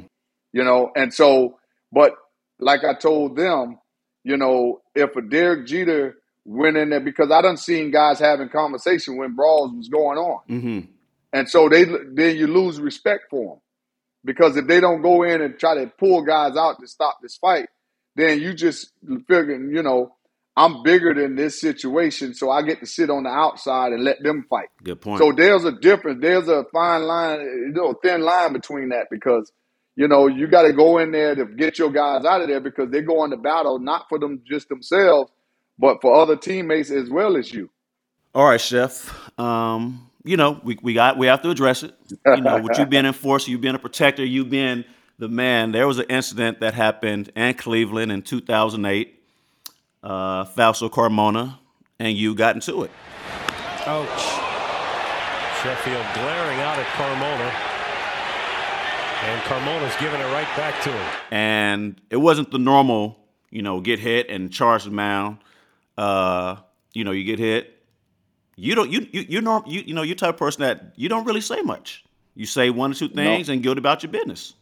You 0.53 0.63
know, 0.63 0.91
and 0.95 1.11
so, 1.11 1.57
but 1.91 2.13
like 2.59 2.83
I 2.83 2.93
told 2.93 3.37
them, 3.37 3.79
you 4.23 4.37
know, 4.37 4.81
if 4.93 5.15
a 5.15 5.21
Derek 5.21 5.65
Jeter 5.65 6.17
went 6.43 6.77
in 6.77 6.91
there 6.91 6.99
because 6.99 7.31
I 7.31 7.41
done 7.41 7.57
seen 7.57 7.89
guys 7.89 8.19
having 8.19 8.49
conversation 8.49 9.17
when 9.17 9.33
brawls 9.35 9.71
was 9.73 9.87
going 9.87 10.19
on, 10.19 10.41
Mm-hmm. 10.49 10.79
And 11.35 11.49
so 11.49 11.67
they 11.67 11.83
then 11.83 12.37
you 12.37 12.47
lose 12.47 12.79
respect 12.79 13.25
for 13.29 13.55
them 13.55 13.61
because 14.23 14.55
if 14.55 14.67
they 14.67 14.79
don't 14.79 15.01
go 15.01 15.23
in 15.23 15.41
and 15.41 15.59
try 15.59 15.75
to 15.75 15.87
pull 15.99 16.21
guys 16.21 16.55
out 16.55 16.79
to 16.79 16.87
stop 16.87 17.17
this 17.21 17.35
fight, 17.35 17.67
then 18.15 18.39
you 18.39 18.53
just 18.53 18.93
figuring, 19.27 19.75
you 19.75 19.83
know, 19.83 20.15
I'm 20.55 20.81
bigger 20.83 21.13
than 21.13 21.35
this 21.35 21.59
situation, 21.59 22.33
so 22.33 22.49
I 22.49 22.61
get 22.61 22.79
to 22.79 22.85
sit 22.85 23.09
on 23.09 23.23
the 23.23 23.29
outside 23.29 23.91
and 23.91 24.05
let 24.05 24.23
them 24.23 24.45
fight. 24.49 24.69
Good 24.81 25.01
point. 25.01 25.19
So 25.19 25.33
there's 25.35 25.65
a 25.65 25.73
difference. 25.73 26.21
There's 26.21 26.47
a 26.47 26.63
fine 26.71 27.03
line, 27.03 27.41
you 27.41 27.73
know, 27.73 27.93
thin 28.01 28.21
line 28.21 28.53
between 28.53 28.89
that 28.89 29.07
because, 29.11 29.51
you 29.97 30.07
know, 30.07 30.27
you 30.27 30.47
got 30.47 30.61
to 30.61 30.71
go 30.71 30.99
in 30.99 31.11
there 31.11 31.35
to 31.35 31.45
get 31.45 31.77
your 31.77 31.91
guys 31.91 32.23
out 32.23 32.39
of 32.39 32.47
there 32.47 32.61
because 32.61 32.89
they're 32.91 33.01
going 33.01 33.31
to 33.31 33.37
battle 33.37 33.79
not 33.79 34.05
for 34.07 34.17
them 34.17 34.41
just 34.49 34.69
themselves, 34.69 35.29
but 35.77 36.01
for 36.01 36.15
other 36.15 36.37
teammates 36.37 36.91
as 36.91 37.09
well 37.09 37.35
as 37.35 37.53
you. 37.53 37.69
All 38.33 38.45
right, 38.45 38.61
Chef. 38.61 39.13
Um, 39.37 40.09
you 40.25 40.35
know, 40.37 40.59
we, 40.63 40.77
we 40.81 40.93
got 40.93 41.17
we 41.17 41.27
have 41.27 41.41
to 41.43 41.49
address 41.49 41.83
it. 41.83 41.93
You 42.25 42.41
know, 42.41 42.59
with 42.61 42.77
you 42.77 42.85
being 42.87 43.01
an 43.01 43.07
enforcer, 43.07 43.51
you 43.51 43.57
being 43.57 43.75
a 43.75 43.79
protector, 43.79 44.25
you 44.25 44.43
being 44.43 44.83
the 45.17 45.29
man. 45.29 45.71
There 45.71 45.87
was 45.87 45.99
an 45.99 46.05
incident 46.09 46.59
that 46.59 46.73
happened 46.73 47.31
in 47.35 47.53
Cleveland 47.53 48.11
in 48.11 48.21
2008. 48.21 49.23
Uh, 50.03 50.45
Fausto 50.45 50.87
Carmona 50.89 51.57
and 51.99 52.17
you 52.17 52.35
got 52.35 52.55
into 52.55 52.83
it. 52.83 52.91
Ouch. 53.85 54.07
Sheffield 55.61 56.05
glaring 56.13 56.59
out 56.59 56.77
at 56.77 56.85
Carmona. 56.87 57.51
And 59.23 59.41
Carmona's 59.43 59.95
giving 59.99 60.19
it 60.19 60.25
right 60.25 60.47
back 60.55 60.81
to 60.83 60.91
him. 60.91 61.11
and 61.31 62.01
it 62.09 62.17
wasn't 62.17 62.51
the 62.51 62.59
normal, 62.59 63.17
you 63.49 63.61
know, 63.61 63.81
get 63.81 63.99
hit 63.99 64.29
and 64.29 64.51
charge 64.51 64.83
the 64.83 64.91
mound. 64.91 65.37
Uh, 65.97 66.57
you 66.93 67.03
know, 67.03 67.11
you 67.11 67.23
get 67.23 67.39
hit. 67.39 67.74
You 68.55 68.75
don't 68.75 68.91
you 68.91 69.07
you 69.11 69.25
you 69.29 69.41
know 69.41 69.63
you 69.67 69.81
you 69.81 69.93
know 69.93 70.03
you 70.03 70.15
type 70.15 70.31
of 70.35 70.37
person 70.37 70.61
that 70.63 70.93
you 70.95 71.09
don't 71.09 71.25
really 71.25 71.41
say 71.41 71.61
much. 71.61 72.05
You 72.35 72.45
say 72.45 72.69
one 72.69 72.91
or 72.91 72.95
two 72.95 73.09
things 73.09 73.49
and 73.49 73.63
go 73.63 73.71
about 73.73 74.03
your 74.03 74.11
business. 74.11 74.53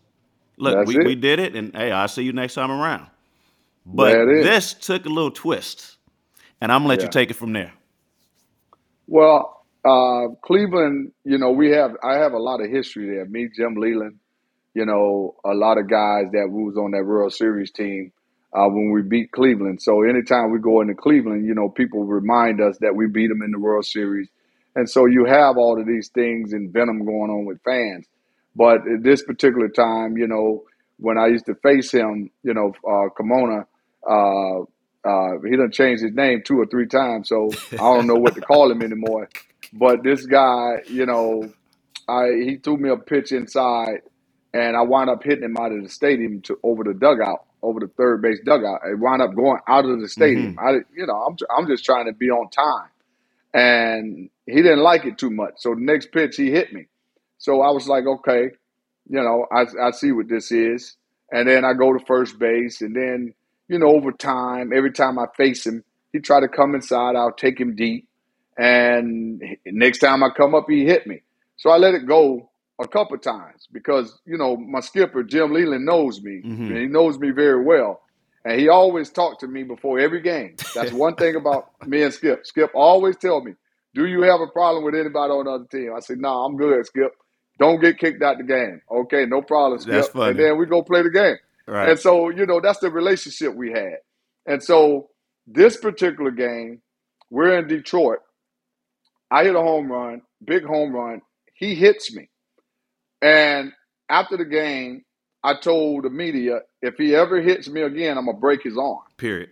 Look, 0.57 0.75
That's 0.75 0.87
we, 0.87 0.95
it. 0.95 1.03
we 1.03 1.15
did 1.15 1.39
it, 1.39 1.55
and 1.55 1.75
hey, 1.75 1.91
I'll 1.91 2.07
see 2.07 2.23
you 2.23 2.33
next 2.33 2.55
time 2.55 2.71
around. 2.71 3.07
But 3.85 4.13
There 4.13 4.29
it 4.29 4.45
is. 4.45 4.45
this 4.45 4.73
took 4.75 5.05
a 5.05 5.09
little 5.09 5.31
twist, 5.31 5.97
and 6.61 6.71
I'm 6.71 6.81
gonna 6.81 6.89
let 6.89 6.99
Yeah. 6.99 7.05
you 7.05 7.09
take 7.09 7.31
it 7.31 7.35
from 7.35 7.53
there. 7.53 7.73
Well, 9.07 9.65
uh, 9.85 10.35
Cleveland, 10.43 11.11
you 11.25 11.37
know, 11.37 11.51
we 11.51 11.71
have 11.71 11.91
I 12.03 12.15
have 12.15 12.33
a 12.33 12.39
lot 12.39 12.61
of 12.61 12.69
history 12.69 13.07
there. 13.15 13.25
Me, 13.25 13.49
Jim 13.55 13.75
Leyland, 13.75 14.19
you 14.73 14.85
know, 14.85 15.35
a 15.45 15.53
lot 15.53 15.77
of 15.77 15.89
guys 15.89 16.25
that 16.33 16.49
was 16.49 16.77
on 16.77 16.91
that 16.91 17.05
World 17.05 17.33
Series 17.33 17.71
team 17.71 18.11
uh, 18.53 18.67
when 18.67 18.91
we 18.91 19.01
beat 19.01 19.31
Cleveland. 19.31 19.81
So 19.81 20.03
anytime 20.03 20.51
we 20.51 20.59
go 20.59 20.81
into 20.81 20.95
Cleveland, 20.95 21.45
you 21.45 21.55
know, 21.55 21.69
people 21.69 22.05
remind 22.05 22.61
us 22.61 22.77
that 22.79 22.95
we 22.95 23.07
beat 23.07 23.27
them 23.29 23.41
in 23.41 23.51
the 23.51 23.59
World 23.59 23.85
Series, 23.85 24.29
and 24.75 24.89
so 24.89 25.05
you 25.05 25.25
have 25.25 25.57
all 25.57 25.79
of 25.79 25.87
these 25.87 26.09
things 26.09 26.53
and 26.53 26.71
venom 26.71 27.05
going 27.05 27.31
on 27.31 27.45
with 27.45 27.61
fans. 27.63 28.07
But 28.55 28.87
at 28.87 29.03
this 29.03 29.23
particular 29.23 29.69
time, 29.69 30.17
you 30.17 30.27
know, 30.27 30.63
when 30.97 31.17
I 31.17 31.27
used 31.27 31.45
to 31.47 31.55
face 31.55 31.91
him, 31.91 32.29
you 32.43 32.53
know, 32.53 32.73
uh, 32.87 33.09
Kimona, 33.17 33.65
uh, 34.07 34.61
uh, 35.07 35.39
he 35.49 35.57
done 35.57 35.71
changed 35.71 36.03
his 36.03 36.13
name 36.13 36.43
two 36.45 36.59
or 36.59 36.65
three 36.65 36.87
times, 36.87 37.29
so 37.29 37.49
I 37.73 37.77
don't 37.77 38.07
know 38.07 38.15
what 38.15 38.35
to 38.35 38.41
call 38.41 38.71
him 38.71 38.81
anymore. 38.81 39.29
But 39.73 40.03
this 40.03 40.25
guy, 40.25 40.77
you 40.87 41.05
know, 41.05 41.51
I 42.07 42.27
he 42.45 42.57
threw 42.57 42.77
me 42.77 42.89
a 42.89 42.97
pitch 42.97 43.31
inside, 43.31 44.01
and 44.53 44.77
I 44.77 44.81
wound 44.83 45.09
up 45.09 45.23
hitting 45.23 45.43
him 45.43 45.57
out 45.57 45.71
of 45.71 45.83
the 45.83 45.89
stadium 45.89 46.41
to 46.43 46.59
over 46.63 46.83
the 46.83 46.93
dugout, 46.93 47.45
over 47.63 47.79
the 47.79 47.87
third 47.87 48.21
base 48.21 48.39
dugout. 48.45 48.81
I 48.85 48.93
wound 48.93 49.21
up 49.21 49.33
going 49.35 49.59
out 49.67 49.85
of 49.85 50.01
the 50.01 50.09
stadium. 50.09 50.55
Mm-hmm. 50.55 50.59
I, 50.59 50.71
you 50.95 51.07
know, 51.07 51.15
I'm 51.15 51.37
I'm 51.55 51.67
just 51.67 51.85
trying 51.85 52.05
to 52.05 52.13
be 52.13 52.29
on 52.29 52.49
time, 52.49 52.89
and 53.53 54.29
he 54.45 54.55
didn't 54.61 54.83
like 54.83 55.05
it 55.05 55.17
too 55.17 55.31
much. 55.31 55.53
So 55.57 55.73
the 55.73 55.81
next 55.81 56.11
pitch, 56.11 56.35
he 56.35 56.51
hit 56.51 56.73
me. 56.73 56.87
So 57.37 57.61
I 57.61 57.71
was 57.71 57.87
like, 57.87 58.05
okay, 58.05 58.51
you 59.09 59.21
know, 59.23 59.47
I 59.51 59.65
I 59.81 59.91
see 59.91 60.11
what 60.11 60.27
this 60.27 60.51
is, 60.51 60.95
and 61.31 61.47
then 61.47 61.65
I 61.65 61.73
go 61.73 61.93
to 61.93 62.05
first 62.05 62.37
base, 62.37 62.81
and 62.81 62.95
then 62.95 63.33
you 63.67 63.79
know, 63.79 63.87
over 63.87 64.11
time, 64.11 64.71
every 64.75 64.91
time 64.91 65.17
I 65.17 65.25
face 65.37 65.65
him, 65.65 65.83
he 66.11 66.19
try 66.19 66.41
to 66.41 66.47
come 66.47 66.75
inside. 66.75 67.15
I'll 67.15 67.31
take 67.31 67.59
him 67.59 67.75
deep, 67.75 68.07
and 68.57 69.41
next 69.65 69.99
time 69.99 70.23
I 70.23 70.29
come 70.35 70.53
up, 70.53 70.65
he 70.67 70.85
hit 70.85 71.07
me. 71.07 71.21
So 71.55 71.69
I 71.69 71.77
let 71.77 71.95
it 71.95 72.05
go 72.05 72.49
a 72.81 72.87
couple 72.87 73.17
times 73.17 73.67
because 73.71 74.19
you 74.25 74.37
know 74.37 74.57
my 74.57 74.79
skipper 74.79 75.23
Jim 75.23 75.53
Leyland 75.53 75.85
knows 75.85 76.21
me, 76.21 76.41
mm-hmm. 76.43 76.65
and 76.65 76.77
he 76.77 76.85
knows 76.87 77.17
me 77.19 77.31
very 77.31 77.63
well, 77.63 78.01
and 78.45 78.59
he 78.59 78.69
always 78.69 79.09
talked 79.09 79.41
to 79.41 79.47
me 79.47 79.63
before 79.63 79.99
every 79.99 80.21
game. 80.21 80.55
That's 80.73 80.91
one 81.05 81.15
thing 81.15 81.35
about 81.35 81.69
me 81.87 82.03
and 82.03 82.13
Skip. 82.13 82.45
Skip 82.45 82.71
always 82.73 83.17
tell 83.17 83.41
me, 83.41 83.53
"Do 83.93 84.05
you 84.05 84.23
have 84.23 84.41
a 84.41 84.47
problem 84.47 84.83
with 84.83 84.95
anybody 84.95 85.31
on 85.31 85.45
the 85.45 85.51
other 85.51 85.65
team?" 85.65 85.93
I 85.95 85.99
said, 85.99 86.17
"No, 86.17 86.43
I'm 86.43 86.57
good, 86.57 86.85
Skip. 86.85 87.13
Don't 87.59 87.79
get 87.79 87.99
kicked 87.99 88.23
out 88.23 88.37
the 88.37 88.43
game. 88.43 88.81
Okay, 88.89 89.25
no 89.25 89.41
problem, 89.41 89.79
Skip." 89.79 89.93
That's 89.93 90.09
funny. 90.09 90.31
And 90.31 90.39
then 90.39 90.57
we 90.57 90.65
go 90.65 90.83
play 90.83 91.03
the 91.03 91.11
game. 91.11 91.37
Right. 91.65 91.89
And 91.89 91.99
so, 91.99 92.29
you 92.29 92.45
know, 92.45 92.59
that's 92.59 92.79
the 92.79 92.91
relationship 92.91 93.55
we 93.55 93.71
had. 93.71 93.99
And 94.45 94.61
so, 94.61 95.09
this 95.47 95.77
particular 95.77 96.31
game, 96.31 96.81
we're 97.29 97.57
in 97.57 97.67
Detroit. 97.67 98.19
I 99.31 99.45
hit 99.45 99.55
a 99.55 99.61
home 99.61 99.91
run, 99.91 100.21
big 100.43 100.65
home 100.65 100.93
run. 100.93 101.21
He 101.53 101.75
hits 101.75 102.13
me. 102.13 102.29
And 103.23 103.71
after 104.09 104.35
the 104.35 104.45
game, 104.45 105.03
I 105.43 105.55
told 105.55 106.03
the 106.03 106.09
media, 106.09 106.59
if 106.81 106.95
he 106.97 107.15
ever 107.15 107.41
hits 107.41 107.69
me 107.69 107.81
again, 107.81 108.17
I'm 108.17 108.25
to 108.25 108.33
break 108.33 108.61
his 108.63 108.77
arm. 108.77 108.99
Period. 109.17 109.49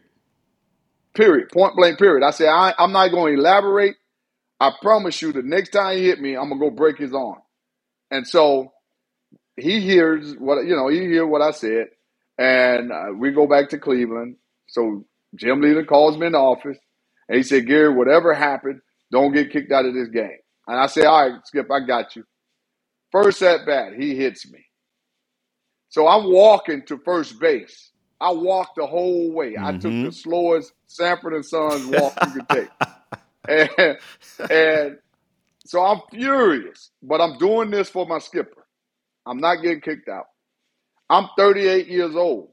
Period. 1.13 1.49
Point 1.51 1.75
blank, 1.75 1.97
period. 1.97 2.25
I 2.25 2.31
said, 2.31 2.49
I, 2.49 2.73
I'm 2.77 2.91
not 2.91 3.11
going 3.11 3.33
to 3.33 3.41
elaborate. 3.41 3.95
I 4.59 4.71
promise 4.81 5.21
you, 5.21 5.31
the 5.31 5.41
next 5.41 5.69
time 5.69 5.97
he 5.97 6.05
hit 6.05 6.21
me, 6.21 6.35
I'm 6.35 6.49
to 6.49 6.55
go 6.55 6.69
break 6.69 6.97
his 6.97 7.13
arm. 7.13 7.39
And 8.11 8.27
so 8.27 8.73
he 9.55 9.79
hears 9.79 10.35
what, 10.37 10.65
you 10.65 10.75
know, 10.75 10.89
he 10.89 10.99
hear 10.99 11.25
what 11.25 11.41
I 11.41 11.51
said. 11.51 11.87
And 12.37 12.91
uh, 12.91 13.07
we 13.17 13.31
go 13.31 13.47
back 13.47 13.69
to 13.69 13.79
Cleveland. 13.79 14.35
So 14.67 15.05
Jim 15.35 15.61
Leyland 15.61 15.87
calls 15.87 16.17
me 16.17 16.27
in 16.27 16.33
the 16.33 16.39
office 16.39 16.77
and 17.27 17.37
he 17.37 17.43
said, 17.43 17.67
Gary, 17.67 17.93
whatever 17.93 18.33
happened, 18.33 18.81
don't 19.11 19.33
get 19.33 19.51
kicked 19.51 19.71
out 19.71 19.85
of 19.85 19.93
this 19.93 20.09
game. 20.09 20.37
And 20.67 20.79
I 20.79 20.87
said, 20.87 21.05
all 21.05 21.29
right, 21.29 21.45
Skip, 21.45 21.69
I 21.71 21.85
got 21.85 22.15
you. 22.15 22.23
First 23.11 23.41
at 23.41 23.65
bat, 23.65 23.93
he 23.97 24.15
hits 24.15 24.49
me. 24.49 24.65
So 25.89 26.07
I'm 26.07 26.31
walking 26.31 26.83
to 26.85 26.97
first 26.99 27.39
base. 27.39 27.91
I 28.21 28.31
walked 28.31 28.77
the 28.77 28.85
whole 28.85 29.31
way. 29.31 29.55
I 29.59 29.73
took 29.73 29.91
the 29.91 30.11
slowest 30.11 30.73
Sanford 30.87 31.33
and 31.33 31.45
Sons 31.45 31.85
walk 31.87 32.13
you 32.25 32.31
could 32.31 32.49
take. 32.49 32.69
And, 33.49 33.97
and 34.51 34.97
so 35.65 35.83
I'm 35.83 35.99
furious, 36.11 36.91
but 37.01 37.19
I'm 37.19 37.39
doing 37.39 37.71
this 37.71 37.89
for 37.89 38.05
my 38.05 38.19
skipper. 38.19 38.67
I'm 39.25 39.39
not 39.39 39.63
getting 39.63 39.81
kicked 39.81 40.09
out. 40.09 40.27
I'm 41.09 41.27
38 41.35 41.87
years 41.87 42.15
old. 42.15 42.51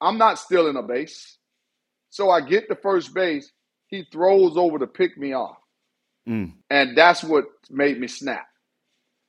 I'm 0.00 0.18
not 0.18 0.40
stealing 0.40 0.76
a 0.76 0.82
base. 0.82 1.38
So 2.10 2.30
I 2.30 2.40
get 2.40 2.68
to 2.68 2.74
first 2.74 3.14
base. 3.14 3.52
He 3.86 4.04
throws 4.10 4.56
over 4.56 4.78
to 4.80 4.88
pick 4.88 5.16
me 5.16 5.34
off. 5.34 5.56
Mm. 6.28 6.54
And 6.68 6.98
that's 6.98 7.22
what 7.22 7.44
made 7.70 8.00
me 8.00 8.08
snap. 8.08 8.46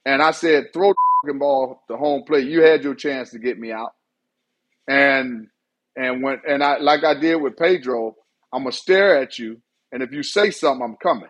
And 0.05 0.21
I 0.21 0.31
said, 0.31 0.73
throw 0.73 0.93
the 1.23 1.33
ball 1.33 1.81
to 1.89 1.97
home 1.97 2.23
plate. 2.25 2.47
You 2.47 2.63
had 2.63 2.83
your 2.83 2.95
chance 2.95 3.31
to 3.31 3.39
get 3.39 3.59
me 3.59 3.71
out. 3.71 3.93
And 4.87 5.47
and 5.95 6.23
when 6.23 6.41
and 6.47 6.63
I 6.63 6.79
like 6.79 7.03
I 7.05 7.15
did 7.19 7.37
with 7.37 7.57
Pedro, 7.57 8.15
I'm 8.53 8.63
gonna 8.63 8.73
stare 8.73 9.21
at 9.21 9.39
you, 9.39 9.61
and 9.91 10.03
if 10.03 10.11
you 10.13 10.23
say 10.23 10.51
something, 10.51 10.83
I'm 10.83 10.97
coming. 10.97 11.29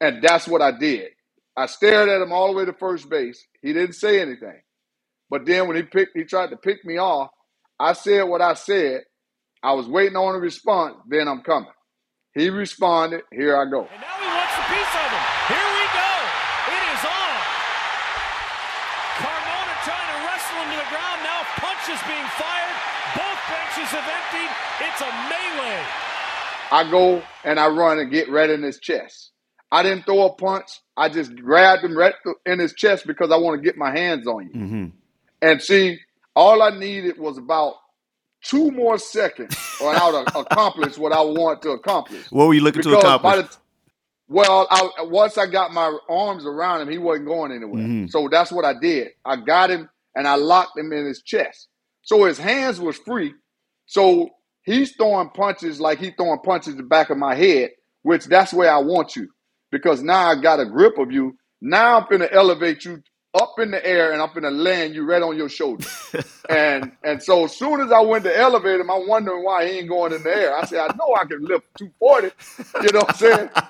And 0.00 0.22
that's 0.22 0.48
what 0.48 0.62
I 0.62 0.72
did. 0.72 1.10
I 1.56 1.66
stared 1.66 2.08
at 2.08 2.22
him 2.22 2.32
all 2.32 2.48
the 2.48 2.58
way 2.58 2.66
to 2.66 2.74
first 2.74 3.10
base. 3.10 3.44
He 3.62 3.72
didn't 3.72 3.94
say 3.94 4.20
anything. 4.20 4.62
But 5.30 5.46
then 5.46 5.68
when 5.68 5.76
he 5.76 5.82
picked 5.84 6.16
he 6.16 6.24
tried 6.24 6.50
to 6.50 6.56
pick 6.58 6.84
me 6.84 6.98
off, 6.98 7.30
I 7.80 7.94
said 7.94 8.24
what 8.24 8.42
I 8.42 8.54
said. 8.54 9.02
I 9.62 9.74
was 9.74 9.88
waiting 9.88 10.16
on 10.16 10.34
a 10.36 10.38
response, 10.38 10.96
then 11.08 11.28
I'm 11.28 11.42
coming. 11.42 11.70
He 12.34 12.50
responded, 12.50 13.22
here 13.32 13.56
I 13.56 13.66
go. 13.70 13.82
And 13.82 14.00
now 14.00 14.18
he 14.20 14.26
wants 14.26 14.54
a 14.56 14.64
piece 14.72 14.94
of 14.96 15.10
him. 15.12 15.26
Here 15.52 15.70
we 15.76 15.84
go. 15.92 16.12
It 16.72 16.82
is 16.94 17.04
on. 17.04 17.40
Carmona 19.06 19.71
trying 19.84 20.08
to 20.14 20.18
wrestle 20.26 20.56
him 20.62 20.68
to 20.70 20.78
the 20.78 20.90
ground. 20.90 21.18
Now 21.26 21.40
punches 21.58 22.00
being 22.06 22.28
fired. 22.38 22.76
Both 23.18 23.40
benches 23.50 23.90
have 23.90 24.06
emptied. 24.06 24.52
It's 24.86 25.00
a 25.02 25.10
melee. 25.28 25.82
I 26.70 26.90
go 26.90 27.22
and 27.44 27.60
I 27.60 27.68
run 27.68 27.98
and 27.98 28.10
get 28.10 28.30
right 28.30 28.48
in 28.48 28.62
his 28.62 28.78
chest. 28.78 29.30
I 29.70 29.82
didn't 29.82 30.04
throw 30.04 30.26
a 30.26 30.32
punch. 30.32 30.68
I 30.96 31.08
just 31.08 31.34
grabbed 31.34 31.84
him 31.84 31.96
right 31.96 32.14
in 32.46 32.58
his 32.58 32.74
chest 32.74 33.06
because 33.06 33.30
I 33.30 33.36
want 33.36 33.60
to 33.60 33.64
get 33.64 33.76
my 33.76 33.90
hands 33.90 34.26
on 34.26 34.44
you. 34.44 34.52
Mm-hmm. 34.52 34.86
And 35.40 35.62
see, 35.62 35.98
all 36.36 36.62
I 36.62 36.70
needed 36.70 37.18
was 37.18 37.38
about 37.38 37.74
two 38.42 38.70
more 38.70 38.98
seconds 38.98 39.56
or 39.80 39.94
I 39.94 40.10
would 40.10 40.28
accomplish 40.46 40.98
what 40.98 41.12
I 41.12 41.22
want 41.22 41.62
to 41.62 41.70
accomplish. 41.70 42.30
What 42.30 42.48
were 42.48 42.54
you 42.54 42.60
looking 42.60 42.82
because 42.82 42.92
to 42.92 42.98
accomplish? 42.98 43.46
Well, 44.32 44.66
I, 44.70 45.02
once 45.02 45.36
I 45.36 45.46
got 45.46 45.74
my 45.74 45.94
arms 46.08 46.46
around 46.46 46.80
him, 46.80 46.88
he 46.88 46.96
wasn't 46.96 47.26
going 47.26 47.52
anywhere. 47.52 47.82
Mm-hmm. 47.82 48.06
So 48.06 48.28
that's 48.30 48.50
what 48.50 48.64
I 48.64 48.72
did. 48.72 49.08
I 49.26 49.36
got 49.36 49.70
him 49.70 49.90
and 50.14 50.26
I 50.26 50.36
locked 50.36 50.78
him 50.78 50.90
in 50.90 51.04
his 51.04 51.20
chest. 51.22 51.68
So 52.00 52.24
his 52.24 52.38
hands 52.38 52.80
was 52.80 52.96
free. 52.96 53.34
So 53.84 54.30
he's 54.62 54.96
throwing 54.96 55.28
punches 55.30 55.80
like 55.80 55.98
he's 55.98 56.14
throwing 56.16 56.40
punches 56.40 56.76
the 56.76 56.82
back 56.82 57.10
of 57.10 57.18
my 57.18 57.34
head, 57.34 57.72
which 58.04 58.24
that's 58.24 58.54
where 58.54 58.72
I 58.72 58.78
want 58.78 59.16
you. 59.16 59.28
Because 59.70 60.02
now 60.02 60.30
I 60.30 60.40
got 60.40 60.60
a 60.60 60.66
grip 60.66 60.96
of 60.96 61.12
you. 61.12 61.36
Now 61.60 61.98
I'm 61.98 62.06
gonna 62.10 62.28
elevate 62.32 62.86
you 62.86 63.02
up 63.34 63.58
in 63.58 63.70
the 63.70 63.84
air 63.84 64.12
and 64.12 64.22
I'm 64.22 64.32
gonna 64.32 64.50
land 64.50 64.94
you 64.94 65.04
right 65.04 65.22
on 65.22 65.36
your 65.36 65.50
shoulder. 65.50 65.86
and 66.48 66.92
and 67.04 67.22
so 67.22 67.44
as 67.44 67.54
soon 67.54 67.82
as 67.82 67.92
I 67.92 68.00
went 68.00 68.24
to 68.24 68.34
elevate 68.34 68.80
him, 68.80 68.90
I'm 68.90 69.06
wondering 69.06 69.44
why 69.44 69.66
he 69.66 69.78
ain't 69.80 69.90
going 69.90 70.14
in 70.14 70.22
the 70.22 70.34
air. 70.34 70.56
I 70.56 70.64
said, 70.64 70.78
I 70.78 70.96
know 70.96 71.14
I 71.14 71.26
can 71.26 71.44
lift 71.44 71.66
240. 71.76 72.30
You 72.82 72.92
know 72.92 73.00
what 73.00 73.10
I'm 73.10 73.16
saying? 73.16 73.50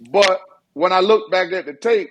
but 0.00 0.40
when 0.72 0.92
I 0.92 1.00
looked 1.00 1.30
back 1.30 1.52
at 1.52 1.66
the 1.66 1.74
tape, 1.74 2.10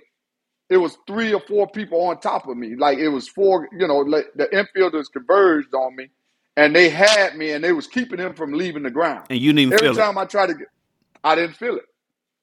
it 0.69 0.77
was 0.77 0.97
three 1.07 1.33
or 1.33 1.41
four 1.41 1.67
people 1.67 2.01
on 2.01 2.19
top 2.19 2.47
of 2.47 2.55
me. 2.55 2.75
Like 2.75 2.99
it 2.99 3.09
was 3.09 3.27
four, 3.27 3.67
you 3.71 3.87
know, 3.87 3.97
like 3.97 4.27
the 4.35 4.45
infielders 4.45 5.11
converged 5.11 5.73
on 5.73 5.95
me 5.95 6.09
and 6.55 6.75
they 6.75 6.89
had 6.89 7.35
me 7.35 7.51
and 7.51 7.63
they 7.63 7.73
was 7.73 7.87
keeping 7.87 8.19
him 8.19 8.33
from 8.35 8.53
leaving 8.53 8.83
the 8.83 8.91
ground. 8.91 9.25
And 9.29 9.39
you 9.39 9.51
didn't 9.51 9.73
Every 9.73 9.87
feel 9.87 9.95
time 9.95 10.17
it. 10.17 10.21
I 10.21 10.25
tried 10.25 10.47
to 10.47 10.53
get 10.53 10.67
I 11.23 11.35
didn't 11.35 11.55
feel 11.55 11.75
it. 11.75 11.85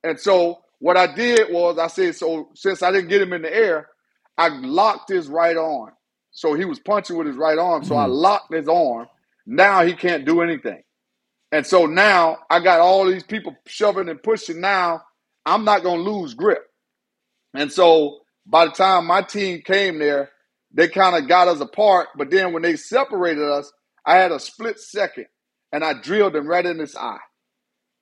And 0.02 0.18
so 0.18 0.62
what 0.80 0.96
I 0.96 1.14
did 1.14 1.52
was 1.52 1.78
I 1.78 1.86
said, 1.86 2.16
so 2.16 2.48
since 2.54 2.82
I 2.82 2.90
didn't 2.90 3.08
get 3.08 3.22
him 3.22 3.32
in 3.32 3.42
the 3.42 3.54
air, 3.54 3.88
I 4.36 4.48
locked 4.48 5.10
his 5.10 5.28
right 5.28 5.56
arm. 5.56 5.92
So 6.32 6.54
he 6.54 6.64
was 6.64 6.78
punching 6.78 7.16
with 7.16 7.26
his 7.26 7.36
right 7.36 7.58
arm. 7.58 7.84
So 7.84 7.94
mm. 7.94 7.98
I 7.98 8.06
locked 8.06 8.52
his 8.52 8.68
arm. 8.68 9.08
Now 9.46 9.84
he 9.84 9.94
can't 9.94 10.26
do 10.26 10.42
anything. 10.42 10.82
And 11.52 11.64
so 11.64 11.86
now 11.86 12.38
I 12.50 12.60
got 12.60 12.80
all 12.80 13.06
these 13.06 13.22
people 13.22 13.56
shoving 13.66 14.08
and 14.08 14.22
pushing. 14.22 14.60
Now 14.60 15.02
I'm 15.46 15.64
not 15.64 15.82
going 15.82 16.04
to 16.04 16.10
lose 16.10 16.34
grip. 16.34 16.66
And 17.54 17.72
so 17.72 18.18
by 18.44 18.66
the 18.66 18.72
time 18.72 19.06
my 19.06 19.22
team 19.22 19.62
came 19.64 19.98
there, 19.98 20.30
they 20.74 20.88
kind 20.88 21.16
of 21.16 21.28
got 21.28 21.48
us 21.48 21.60
apart. 21.60 22.08
But 22.16 22.30
then 22.30 22.52
when 22.52 22.62
they 22.62 22.76
separated 22.76 23.48
us, 23.48 23.72
I 24.04 24.16
had 24.16 24.32
a 24.32 24.38
split 24.38 24.78
second 24.78 25.26
and 25.72 25.84
I 25.84 25.94
drilled 25.94 26.36
him 26.36 26.46
right 26.46 26.66
in 26.66 26.78
his 26.78 26.96
eye. 26.96 27.18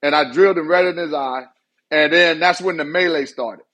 And 0.03 0.15
I 0.15 0.33
drilled 0.33 0.59
him 0.59 0.69
right 0.69 0.85
in 0.85 0.97
his 0.97 1.15
eye. 1.15 1.45
And 1.91 2.13
then 2.13 2.41
that's 2.41 2.61
when 2.61 2.77
the 2.77 2.85
melee 2.85 3.27
started. 3.27 3.65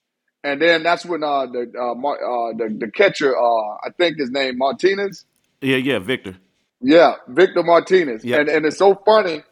And 0.43 0.61
then 0.61 0.83
that's 0.83 1.05
when 1.05 1.23
uh, 1.23 1.45
the, 1.45 1.71
uh, 1.77 1.91
uh, 1.91 2.53
the 2.57 2.75
the 2.79 2.91
catcher, 2.91 3.37
uh, 3.37 3.75
I 3.83 3.89
think 3.95 4.17
his 4.17 4.31
name 4.31 4.57
Martinez. 4.57 5.25
Yeah, 5.61 5.77
yeah, 5.77 5.99
Victor. 5.99 6.37
Yeah, 6.81 7.15
Victor 7.27 7.61
Martinez. 7.61 8.25
Yep. 8.25 8.39
And 8.39 8.49
and 8.49 8.65
it's 8.65 8.77
so 8.77 8.95
funny. 9.05 9.43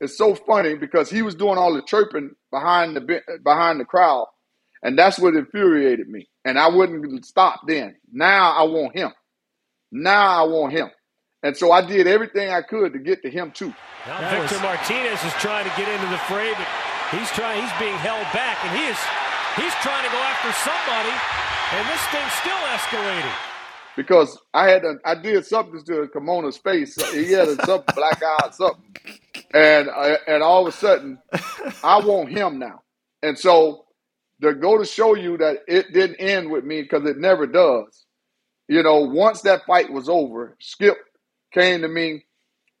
It's 0.00 0.16
so 0.16 0.34
funny 0.34 0.76
because 0.76 1.10
he 1.10 1.22
was 1.22 1.34
doing 1.34 1.58
all 1.58 1.74
the 1.74 1.82
chirping 1.82 2.30
behind 2.50 2.96
the 2.96 3.20
behind 3.42 3.80
the 3.80 3.84
crowd, 3.84 4.26
and 4.82 4.96
that's 4.96 5.18
what 5.18 5.34
infuriated 5.34 6.08
me. 6.08 6.28
And 6.44 6.58
I 6.58 6.68
wouldn't 6.68 7.26
stop 7.26 7.62
then. 7.66 7.96
Now 8.12 8.52
I 8.52 8.62
want 8.62 8.96
him. 8.96 9.12
Now 9.90 10.44
I 10.44 10.46
want 10.46 10.72
him. 10.72 10.90
And 11.42 11.56
so 11.56 11.72
I 11.72 11.84
did 11.84 12.06
everything 12.06 12.50
I 12.50 12.62
could 12.62 12.92
to 12.92 12.98
get 12.98 13.22
to 13.22 13.30
him 13.30 13.50
too. 13.50 13.74
Now 14.06 14.18
Victor 14.30 14.54
was... 14.54 14.62
Martinez 14.62 15.22
is 15.24 15.34
trying 15.42 15.64
to 15.64 15.74
get 15.76 15.88
into 15.88 16.06
the 16.10 16.18
fray, 16.30 16.54
but 16.54 16.66
he's 17.10 17.30
trying. 17.30 17.60
He's 17.60 17.74
being 17.78 17.98
held 17.98 18.26
back, 18.30 18.58
and 18.64 18.70
he 18.78 18.86
is 18.86 18.98
he's 19.58 19.74
trying 19.82 20.06
to 20.06 20.12
go 20.14 20.22
after 20.22 20.54
somebody, 20.62 21.14
and 21.74 21.82
this 21.90 22.02
thing's 22.14 22.34
still 22.38 22.62
escalating. 22.70 23.57
Because 23.96 24.38
I 24.54 24.68
had 24.68 24.84
a, 24.84 24.94
I 25.04 25.14
did 25.16 25.44
something 25.44 25.82
to 25.84 26.08
Carmona's 26.12 26.56
face. 26.56 26.94
He 27.12 27.32
had 27.32 27.48
a, 27.48 27.66
something 27.66 27.84
black 27.94 28.22
eye, 28.22 28.50
something, 28.52 28.94
and 29.52 29.88
uh, 29.88 30.16
and 30.26 30.42
all 30.42 30.66
of 30.66 30.74
a 30.74 30.76
sudden, 30.76 31.18
I 31.82 31.98
want 31.98 32.30
him 32.30 32.58
now. 32.58 32.82
And 33.22 33.36
so 33.38 33.86
to 34.42 34.54
go 34.54 34.78
to 34.78 34.84
show 34.84 35.16
you 35.16 35.36
that 35.38 35.58
it 35.66 35.92
didn't 35.92 36.16
end 36.20 36.50
with 36.50 36.64
me 36.64 36.82
because 36.82 37.04
it 37.08 37.18
never 37.18 37.46
does. 37.46 38.04
You 38.68 38.82
know, 38.82 39.00
once 39.00 39.42
that 39.42 39.64
fight 39.66 39.92
was 39.92 40.08
over, 40.08 40.56
Skip 40.60 40.96
came 41.52 41.82
to 41.82 41.88
me 41.88 42.24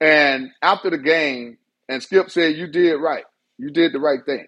and 0.00 0.50
after 0.62 0.90
the 0.90 0.98
game, 0.98 1.58
and 1.88 2.02
Skip 2.02 2.30
said, 2.30 2.56
"You 2.56 2.66
did 2.66 2.96
right. 2.96 3.24
You 3.58 3.70
did 3.70 3.92
the 3.92 4.00
right 4.00 4.20
thing. 4.24 4.46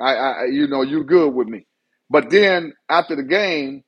I, 0.00 0.14
I 0.14 0.44
you 0.46 0.66
know, 0.66 0.82
you 0.82 1.04
good 1.04 1.32
with 1.34 1.48
me." 1.48 1.66
But 2.10 2.30
then 2.30 2.72
after 2.88 3.14
the 3.14 3.22
game, 3.22 3.84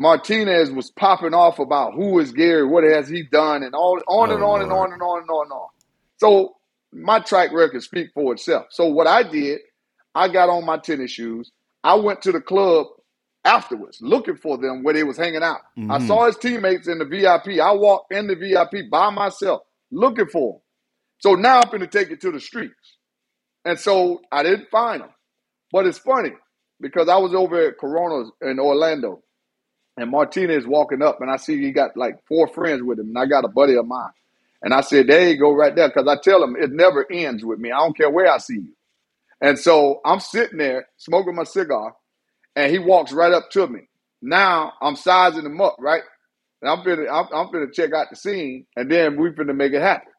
Martinez 0.00 0.70
was 0.70 0.90
popping 0.90 1.34
off 1.34 1.58
about 1.58 1.92
who 1.92 2.18
is 2.20 2.32
Gary, 2.32 2.64
what 2.64 2.84
has 2.84 3.06
he 3.06 3.22
done, 3.22 3.62
and 3.62 3.74
all 3.74 4.00
on 4.08 4.30
and 4.30 4.42
oh, 4.42 4.52
on 4.52 4.62
and 4.62 4.72
on 4.72 4.94
and 4.94 5.02
on 5.02 5.20
and 5.20 5.30
on 5.30 5.44
and 5.44 5.52
on. 5.52 5.68
So 6.16 6.56
my 6.90 7.20
track 7.20 7.52
record 7.52 7.82
speak 7.82 8.08
for 8.14 8.32
itself. 8.32 8.68
So 8.70 8.86
what 8.86 9.06
I 9.06 9.22
did, 9.22 9.60
I 10.14 10.28
got 10.28 10.48
on 10.48 10.64
my 10.64 10.78
tennis 10.78 11.10
shoes. 11.10 11.52
I 11.84 11.96
went 11.96 12.22
to 12.22 12.32
the 12.32 12.40
club 12.40 12.86
afterwards 13.44 13.98
looking 14.00 14.36
for 14.36 14.56
them 14.56 14.82
where 14.82 14.94
they 14.94 15.04
was 15.04 15.18
hanging 15.18 15.42
out. 15.42 15.60
Mm-hmm. 15.78 15.90
I 15.90 16.06
saw 16.06 16.24
his 16.24 16.38
teammates 16.38 16.88
in 16.88 16.98
the 16.98 17.04
VIP. 17.04 17.60
I 17.60 17.72
walked 17.72 18.10
in 18.10 18.26
the 18.26 18.36
VIP 18.36 18.90
by 18.90 19.10
myself 19.10 19.60
looking 19.90 20.28
for 20.28 20.54
them. 20.54 20.60
So 21.18 21.34
now 21.34 21.60
I'm 21.60 21.68
going 21.68 21.80
to 21.80 21.86
take 21.86 22.10
it 22.10 22.22
to 22.22 22.32
the 22.32 22.40
streets. 22.40 22.96
And 23.66 23.78
so 23.78 24.22
I 24.32 24.44
didn't 24.44 24.70
find 24.70 25.02
them. 25.02 25.10
But 25.70 25.84
it's 25.84 25.98
funny 25.98 26.32
because 26.80 27.10
I 27.10 27.18
was 27.18 27.34
over 27.34 27.68
at 27.68 27.76
Corona's 27.76 28.32
in 28.40 28.58
Orlando 28.58 29.22
and 30.00 30.10
Martinez 30.10 30.66
walking 30.66 31.02
up 31.02 31.20
and 31.20 31.30
I 31.30 31.36
see 31.36 31.60
he 31.60 31.72
got 31.72 31.96
like 31.96 32.24
four 32.26 32.48
friends 32.48 32.82
with 32.82 32.98
him 32.98 33.08
and 33.08 33.18
I 33.18 33.26
got 33.26 33.44
a 33.44 33.48
buddy 33.48 33.76
of 33.76 33.86
mine. 33.86 34.10
And 34.62 34.74
I 34.74 34.80
said, 34.80 35.06
there 35.06 35.28
you 35.28 35.38
go 35.38 35.52
right 35.52 35.74
there. 35.74 35.90
Cause 35.90 36.06
I 36.08 36.16
tell 36.16 36.42
him 36.42 36.56
it 36.56 36.70
never 36.72 37.06
ends 37.10 37.44
with 37.44 37.58
me. 37.58 37.70
I 37.70 37.78
don't 37.78 37.96
care 37.96 38.10
where 38.10 38.30
I 38.30 38.38
see 38.38 38.54
you. 38.54 38.74
And 39.40 39.58
so 39.58 40.00
I'm 40.04 40.20
sitting 40.20 40.58
there 40.58 40.88
smoking 40.96 41.34
my 41.34 41.44
cigar 41.44 41.94
and 42.56 42.72
he 42.72 42.78
walks 42.78 43.12
right 43.12 43.32
up 43.32 43.50
to 43.50 43.66
me. 43.66 43.88
Now 44.22 44.72
I'm 44.80 44.96
sizing 44.96 45.44
him 45.46 45.60
up, 45.60 45.76
right? 45.78 46.02
And 46.62 46.70
I'm 46.70 46.78
finna, 46.78 47.08
I'm, 47.10 47.26
I'm 47.32 47.52
finna 47.52 47.72
check 47.72 47.92
out 47.92 48.08
the 48.10 48.16
scene, 48.16 48.66
and 48.76 48.90
then 48.90 49.18
we 49.18 49.30
finna 49.30 49.56
make 49.56 49.72
it 49.72 49.80
happen. 49.80 50.12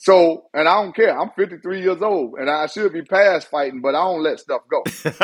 So, 0.00 0.44
and 0.54 0.66
I 0.66 0.82
don't 0.82 0.96
care. 0.96 1.18
I'm 1.20 1.28
53 1.36 1.82
years 1.82 2.00
old, 2.00 2.38
and 2.38 2.48
I 2.48 2.64
should 2.68 2.90
be 2.90 3.02
past 3.02 3.48
fighting, 3.48 3.82
but 3.82 3.94
I 3.94 4.02
don't 4.02 4.22
let 4.22 4.40
stuff 4.40 4.62
go. 4.70 4.82
So, 4.86 5.10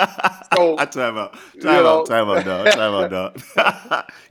I 0.78 0.84
time 0.84 1.16
out, 1.16 1.34
time 1.62 1.86
out, 1.86 2.06
time 2.06 2.28
out, 2.28 2.44
dog, 2.44 2.66
time 2.66 2.94
out, 2.94 3.10
dog. 3.10 3.40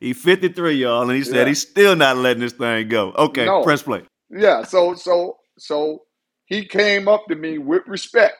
he's 0.00 0.22
53, 0.22 0.74
y'all, 0.74 1.02
and 1.02 1.16
he 1.18 1.24
said 1.24 1.34
yeah. 1.34 1.46
he's 1.46 1.60
still 1.60 1.96
not 1.96 2.16
letting 2.16 2.42
this 2.42 2.52
thing 2.52 2.86
go. 2.86 3.10
Okay, 3.10 3.44
no. 3.44 3.64
press 3.64 3.82
play. 3.82 4.04
Yeah. 4.30 4.62
So, 4.62 4.94
so, 4.94 5.38
so 5.58 6.02
he 6.44 6.64
came 6.64 7.08
up 7.08 7.24
to 7.28 7.34
me 7.34 7.58
with 7.58 7.82
respect 7.88 8.36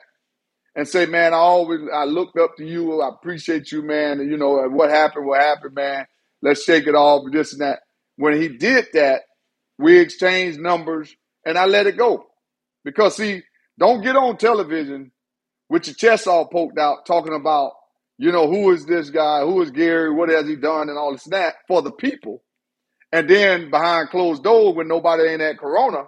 and 0.75 0.87
say, 0.87 1.05
man, 1.05 1.33
I 1.33 1.37
always 1.39 1.81
I 1.93 2.05
looked 2.05 2.39
up 2.39 2.55
to 2.55 2.65
you. 2.65 3.01
I 3.01 3.09
appreciate 3.09 3.69
you, 3.73 3.81
man. 3.81 4.21
And 4.21 4.31
you 4.31 4.37
know 4.37 4.65
what 4.69 4.89
happened, 4.89 5.25
what 5.25 5.41
happened, 5.41 5.75
man. 5.75 6.05
Let's 6.41 6.63
shake 6.63 6.87
it 6.87 6.95
off, 6.95 7.29
this 7.33 7.51
and 7.51 7.61
that. 7.61 7.79
When 8.15 8.41
he 8.41 8.47
did 8.47 8.87
that, 8.93 9.23
we 9.83 9.99
exchanged 9.99 10.59
numbers, 10.59 11.13
and 11.45 11.57
I 11.57 11.65
let 11.65 11.87
it 11.87 11.97
go. 11.97 12.25
Because 12.85 13.17
see, 13.17 13.43
don't 13.77 14.01
get 14.01 14.15
on 14.15 14.37
television 14.37 15.11
with 15.69 15.87
your 15.87 15.95
chest 15.95 16.27
all 16.27 16.47
poked 16.47 16.79
out, 16.79 17.05
talking 17.05 17.33
about, 17.33 17.73
you 18.17 18.31
know, 18.31 18.47
who 18.47 18.71
is 18.71 18.85
this 18.85 19.09
guy, 19.09 19.41
who 19.41 19.61
is 19.61 19.71
Gary, 19.71 20.11
what 20.11 20.29
has 20.29 20.47
he 20.47 20.55
done, 20.55 20.89
and 20.89 20.97
all 20.97 21.11
this 21.11 21.25
and 21.25 21.33
that 21.33 21.55
for 21.67 21.81
the 21.81 21.91
people. 21.91 22.43
And 23.11 23.29
then 23.29 23.69
behind 23.69 24.09
closed 24.09 24.43
doors, 24.43 24.75
when 24.75 24.87
nobody 24.87 25.23
ain't 25.23 25.41
at 25.41 25.59
Corona, 25.59 26.05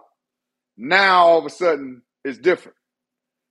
now 0.78 1.26
all 1.26 1.40
of 1.40 1.46
a 1.46 1.50
sudden 1.50 2.02
it's 2.24 2.38
different. 2.38 2.78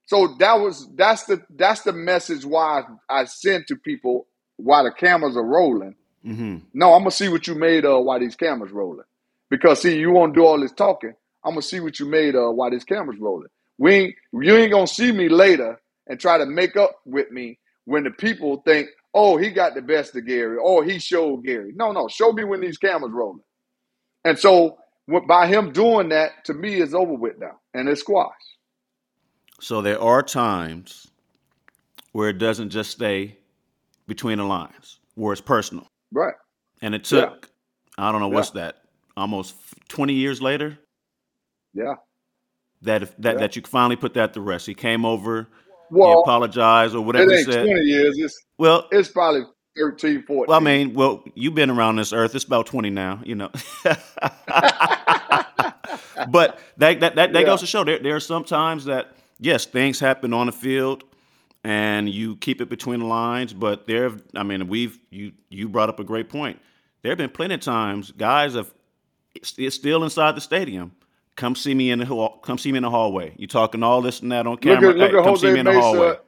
So 0.07 0.35
that 0.39 0.59
was 0.59 0.87
that's 0.95 1.23
the 1.23 1.41
that's 1.55 1.81
the 1.81 1.93
message 1.93 2.45
why 2.45 2.83
I, 3.09 3.21
I 3.21 3.25
send 3.25 3.67
to 3.67 3.75
people 3.75 4.27
while 4.57 4.83
the 4.83 4.91
cameras 4.91 5.37
are 5.37 5.45
rolling. 5.45 5.95
Mm-hmm. 6.25 6.57
No, 6.73 6.93
I'm 6.93 7.01
gonna 7.01 7.11
see 7.11 7.29
what 7.29 7.47
you 7.47 7.55
made 7.55 7.85
of 7.85 8.03
while 8.03 8.19
these 8.19 8.35
cameras 8.35 8.71
rolling. 8.71 9.05
Because 9.49 9.81
see, 9.81 9.97
you 9.97 10.11
won't 10.11 10.35
do 10.35 10.45
all 10.45 10.59
this 10.59 10.71
talking. 10.71 11.13
I'm 11.43 11.51
gonna 11.51 11.61
see 11.61 11.79
what 11.79 11.99
you 11.99 12.07
made 12.07 12.35
of 12.35 12.55
while 12.55 12.71
this 12.71 12.83
cameras 12.83 13.19
rolling. 13.19 13.49
We 13.77 13.93
ain't, 13.93 14.15
you 14.33 14.55
ain't 14.55 14.71
gonna 14.71 14.87
see 14.87 15.11
me 15.11 15.29
later 15.29 15.79
and 16.07 16.19
try 16.19 16.37
to 16.37 16.45
make 16.45 16.75
up 16.75 16.99
with 17.05 17.31
me 17.31 17.59
when 17.85 18.03
the 18.03 18.11
people 18.11 18.61
think, 18.65 18.89
oh, 19.13 19.37
he 19.37 19.49
got 19.49 19.75
the 19.75 19.81
best 19.81 20.15
of 20.15 20.25
Gary, 20.25 20.57
or 20.57 20.83
he 20.83 20.99
showed 20.99 21.45
Gary. 21.45 21.71
No, 21.75 21.91
no, 21.91 22.07
show 22.07 22.31
me 22.31 22.43
when 22.43 22.61
these 22.61 22.77
cameras 22.77 23.11
rolling. 23.13 23.43
And 24.23 24.37
so 24.37 24.77
by 25.27 25.47
him 25.47 25.71
doing 25.71 26.09
that, 26.09 26.45
to 26.45 26.53
me, 26.53 26.81
is 26.81 26.93
over 26.93 27.13
with 27.13 27.39
now, 27.39 27.59
and 27.73 27.87
it's 27.87 28.01
squash. 28.01 28.33
So 29.61 29.81
there 29.81 30.01
are 30.01 30.21
times 30.23 31.07
where 32.11 32.29
it 32.29 32.39
doesn't 32.39 32.71
just 32.71 32.91
stay 32.91 33.37
between 34.07 34.37
the 34.39 34.43
lines, 34.43 34.99
where 35.13 35.31
it's 35.31 35.41
personal. 35.41 35.87
Right. 36.11 36.33
And 36.81 36.95
it 36.95 37.03
took, 37.03 37.49
yeah. 37.97 38.05
I 38.05 38.11
don't 38.11 38.21
know 38.21 38.27
what's 38.27 38.53
yeah. 38.53 38.63
that, 38.63 38.77
almost 39.17 39.55
20 39.89 40.13
years 40.13 40.41
later? 40.41 40.77
Yeah. 41.73 41.95
That 42.81 43.03
if, 43.03 43.17
that, 43.17 43.35
yeah. 43.35 43.39
that 43.41 43.55
you 43.55 43.61
finally 43.63 43.95
put 43.95 44.13
that 44.15 44.33
to 44.33 44.41
rest. 44.41 44.65
He 44.67 44.73
came 44.75 45.05
over, 45.05 45.47
well, 45.89 46.09
he 46.09 46.19
apologized 46.21 46.95
or 46.95 47.01
whatever 47.01 47.31
it 47.31 47.39
ain't 47.39 47.51
said. 47.51 47.65
20 47.65 47.81
years. 47.81 48.17
It's, 48.17 48.37
well, 48.57 48.87
it's 48.91 49.09
probably 49.09 49.43
13, 49.77 50.23
14. 50.23 50.45
Well, 50.47 50.57
I 50.57 50.63
mean, 50.63 50.93
well, 50.93 51.23
you've 51.33 51.55
been 51.55 51.69
around 51.69 51.97
this 51.97 52.13
earth. 52.13 52.35
It's 52.35 52.45
about 52.45 52.65
20 52.67 52.89
now, 52.91 53.21
you 53.25 53.35
know. 53.35 53.49
but 56.29 56.59
that 56.77 56.99
that 56.99 57.15
that, 57.15 57.15
that 57.15 57.33
Yeah. 57.33 57.43
goes 57.43 57.59
to 57.61 57.65
show 57.67 57.83
there 57.83 57.99
there 57.99 58.15
are 58.15 58.19
some 58.21 58.43
times 58.43 58.85
that 58.85 59.15
yes 59.39 59.65
things 59.65 59.99
happen 59.99 60.33
on 60.33 60.45
the 60.47 60.51
field 60.51 61.03
and 61.63 62.09
you 62.09 62.35
keep 62.37 62.61
it 62.61 62.69
between 62.69 62.99
the 63.01 63.05
lines 63.05 63.53
but 63.53 63.85
there 63.85 64.11
I 64.35 64.43
mean 64.43 64.67
we've 64.67 64.97
you 65.09 65.33
you 65.49 65.67
brought 65.69 65.89
up 65.89 65.99
a 65.99 66.03
great 66.03 66.29
point 66.29 66.59
there 67.01 67.11
have 67.11 67.17
been 67.17 67.29
plenty 67.29 67.55
of 67.55 67.61
times 67.61 68.11
guys 68.11 68.53
have 68.53 68.73
it's 69.35 69.75
still 69.75 70.03
inside 70.03 70.35
the 70.35 70.41
stadium 70.41 70.93
come 71.37 71.55
see 71.55 71.75
me 71.75 71.91
in 71.91 71.99
the 71.99 72.05
hall 72.05 72.39
come 72.43 72.57
see 72.57 72.71
me 72.71 72.77
in 72.77 72.83
the 72.83 72.89
hallway 72.91 73.33
you 73.37 73.47
talking 73.47 73.83
all 73.83 74.01
this 74.01 74.21
and 74.21 74.31
that 74.31 74.47
on 74.47 74.57
Look 74.61 74.81
camera 74.81 74.83
at 74.83 74.97
look 74.97 75.11
Hey, 75.11 75.15
at 75.15 75.23
come 75.23 75.35
see 75.35 75.51
me 75.51 75.59
in 75.61 75.65
the 75.65 75.73
hallway 75.73 76.13
Mesa. 76.13 76.19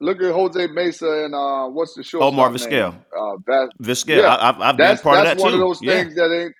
Look 0.00 0.22
at 0.22 0.32
Jose 0.34 0.66
Mesa 0.68 1.24
and 1.24 1.34
uh, 1.34 1.68
what's 1.68 1.94
the 1.94 2.02
short? 2.02 2.24
Omar 2.24 2.50
Vizquel. 2.50 2.94
Uh, 3.16 3.36
Vas- 3.46 3.70
Vizquel, 3.82 4.24
I- 4.24 4.50
I've- 4.50 4.62
I've 4.62 4.80
been 4.80 4.86
that's, 4.86 5.02
part 5.02 5.18
of 5.18 5.24
that's 5.24 5.24
that 5.24 5.38
one 5.38 5.52
too. 5.52 5.54
of 5.54 5.60
those 5.60 5.80
Yeah. 5.80 6.04
things 6.04 6.14
that 6.16 6.32
ain't 6.32 6.54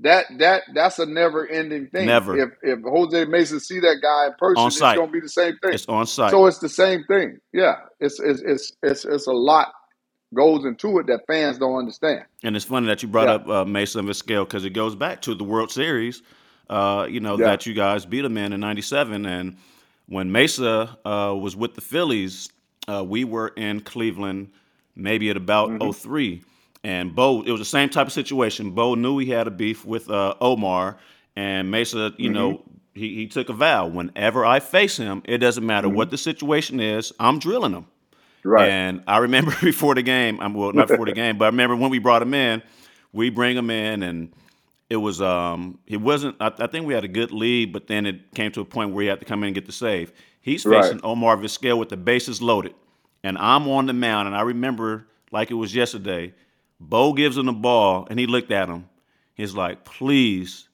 that 0.00 0.26
that 0.38 0.62
that's 0.74 0.98
a 0.98 1.06
never 1.06 1.46
ending 1.48 1.88
thing. 1.88 2.06
Never. 2.06 2.34
If 2.34 2.50
if 2.62 2.80
Jose 2.84 3.26
Mesa 3.26 3.60
see 3.60 3.80
that 3.80 3.98
guy 4.02 4.28
in 4.28 4.34
person, 4.38 4.62
On 4.64 4.70
it's 4.70 4.78
gonna 4.94 5.12
be 5.12 5.20
the 5.20 5.28
same 5.28 5.56
thing. 5.62 5.74
it's 5.74 5.86
on 5.88 6.06
site 6.06 6.32
So 6.32 6.46
it's 6.46 6.58
the 6.58 6.68
same 6.70 7.04
thing. 7.04 7.38
Yeah, 7.52 7.76
it's 8.00 8.20
it's 8.20 8.42
it's 8.42 8.72
it's, 8.82 9.04
it's 9.06 9.26
a 9.28 9.32
lot 9.32 9.68
goes 10.34 10.64
into 10.64 10.98
it 10.98 11.06
that 11.08 11.20
fans 11.26 11.58
don't 11.58 11.76
understand. 11.76 12.24
And 12.42 12.56
it's 12.56 12.64
funny 12.64 12.86
that 12.86 13.02
you 13.02 13.08
brought 13.08 13.28
Yeah. 13.28 13.34
up 13.34 13.48
uh, 13.48 13.64
Mesa 13.64 13.98
and 13.98 14.08
Vizquel 14.08 14.44
because 14.44 14.64
it 14.64 14.70
goes 14.70 14.94
back 14.94 15.22
to 15.22 15.34
the 15.34 15.44
World 15.44 15.70
Series, 15.70 16.22
uh, 16.68 17.06
you 17.10 17.20
know, 17.20 17.36
Yeah. 17.36 17.46
that 17.46 17.66
you 17.66 17.74
guys 17.74 18.06
beat 18.06 18.22
them 18.22 18.36
in 18.36 18.52
in 18.52 18.60
'97. 18.60 19.26
And 19.26 19.56
when 20.06 20.30
Mesa 20.32 20.96
uh, 21.04 21.34
was 21.36 21.56
with 21.56 21.74
the 21.74 21.80
Phillies, 21.80 22.48
uh, 22.88 23.04
we 23.04 23.24
were 23.24 23.48
in 23.48 23.80
Cleveland, 23.80 24.50
maybe 24.96 25.30
at 25.30 25.36
about 25.36 25.70
Mm-hmm. 25.70 25.90
'03. 25.90 26.42
And 26.82 27.14
Bo, 27.14 27.42
it 27.42 27.50
was 27.50 27.60
the 27.60 27.64
same 27.66 27.90
type 27.90 28.06
of 28.06 28.12
situation. 28.12 28.70
Bo 28.70 28.94
knew 28.94 29.18
he 29.18 29.30
had 29.30 29.46
a 29.46 29.50
beef 29.50 29.84
with 29.84 30.08
uh, 30.10 30.34
Omar, 30.40 30.96
and 31.36 31.70
Mesa, 31.70 32.12
you 32.16 32.30
know, 32.30 32.52
Mm-hmm. 32.52 32.70
he, 32.94 33.14
he 33.16 33.26
took 33.26 33.48
a 33.50 33.52
vow: 33.52 33.86
whenever 33.86 34.46
I 34.46 34.60
face 34.60 34.96
him, 34.96 35.22
it 35.26 35.38
doesn't 35.38 35.66
matter 35.66 35.88
Mm-hmm. 35.88 35.96
what 35.96 36.10
the 36.10 36.16
situation 36.18 36.80
is, 36.80 37.12
I'm 37.20 37.38
drilling 37.38 37.72
him. 37.72 37.86
Right. 38.44 38.68
And 38.68 39.02
I 39.06 39.18
remember 39.18 39.54
before 39.62 39.94
the 39.94 40.02
game, 40.02 40.40
I'm 40.40 40.54
well, 40.54 40.72
not 40.72 40.88
before 40.88 41.06
the 41.06 41.12
game, 41.12 41.38
but 41.38 41.46
I 41.46 41.48
remember 41.48 41.76
when 41.76 41.90
we 41.90 41.98
brought 41.98 42.22
him 42.22 42.34
in, 42.34 42.62
we 43.12 43.30
bring 43.30 43.56
him 43.56 43.70
in 43.70 44.02
and 44.02 44.32
it 44.88 44.96
was 44.96 45.20
um 45.20 45.78
it 45.86 45.98
wasn't 45.98 46.36
I, 46.40 46.52
I 46.58 46.66
think 46.66 46.86
we 46.86 46.94
had 46.94 47.04
a 47.04 47.08
good 47.08 47.32
lead, 47.32 47.72
but 47.72 47.86
then 47.86 48.06
it 48.06 48.34
came 48.34 48.50
to 48.52 48.60
a 48.60 48.64
point 48.64 48.92
where 48.92 49.02
he 49.02 49.08
had 49.08 49.20
to 49.20 49.26
come 49.26 49.42
in 49.42 49.48
and 49.48 49.54
get 49.54 49.66
the 49.66 49.72
save. 49.72 50.12
He's 50.40 50.64
Right. 50.64 50.82
facing 50.82 51.00
Omar 51.04 51.36
Vizquel 51.36 51.78
with 51.78 51.90
the 51.90 51.96
bases 51.96 52.40
loaded. 52.40 52.74
And 53.22 53.36
I'm 53.36 53.68
on 53.68 53.86
the 53.86 53.92
mound 53.92 54.28
and 54.28 54.36
I 54.36 54.42
remember 54.42 55.06
like 55.30 55.50
it 55.50 55.54
was 55.54 55.74
yesterday, 55.74 56.34
Bo 56.80 57.12
gives 57.12 57.36
him 57.36 57.46
the 57.46 57.52
ball 57.52 58.06
and 58.10 58.18
he 58.18 58.26
looked 58.26 58.50
at 58.50 58.68
him. 58.68 58.88
He's 59.34 59.54
like, 59.54 59.84
please 59.84 60.68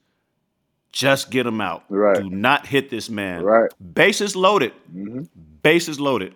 just 0.91 1.29
get 1.29 1.45
him 1.45 1.61
out. 1.61 1.83
Right. 1.89 2.21
Do 2.21 2.29
not 2.29 2.65
hit 2.65 2.89
this 2.89 3.09
man. 3.09 3.43
Right. 3.43 3.69
Bases 3.93 4.35
loaded. 4.35 4.73
Mm-hmm. 4.93 5.23
Bases 5.61 5.99
loaded. 5.99 6.33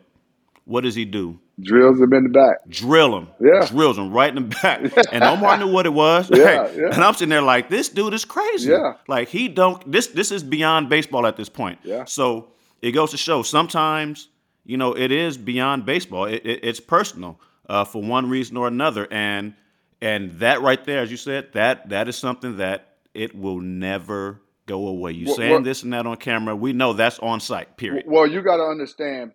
What 0.72 0.86
does 0.86 0.96
he 0.96 1.04
do? 1.04 1.38
Drills 1.60 2.00
him 2.00 2.14
in 2.14 2.24
the 2.24 2.30
back. 2.30 2.58
drill 2.70 3.18
him. 3.18 3.28
Yeah. 3.42 3.66
Drills 3.68 3.98
him 3.98 4.12
right 4.12 4.30
in 4.36 4.36
the 4.36 4.56
back. 4.62 4.80
And 5.12 5.22
Omar 5.24 5.58
knew 5.58 5.68
what 5.72 5.86
it 5.86 5.94
was. 5.94 6.30
Yeah, 6.32 6.72
yeah. 6.74 6.94
And 6.94 7.04
I'm 7.04 7.14
sitting 7.14 7.30
there 7.30 7.42
like, 7.42 7.70
this 7.70 7.90
dude 7.90 8.14
is 8.14 8.24
crazy. 8.24 8.72
Yeah. 8.72 8.94
Like 9.08 9.28
he 9.28 9.50
don't 9.50 9.80
this 9.92 10.08
this 10.08 10.32
is 10.32 10.44
beyond 10.44 10.88
baseball 10.88 11.28
at 11.28 11.36
this 11.36 11.50
point. 11.50 11.80
Yeah. 11.84 12.06
So 12.06 12.54
it 12.82 12.92
goes 12.94 13.12
to 13.12 13.18
show 13.18 13.44
sometimes, 13.44 14.30
you 14.64 14.78
know, 14.78 14.94
it 14.94 15.12
is 15.12 15.38
beyond 15.38 15.86
baseball. 15.86 16.26
It, 16.26 16.46
it, 16.46 16.60
it's 16.64 16.80
personal 16.80 17.40
uh, 17.68 17.84
for 17.84 18.02
one 18.02 18.30
reason 18.30 18.56
or 18.56 18.68
another. 18.68 19.08
And 19.12 19.54
and 20.02 20.32
that 20.40 20.62
right 20.62 20.84
there, 20.86 21.02
as 21.02 21.12
you 21.12 21.18
said, 21.18 21.52
that 21.54 21.90
that 21.90 22.08
is 22.08 22.16
something 22.16 22.58
that 22.58 22.96
it 23.14 23.36
will 23.36 23.60
never 23.60 24.42
go 24.66 24.88
away. 24.88 25.12
You 25.12 25.26
Well, 25.28 25.36
saying 25.36 25.52
well- 25.52 25.62
this 25.62 25.84
and 25.84 25.92
that 25.94 26.08
on 26.08 26.16
camera, 26.18 26.56
we 26.56 26.72
know 26.74 26.94
that's 26.94 27.20
on 27.20 27.40
site, 27.42 27.76
period. 27.78 28.06
Well, 28.08 28.26
you 28.26 28.42
got 28.42 28.58
to 28.58 28.64
understand 28.64 29.34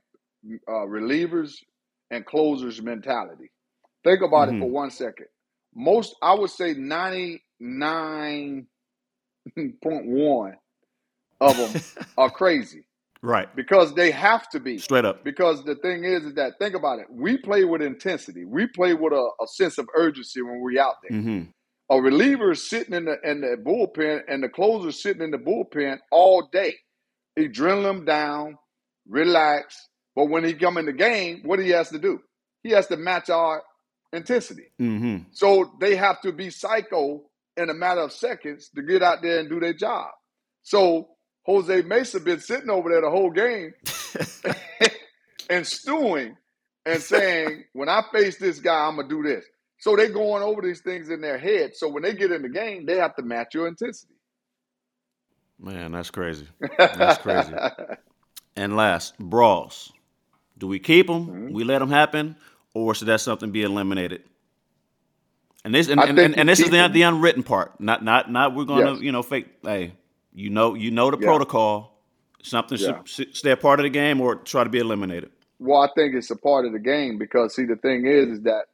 uh, 0.69 0.87
relievers 0.87 1.53
and 2.11 2.25
closers 2.27 2.81
mentality. 2.83 3.51
Think 4.05 4.23
about 4.23 4.49
it 4.49 4.59
for 4.61 4.69
one 4.71 4.91
second. 4.91 5.27
Most, 5.75 6.15
I 6.23 6.35
would 6.35 6.51
say, 6.51 6.75
ninety 6.75 7.43
nine 7.61 8.67
point 9.83 10.07
one 10.07 10.55
of 11.41 11.57
them 11.57 11.83
are 12.19 12.31
crazy 12.31 12.87
Right. 13.23 13.55
because 13.57 13.95
they 13.95 14.11
have 14.13 14.49
to 14.51 14.61
be. 14.61 14.79
Straight 14.79 15.05
up. 15.05 15.25
Because 15.25 15.65
the 15.65 15.75
thing 15.77 16.05
is, 16.05 16.25
is 16.25 16.35
that 16.35 16.55
think 16.61 16.75
about 16.75 17.01
it. 17.01 17.07
We 17.11 17.39
play 17.39 17.65
with 17.65 17.83
intensity. 17.83 18.45
We 18.45 18.67
play 18.69 18.95
with 18.95 19.13
a, 19.13 19.17
a 19.43 19.47
sense 19.49 19.79
of 19.79 19.89
urgency 19.97 20.43
when 20.43 20.61
we're 20.61 20.81
out 20.81 20.95
there. 21.09 21.21
hmm 21.21 21.43
A 21.91 22.01
reliever 22.01 22.53
is 22.53 22.69
sitting 22.69 22.95
in 22.95 23.05
the 23.07 23.17
in 23.25 23.41
the 23.41 23.57
bullpen, 23.65 24.21
and 24.29 24.43
the 24.43 24.49
closer 24.49 24.89
is 24.91 25.03
sitting 25.03 25.23
in 25.23 25.31
the 25.33 25.39
bullpen 25.39 25.99
all 26.13 26.49
day. 26.53 26.75
Them 27.37 28.05
down, 28.05 28.57
relax. 29.09 29.89
But 30.17 30.27
when 30.31 30.45
he 30.45 30.55
come 30.55 30.79
in 30.79 30.87
the 30.87 30.95
game, 30.95 31.43
what 31.45 31.61
he 31.61 31.71
has 31.71 31.91
to 31.91 32.01
do? 32.01 32.21
He 32.65 32.71
has 32.73 32.89
to 32.89 32.97
match 32.97 33.31
our 33.31 33.63
intensity. 34.13 34.73
hmm 34.79 35.19
So 35.33 35.73
they 35.81 35.97
have 35.97 36.21
to 36.23 36.33
be 36.33 36.51
psycho 36.51 37.23
in 37.57 37.71
a 37.71 37.75
matter 37.75 38.01
of 38.01 38.13
seconds 38.13 38.71
to 38.77 38.83
get 38.83 39.03
out 39.03 39.23
there 39.23 39.39
and 39.41 39.49
do 39.51 39.61
their 39.61 39.75
job. 39.75 40.09
So 40.63 41.11
Jose 41.45 41.83
Mesa 41.83 42.21
been 42.21 42.41
sitting 42.41 42.71
over 42.71 42.91
there 42.91 43.03
the 43.03 43.11
whole 43.11 43.31
game 43.31 43.75
and 45.51 45.67
stewing 45.67 46.37
and 46.87 47.03
saying, 47.03 47.65
when 47.75 47.89
I 47.89 48.03
face 48.13 48.39
this 48.39 48.59
guy, 48.59 48.87
I'm 48.89 48.97
gonna 48.97 49.09
do 49.09 49.23
this. 49.23 49.45
So 49.79 49.95
they're 49.97 50.09
going 50.09 50.43
over 50.43 50.63
these 50.63 50.81
things 50.81 51.11
in 51.11 51.21
their 51.21 51.39
head. 51.39 51.77
So 51.77 51.89
when 51.89 52.03
they 52.03 52.15
get 52.15 52.33
in 52.33 52.43
the 52.43 52.49
game, 52.49 52.87
they 52.87 52.97
have 52.97 53.15
to 53.17 53.23
match 53.23 53.55
your 53.55 53.69
intensity. 53.69 54.15
Man, 55.59 55.93
that's 55.93 56.11
crazy. 56.11 56.49
That's 56.79 57.19
crazy. 57.19 57.53
And 58.59 58.75
last, 58.75 59.19
brawls. 59.19 59.93
Do 60.59 60.67
we 60.67 60.79
keep 60.79 61.07
them? 61.07 61.27
Mm-hmm. 61.27 61.53
We 61.53 61.65
let 61.65 61.81
them 61.81 61.91
happen, 61.91 62.37
or 62.75 62.95
should 62.95 63.09
that 63.09 63.21
something 63.21 63.51
be 63.51 63.63
eliminated? 63.63 64.23
And 65.65 65.75
this, 65.75 65.89
and, 65.89 66.01
and, 66.01 66.19
and, 66.19 66.39
and 66.39 66.49
this 66.49 66.61
is 66.61 66.71
the, 66.71 66.89
the 66.93 67.03
unwritten 67.03 67.43
part. 67.43 67.81
Not, 67.81 68.05
not, 68.05 68.31
not. 68.31 68.55
We're 68.55 68.65
gonna, 68.65 68.93
Yes. 68.93 69.01
you 69.03 69.13
know, 69.13 69.23
fake. 69.23 69.49
Hey, 69.63 69.95
you 70.33 70.51
know, 70.51 70.75
you 70.75 70.91
know 70.91 71.11
the 71.11 71.19
Yeah. 71.19 71.27
protocol. 71.27 71.93
Something 72.43 72.79
Yeah. 72.79 73.01
should, 73.05 73.09
should 73.09 73.37
stay 73.37 73.51
a 73.51 73.57
part 73.57 73.81
of 73.81 73.85
the 73.85 73.91
game, 73.91 74.21
or 74.21 74.37
try 74.37 74.63
to 74.63 74.71
be 74.71 74.79
eliminated. 74.79 75.31
Well, 75.59 75.81
I 75.83 75.89
think 75.95 76.15
it's 76.15 76.31
a 76.31 76.37
part 76.37 76.67
of 76.67 76.73
the 76.73 76.79
game 76.79 77.19
because 77.19 77.55
see 77.55 77.65
the 77.65 77.77
thing 77.77 78.07
is 78.07 78.29
is 78.39 78.43
that 78.43 78.67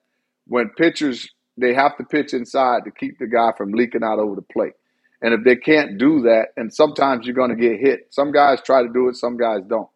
when 0.46 0.68
pitchers 0.76 1.28
they 1.56 1.74
have 1.74 1.96
to 1.98 2.04
pitch 2.04 2.32
inside 2.34 2.84
to 2.84 2.90
keep 2.90 3.18
the 3.18 3.26
guy 3.26 3.52
from 3.56 3.72
leaking 3.72 4.02
out 4.02 4.18
over 4.18 4.34
the 4.34 4.42
plate. 4.42 4.72
And 5.20 5.34
if 5.34 5.44
they 5.44 5.54
can't 5.56 5.98
do 5.98 6.22
that, 6.22 6.48
and 6.56 6.72
sometimes 6.72 7.26
you're 7.26 7.34
going 7.34 7.50
to 7.50 7.56
get 7.56 7.78
hit. 7.78 8.08
Some 8.10 8.32
guys 8.32 8.60
try 8.62 8.82
to 8.82 8.88
do 8.92 9.08
it, 9.08 9.16
some 9.16 9.36
guys 9.36 9.60
don't. 9.68 9.88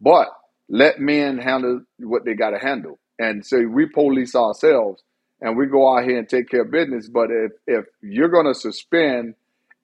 But 0.00 0.28
let 0.68 0.98
men 0.98 1.38
handle 1.38 1.82
what 1.98 2.24
they 2.24 2.34
got 2.34 2.50
to 2.50 2.58
handle. 2.58 2.98
And 3.18 3.44
so 3.44 3.64
we 3.66 3.86
police 3.86 4.34
ourselves 4.34 5.02
and 5.40 5.56
we 5.56 5.66
go 5.66 5.96
out 5.96 6.04
here 6.04 6.18
and 6.18 6.28
take 6.28 6.48
care 6.48 6.62
of 6.62 6.70
business. 6.70 7.08
But 7.08 7.30
if, 7.30 7.52
if 7.66 7.84
you're 8.00 8.28
going 8.28 8.46
to 8.46 8.54
suspend 8.54 9.34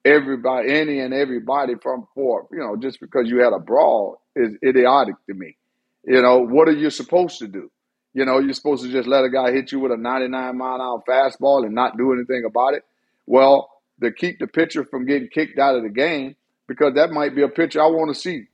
everybody, 0.03 0.71
any 0.73 0.99
and 0.99 1.13
everybody 1.13 1.75
from 1.81 2.07
for, 2.13 2.47
you 2.51 2.59
know, 2.59 2.75
just 2.75 2.99
because 2.99 3.29
you 3.29 3.43
had 3.43 3.53
a 3.53 3.59
brawl 3.59 4.21
is 4.35 4.55
idiotic 4.63 5.15
to 5.27 5.33
me. 5.33 5.55
You 6.03 6.21
know, 6.21 6.39
what 6.39 6.67
are 6.67 6.73
you 6.73 6.89
supposed 6.89 7.39
to 7.39 7.47
do? 7.47 7.69
You 8.13 8.25
know, 8.25 8.39
you're 8.39 8.53
supposed 8.53 8.83
to 8.83 8.91
just 8.91 9.07
let 9.07 9.23
a 9.23 9.29
guy 9.29 9.51
hit 9.51 9.71
you 9.71 9.79
with 9.79 9.91
a 9.91 9.97
99 9.97 10.57
mile 10.57 10.75
an 10.75 10.81
hour 10.81 11.03
fastball 11.07 11.65
and 11.65 11.75
not 11.75 11.97
do 11.97 12.11
anything 12.11 12.43
about 12.45 12.73
it. 12.73 12.83
Well, 13.25 13.69
to 14.01 14.11
keep 14.11 14.39
the 14.39 14.47
pitcher 14.47 14.83
from 14.83 15.05
getting 15.05 15.29
kicked 15.29 15.59
out 15.59 15.75
of 15.75 15.83
the 15.83 15.89
game, 15.89 16.35
because 16.67 16.95
that 16.95 17.11
might 17.11 17.35
be 17.35 17.43
a 17.43 17.47
pitcher 17.47 17.81
I 17.81 17.87
want 17.87 18.13
to 18.13 18.19
see 18.19 18.47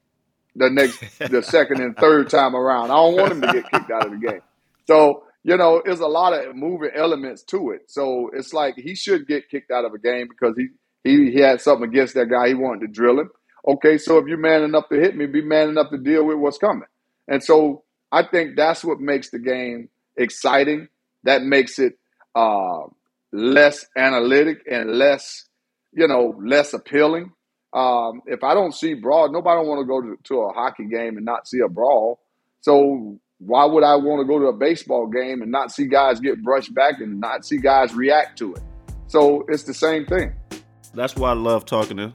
the 0.57 0.69
next, 0.69 0.99
the 1.19 1.41
second 1.41 1.81
and 1.81 1.95
third 1.95 2.29
time 2.29 2.55
around. 2.55 2.91
I 2.91 2.95
don't 2.95 3.15
want 3.15 3.31
him 3.31 3.41
to 3.41 3.53
get 3.53 3.71
kicked 3.71 3.91
out 3.91 4.05
of 4.05 4.11
the 4.11 4.17
game. 4.17 4.41
So, 4.87 5.23
you 5.43 5.55
know, 5.55 5.81
there's 5.85 5.99
a 5.99 6.07
lot 6.07 6.33
of 6.33 6.55
moving 6.55 6.89
elements 6.95 7.43
to 7.43 7.71
it. 7.71 7.83
So 7.87 8.29
it's 8.33 8.53
like 8.53 8.75
he 8.75 8.95
should 8.95 9.27
get 9.27 9.49
kicked 9.49 9.71
out 9.71 9.85
of 9.85 9.93
a 9.93 9.99
game 9.99 10.27
because 10.27 10.55
he, 10.57 10.67
he, 11.03 11.31
he 11.31 11.39
had 11.39 11.61
something 11.61 11.87
against 11.87 12.15
that 12.15 12.29
guy. 12.29 12.49
He 12.49 12.53
wanted 12.53 12.81
to 12.81 12.87
drill 12.87 13.19
him. 13.19 13.29
Okay, 13.67 13.97
so 13.97 14.17
if 14.17 14.27
you're 14.27 14.37
man 14.37 14.63
enough 14.63 14.89
to 14.89 14.95
hit 14.95 15.15
me, 15.15 15.25
be 15.25 15.41
man 15.41 15.69
enough 15.69 15.89
to 15.91 15.97
deal 15.97 16.25
with 16.25 16.37
what's 16.37 16.57
coming. 16.57 16.87
And 17.27 17.43
so 17.43 17.83
I 18.11 18.23
think 18.23 18.55
that's 18.55 18.83
what 18.83 18.99
makes 18.99 19.29
the 19.29 19.39
game 19.39 19.89
exciting. 20.15 20.87
That 21.23 21.43
makes 21.43 21.77
it 21.77 21.97
uh, 22.33 22.83
less 23.33 23.85
analytic 23.95 24.59
and 24.69 24.91
less, 24.91 25.45
you 25.91 26.07
know, 26.07 26.39
less 26.41 26.73
appealing. 26.73 27.33
Um, 27.73 28.21
if 28.25 28.43
I 28.43 28.53
don't 28.53 28.73
see 28.73 28.93
brawl, 28.93 29.31
nobody 29.31 29.67
want 29.67 29.81
to 29.81 29.85
go 29.85 30.15
to, 30.23 30.41
a 30.41 30.53
hockey 30.53 30.85
game 30.85 31.17
and 31.17 31.25
not 31.25 31.47
see 31.47 31.59
a 31.59 31.67
brawl. 31.67 32.19
So 32.61 33.19
why 33.39 33.65
would 33.65 33.83
I 33.83 33.95
want 33.95 34.21
to 34.21 34.25
go 34.25 34.39
to 34.39 34.45
a 34.45 34.53
baseball 34.53 35.07
game 35.07 35.41
and 35.41 35.51
not 35.51 35.71
see 35.71 35.85
guys 35.85 36.19
get 36.19 36.41
brushed 36.43 36.73
back 36.73 36.99
and 36.99 37.19
not 37.19 37.45
see 37.45 37.57
guys 37.57 37.93
react 37.93 38.37
to 38.39 38.55
it? 38.55 38.61
So 39.07 39.45
it's 39.47 39.63
the 39.63 39.73
same 39.73 40.05
thing. 40.05 40.33
That's 40.93 41.15
why 41.15 41.31
I 41.31 41.33
love 41.33 41.65
talking 41.65 41.97
to 41.97 42.11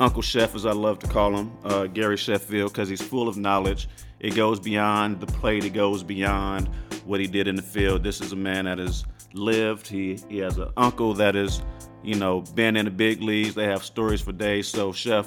Uncle 0.00 0.22
Chef, 0.22 0.54
as 0.54 0.66
I 0.66 0.72
love 0.72 0.98
to 1.00 1.06
call 1.06 1.36
him, 1.36 1.52
uh, 1.64 1.86
Gary 1.86 2.16
Sheffield, 2.16 2.72
because 2.72 2.88
he's 2.88 3.02
full 3.02 3.28
of 3.28 3.36
knowledge. 3.36 3.88
It 4.20 4.34
goes 4.34 4.58
beyond 4.58 5.20
the 5.20 5.26
plate. 5.26 5.64
It 5.64 5.74
goes 5.74 6.02
beyond 6.02 6.68
what 7.04 7.20
he 7.20 7.26
did 7.26 7.46
in 7.46 7.56
the 7.56 7.62
field. 7.62 8.02
This 8.02 8.20
is 8.20 8.32
a 8.32 8.36
man 8.36 8.64
that 8.64 8.78
has 8.78 9.04
lived. 9.34 9.86
He 9.86 10.18
he 10.28 10.38
has 10.38 10.58
an 10.58 10.70
uncle 10.76 11.14
that 11.14 11.36
is, 11.36 11.62
you 12.04 12.14
know, 12.14 12.42
been 12.54 12.76
in 12.76 12.84
the 12.84 12.90
big 12.90 13.22
leagues. 13.22 13.54
They 13.54 13.64
have 13.64 13.82
stories 13.84 14.20
for 14.20 14.32
days. 14.32 14.68
So, 14.68 14.92
Chef, 14.92 15.26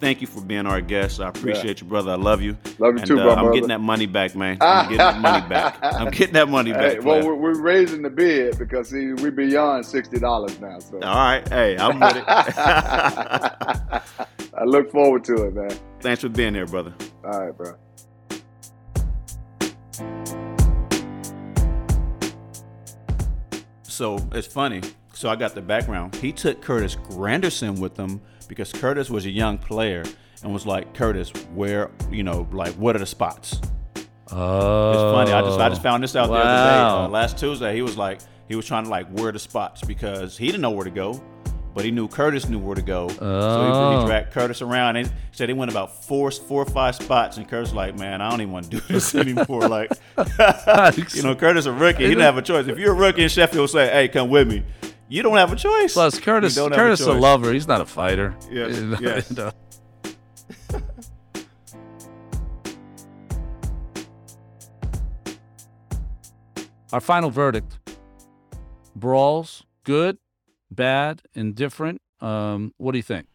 thank 0.00 0.20
you 0.20 0.26
for 0.26 0.40
being 0.42 0.66
our 0.66 0.80
guest. 0.80 1.20
I 1.20 1.28
appreciate 1.28 1.80
you, 1.80 1.86
brother. 1.86 2.12
I 2.12 2.16
love 2.16 2.42
you. 2.42 2.58
Love 2.78 2.94
you 2.94 2.98
and, 2.98 3.06
too, 3.06 3.18
uh, 3.18 3.22
bro, 3.22 3.32
I'm 3.32 3.38
brother. 3.38 3.52
getting 3.54 3.68
that 3.68 3.80
money 3.80 4.06
back, 4.06 4.36
man. 4.36 4.58
I'm 4.60 4.84
getting 4.84 4.98
that 4.98 5.20
money 5.20 5.48
back. 5.48 5.78
I'm 5.82 6.10
getting 6.10 6.34
that 6.34 6.48
money 6.48 6.72
back. 6.72 6.92
Hey, 6.92 6.98
well, 7.00 7.24
we're, 7.26 7.34
we're 7.34 7.60
raising 7.60 8.02
the 8.02 8.10
bid 8.10 8.58
because 8.58 8.90
see, 8.90 9.12
we're 9.14 9.30
beyond 9.30 9.86
sixty 9.86 10.18
dollars 10.18 10.60
now. 10.60 10.78
So 10.78 11.00
All 11.00 11.14
right. 11.14 11.48
Hey, 11.48 11.76
I'm 11.78 11.98
with 11.98 12.16
it. 12.16 12.24
I 14.56 14.64
look 14.64 14.90
forward 14.90 15.24
to 15.24 15.46
it, 15.46 15.54
man. 15.54 15.76
Thanks 16.00 16.20
for 16.20 16.28
being 16.28 16.54
here, 16.54 16.66
brother. 16.66 16.94
All 17.24 17.40
right, 17.40 17.56
bro. 17.56 17.74
So 23.82 24.18
it's 24.32 24.48
funny. 24.48 24.82
So 25.14 25.28
I 25.28 25.36
got 25.36 25.54
the 25.54 25.62
background. 25.62 26.14
He 26.16 26.32
took 26.32 26.60
Curtis 26.60 26.96
Granderson 26.96 27.78
with 27.78 27.96
him 27.96 28.20
because 28.48 28.72
Curtis 28.72 29.08
was 29.10 29.26
a 29.26 29.30
young 29.30 29.58
player 29.58 30.04
and 30.42 30.52
was 30.52 30.66
like, 30.66 30.92
Curtis, 30.94 31.30
where, 31.54 31.90
you 32.10 32.22
know, 32.22 32.46
like, 32.52 32.74
what 32.74 32.94
are 32.96 32.98
the 32.98 33.06
spots? 33.06 33.60
Oh, 34.32 34.90
It's 34.90 35.14
funny. 35.14 35.32
I 35.32 35.40
just 35.42 35.60
I 35.60 35.68
just 35.68 35.82
found 35.82 36.02
this 36.02 36.16
out 36.16 36.26
the 36.26 36.32
other 36.34 36.42
day. 36.42 36.48
wow. 36.82 37.04
Uh, 37.04 37.08
last 37.08 37.38
Tuesday, 37.38 37.74
he 37.74 37.82
was 37.82 37.96
like, 37.96 38.20
he 38.48 38.56
was 38.56 38.66
trying 38.66 38.84
to 38.84 38.90
like 38.90 39.08
where 39.10 39.32
the 39.32 39.38
spots 39.38 39.82
because 39.82 40.36
he 40.36 40.46
didn't 40.46 40.60
know 40.62 40.70
where 40.70 40.84
to 40.84 40.90
go, 40.90 41.22
but 41.74 41.84
he 41.84 41.90
knew 41.90 42.08
Curtis 42.08 42.48
knew 42.48 42.58
where 42.58 42.74
to 42.74 42.82
go. 42.82 43.08
So 43.08 43.14
he, 43.14 43.20
Oh. 43.22 44.00
he 44.00 44.06
dragged 44.06 44.32
Curtis 44.32 44.62
around 44.62 44.96
and 44.96 45.10
said 45.32 45.48
he 45.48 45.54
went 45.54 45.70
about 45.70 46.04
four, 46.04 46.30
four 46.30 46.62
or 46.62 46.66
five 46.66 46.94
spots, 46.96 47.36
and 47.36 47.48
Curtis 47.48 47.68
was 47.70 47.74
like, 47.76 47.98
man, 47.98 48.20
I 48.20 48.30
don't 48.30 48.40
even 48.40 48.52
want 48.52 48.70
to 48.70 48.78
do 48.78 48.80
this 48.88 49.14
anymore. 49.14 49.68
like, 49.68 49.90
you 51.14 51.22
know, 51.22 51.34
Curtis 51.36 51.66
a 51.66 51.72
rookie. 51.72 52.02
He 52.02 52.08
didn't 52.10 52.22
have 52.24 52.36
a 52.38 52.42
choice. 52.42 52.66
If 52.66 52.78
you're 52.78 52.92
a 52.92 52.96
rookie 52.96 53.22
in 53.22 53.28
Sheffield, 53.28 53.70
say, 53.70 53.88
hey, 53.90 54.08
come 54.08 54.28
with 54.30 54.48
me. 54.48 54.64
You 55.08 55.22
don't 55.22 55.36
have 55.36 55.52
a 55.52 55.56
choice. 55.56 55.92
Plus, 55.92 56.18
Curtis, 56.18 56.56
You 56.56 56.62
don't 56.62 56.72
Curtis 56.72 57.00
a 57.00 57.06
choice. 57.06 57.20
lover. 57.20 57.52
He's 57.52 57.68
not 57.68 57.80
a 57.80 57.86
fighter. 57.86 58.34
Yes, 58.50 58.76
You 58.80 58.86
know, 58.86 58.98
yes. 59.00 59.30
you 59.30 59.36
know. 59.36 59.52
Our 66.92 67.00
final 67.00 67.30
verdict: 67.30 67.78
brawls, 68.94 69.64
good, 69.84 70.18
bad, 70.70 71.22
indifferent. 71.34 72.00
Um, 72.20 72.72
what 72.76 72.92
do 72.92 72.98
you 72.98 73.02
think? 73.02 73.26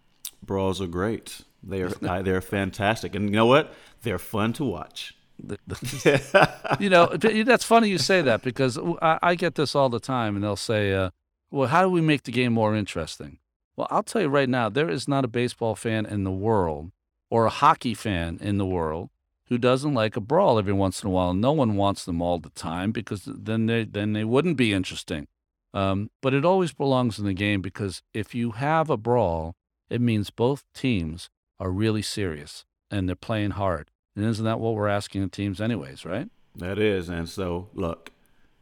Brawls 0.46 0.80
are 0.82 0.88
great. 0.88 1.42
They 1.62 1.82
are 1.82 1.92
I- 2.10 2.22
they're 2.22 2.42
fantastic, 2.42 3.16
and 3.16 3.30
you 3.30 3.36
know 3.36 3.46
what? 3.46 3.74
They're 4.04 4.20
fun 4.20 4.54
to 4.54 4.64
watch. 4.66 5.16
you 6.80 6.90
know, 6.90 7.08
that's 7.16 7.64
funny 7.64 7.88
you 7.90 7.98
say 7.98 8.22
that 8.22 8.42
because 8.42 8.78
I, 9.02 9.20
I 9.22 9.36
get 9.36 9.56
this 9.56 9.74
all 9.76 9.88
the 9.90 10.00
time, 10.00 10.36
and 10.36 10.44
they'll 10.44 10.56
say, 10.58 10.94
uh, 10.94 11.10
"Well, 11.52 11.68
how 11.68 11.84
do 11.84 11.90
we 11.90 12.02
make 12.02 12.24
the 12.24 12.32
game 12.32 12.54
more 12.54 12.76
interesting?" 12.76 13.40
Well, 13.76 13.88
I'll 13.90 14.04
tell 14.04 14.22
you 14.22 14.28
right 14.28 14.50
now, 14.50 14.68
there 14.68 14.90
is 14.90 15.08
not 15.08 15.24
a 15.24 15.30
baseball 15.30 15.74
fan 15.74 16.06
in 16.06 16.26
the 16.26 16.32
world 16.32 16.92
or 17.30 17.46
a 17.46 17.50
hockey 17.50 17.94
fan 17.94 18.38
in 18.42 18.58
the 18.58 18.66
world 18.66 19.10
who 19.46 19.58
doesn't 19.58 19.94
like 19.94 20.16
a 20.16 20.22
brawl 20.22 20.60
every 20.60 20.74
once 20.74 21.02
in 21.02 21.08
a 21.08 21.12
while. 21.12 21.34
No 21.34 21.52
one 21.52 21.76
wants 21.76 22.06
them 22.06 22.22
all 22.22 22.40
the 22.40 22.50
time 22.50 22.92
because 22.92 23.24
then 23.26 23.66
they 23.66 23.84
then 23.84 24.14
they 24.14 24.24
wouldn't 24.24 24.58
be 24.58 24.74
interesting. 24.74 25.28
Um, 25.74 26.10
but 26.22 26.34
it 26.34 26.46
always 26.46 26.72
belongs 26.72 27.20
in 27.20 27.26
the 27.26 27.34
game 27.34 27.62
because 27.62 28.02
if 28.14 28.34
you 28.34 28.52
have 28.52 28.90
a 28.90 28.98
brawl, 28.98 29.56
it 29.90 30.02
means 30.02 30.30
both 30.30 30.64
teams 30.74 31.30
are 31.60 31.72
really 31.72 32.02
serious 32.02 32.66
and 32.90 33.08
they're 33.08 33.16
playing 33.16 33.52
hard. 33.52 33.92
And 34.16 34.26
isn't 34.26 34.46
that 34.46 34.60
what 34.60 34.76
we're 34.76 34.88
asking 34.88 35.22
the 35.22 35.30
teams, 35.30 35.62
anyways, 35.62 36.06
right? 36.06 36.30
That 36.56 36.80
is, 36.80 37.10
and 37.10 37.30
so 37.30 37.70
look, 37.74 38.12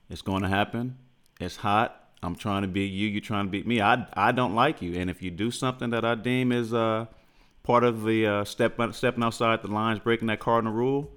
it's 0.10 0.22
going 0.22 0.44
to 0.44 0.50
happen. 0.50 0.98
It's 1.40 1.58
hot. 1.58 2.07
I'm 2.24 2.36
trying 2.36 2.64
to 2.64 2.68
beat 2.68 2.92
you. 2.92 3.08
You're 3.08 3.22
trying 3.22 3.46
to 3.46 3.52
beat 3.52 3.68
me. 3.68 3.82
I 3.82 4.08
I 4.14 4.32
don't 4.32 4.56
like 4.56 4.82
you, 4.82 4.96
and 4.96 5.10
if 5.10 5.22
you 5.22 5.32
do 5.32 5.52
something 5.52 5.92
that 5.92 6.04
I 6.04 6.16
deem 6.16 6.52
is 6.52 6.74
uh 6.74 7.06
part 7.68 7.84
of 7.84 8.06
the 8.06 8.26
uh, 8.26 8.46
step 8.46 8.80
stepping 8.94 9.24
outside 9.24 9.62
the 9.62 9.68
lines, 9.68 10.00
breaking 10.00 10.28
that 10.28 10.40
cardinal 10.40 10.74
rule, 10.74 11.12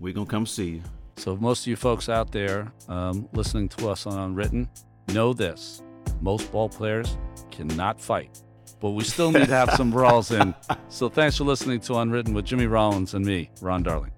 we're 0.00 0.12
gonna 0.12 0.26
come 0.26 0.44
see 0.44 0.70
you. 0.70 0.82
So, 1.16 1.36
most 1.36 1.62
of 1.62 1.68
you 1.68 1.76
folks 1.76 2.08
out 2.08 2.32
there 2.32 2.72
um, 2.88 3.28
listening 3.32 3.68
to 3.70 3.88
us 3.88 4.06
on 4.06 4.18
Unwritten, 4.18 4.68
know 5.08 5.32
this 5.32 5.82
most 6.20 6.50
ball 6.52 6.68
players 6.68 7.16
cannot 7.50 8.00
fight, 8.00 8.42
but 8.80 8.90
we 8.90 9.04
still 9.04 9.30
need 9.30 9.46
to 9.46 9.54
have 9.54 9.70
some 9.74 9.90
brawls 9.92 10.30
in. 10.32 10.54
So, 10.88 11.08
thanks 11.08 11.36
for 11.38 11.44
listening 11.44 11.80
to 11.80 11.94
Unwritten 11.94 12.34
with 12.34 12.44
Jimmy 12.44 12.66
Rollins 12.66 13.14
and 13.14 13.24
me, 13.24 13.50
Ron 13.62 13.84
Darling. 13.84 14.12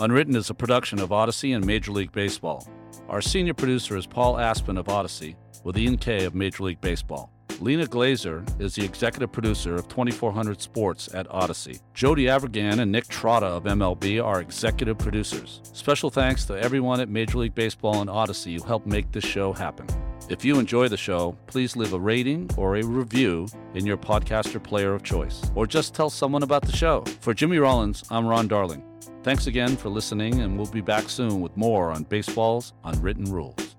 Unwritten 0.00 0.34
is 0.34 0.48
a 0.48 0.54
production 0.54 0.98
of 0.98 1.10
Audacy 1.10 1.54
and 1.54 1.62
Major 1.62 1.92
League 1.92 2.10
Baseball. 2.10 2.66
Our 3.10 3.20
senior 3.20 3.52
producer 3.52 3.98
is 3.98 4.06
Paul 4.06 4.38
Aspen 4.38 4.78
of 4.78 4.86
Audacy 4.86 5.36
with 5.62 5.76
Ian 5.76 5.98
Kay 5.98 6.24
of 6.24 6.34
Major 6.34 6.62
League 6.62 6.80
Baseball. 6.80 7.30
Lena 7.60 7.84
Glazer 7.84 8.42
is 8.58 8.74
the 8.74 8.84
executive 8.84 9.30
producer 9.30 9.74
of 9.74 9.86
2400 9.88 10.62
Sports 10.62 11.14
at 11.14 11.28
Audacy. 11.28 11.78
Jody 11.92 12.24
Avirgan 12.24 12.80
and 12.80 12.90
Nick 12.90 13.04
Trotta 13.08 13.42
of 13.42 13.64
MLB 13.64 14.24
are 14.24 14.40
executive 14.40 14.96
producers. 14.96 15.60
Special 15.74 16.08
thanks 16.08 16.46
to 16.46 16.58
everyone 16.58 17.00
at 17.00 17.10
Major 17.10 17.36
League 17.36 17.54
Baseball 17.54 18.00
and 18.00 18.08
Audacy 18.08 18.58
who 18.58 18.66
helped 18.66 18.86
make 18.86 19.12
this 19.12 19.24
show 19.24 19.52
happen. 19.52 19.86
If 20.30 20.42
you 20.42 20.58
enjoy 20.58 20.88
the 20.88 20.96
show, 20.96 21.36
please 21.48 21.76
leave 21.76 21.92
a 21.92 22.00
rating 22.00 22.48
or 22.56 22.76
a 22.76 22.82
review 22.82 23.46
in 23.74 23.84
your 23.84 23.98
podcaster 23.98 24.62
player 24.62 24.94
of 24.94 25.02
choice, 25.02 25.42
or 25.54 25.66
just 25.66 25.92
tell 25.92 26.08
someone 26.08 26.44
about 26.44 26.62
the 26.62 26.76
show. 26.76 27.04
For 27.20 27.34
Jimmy 27.34 27.58
Rollins, 27.58 28.04
I'm 28.10 28.26
Ron 28.26 28.48
Darling. 28.48 28.82
Thanks 29.22 29.48
again 29.48 29.76
for 29.76 29.90
listening, 29.90 30.40
and 30.40 30.56
we'll 30.56 30.70
be 30.70 30.80
back 30.80 31.10
soon 31.10 31.40
with 31.40 31.54
more 31.58 31.90
on 31.90 32.04
baseball's 32.04 32.72
unwritten 32.84 33.24
rules. 33.24 33.76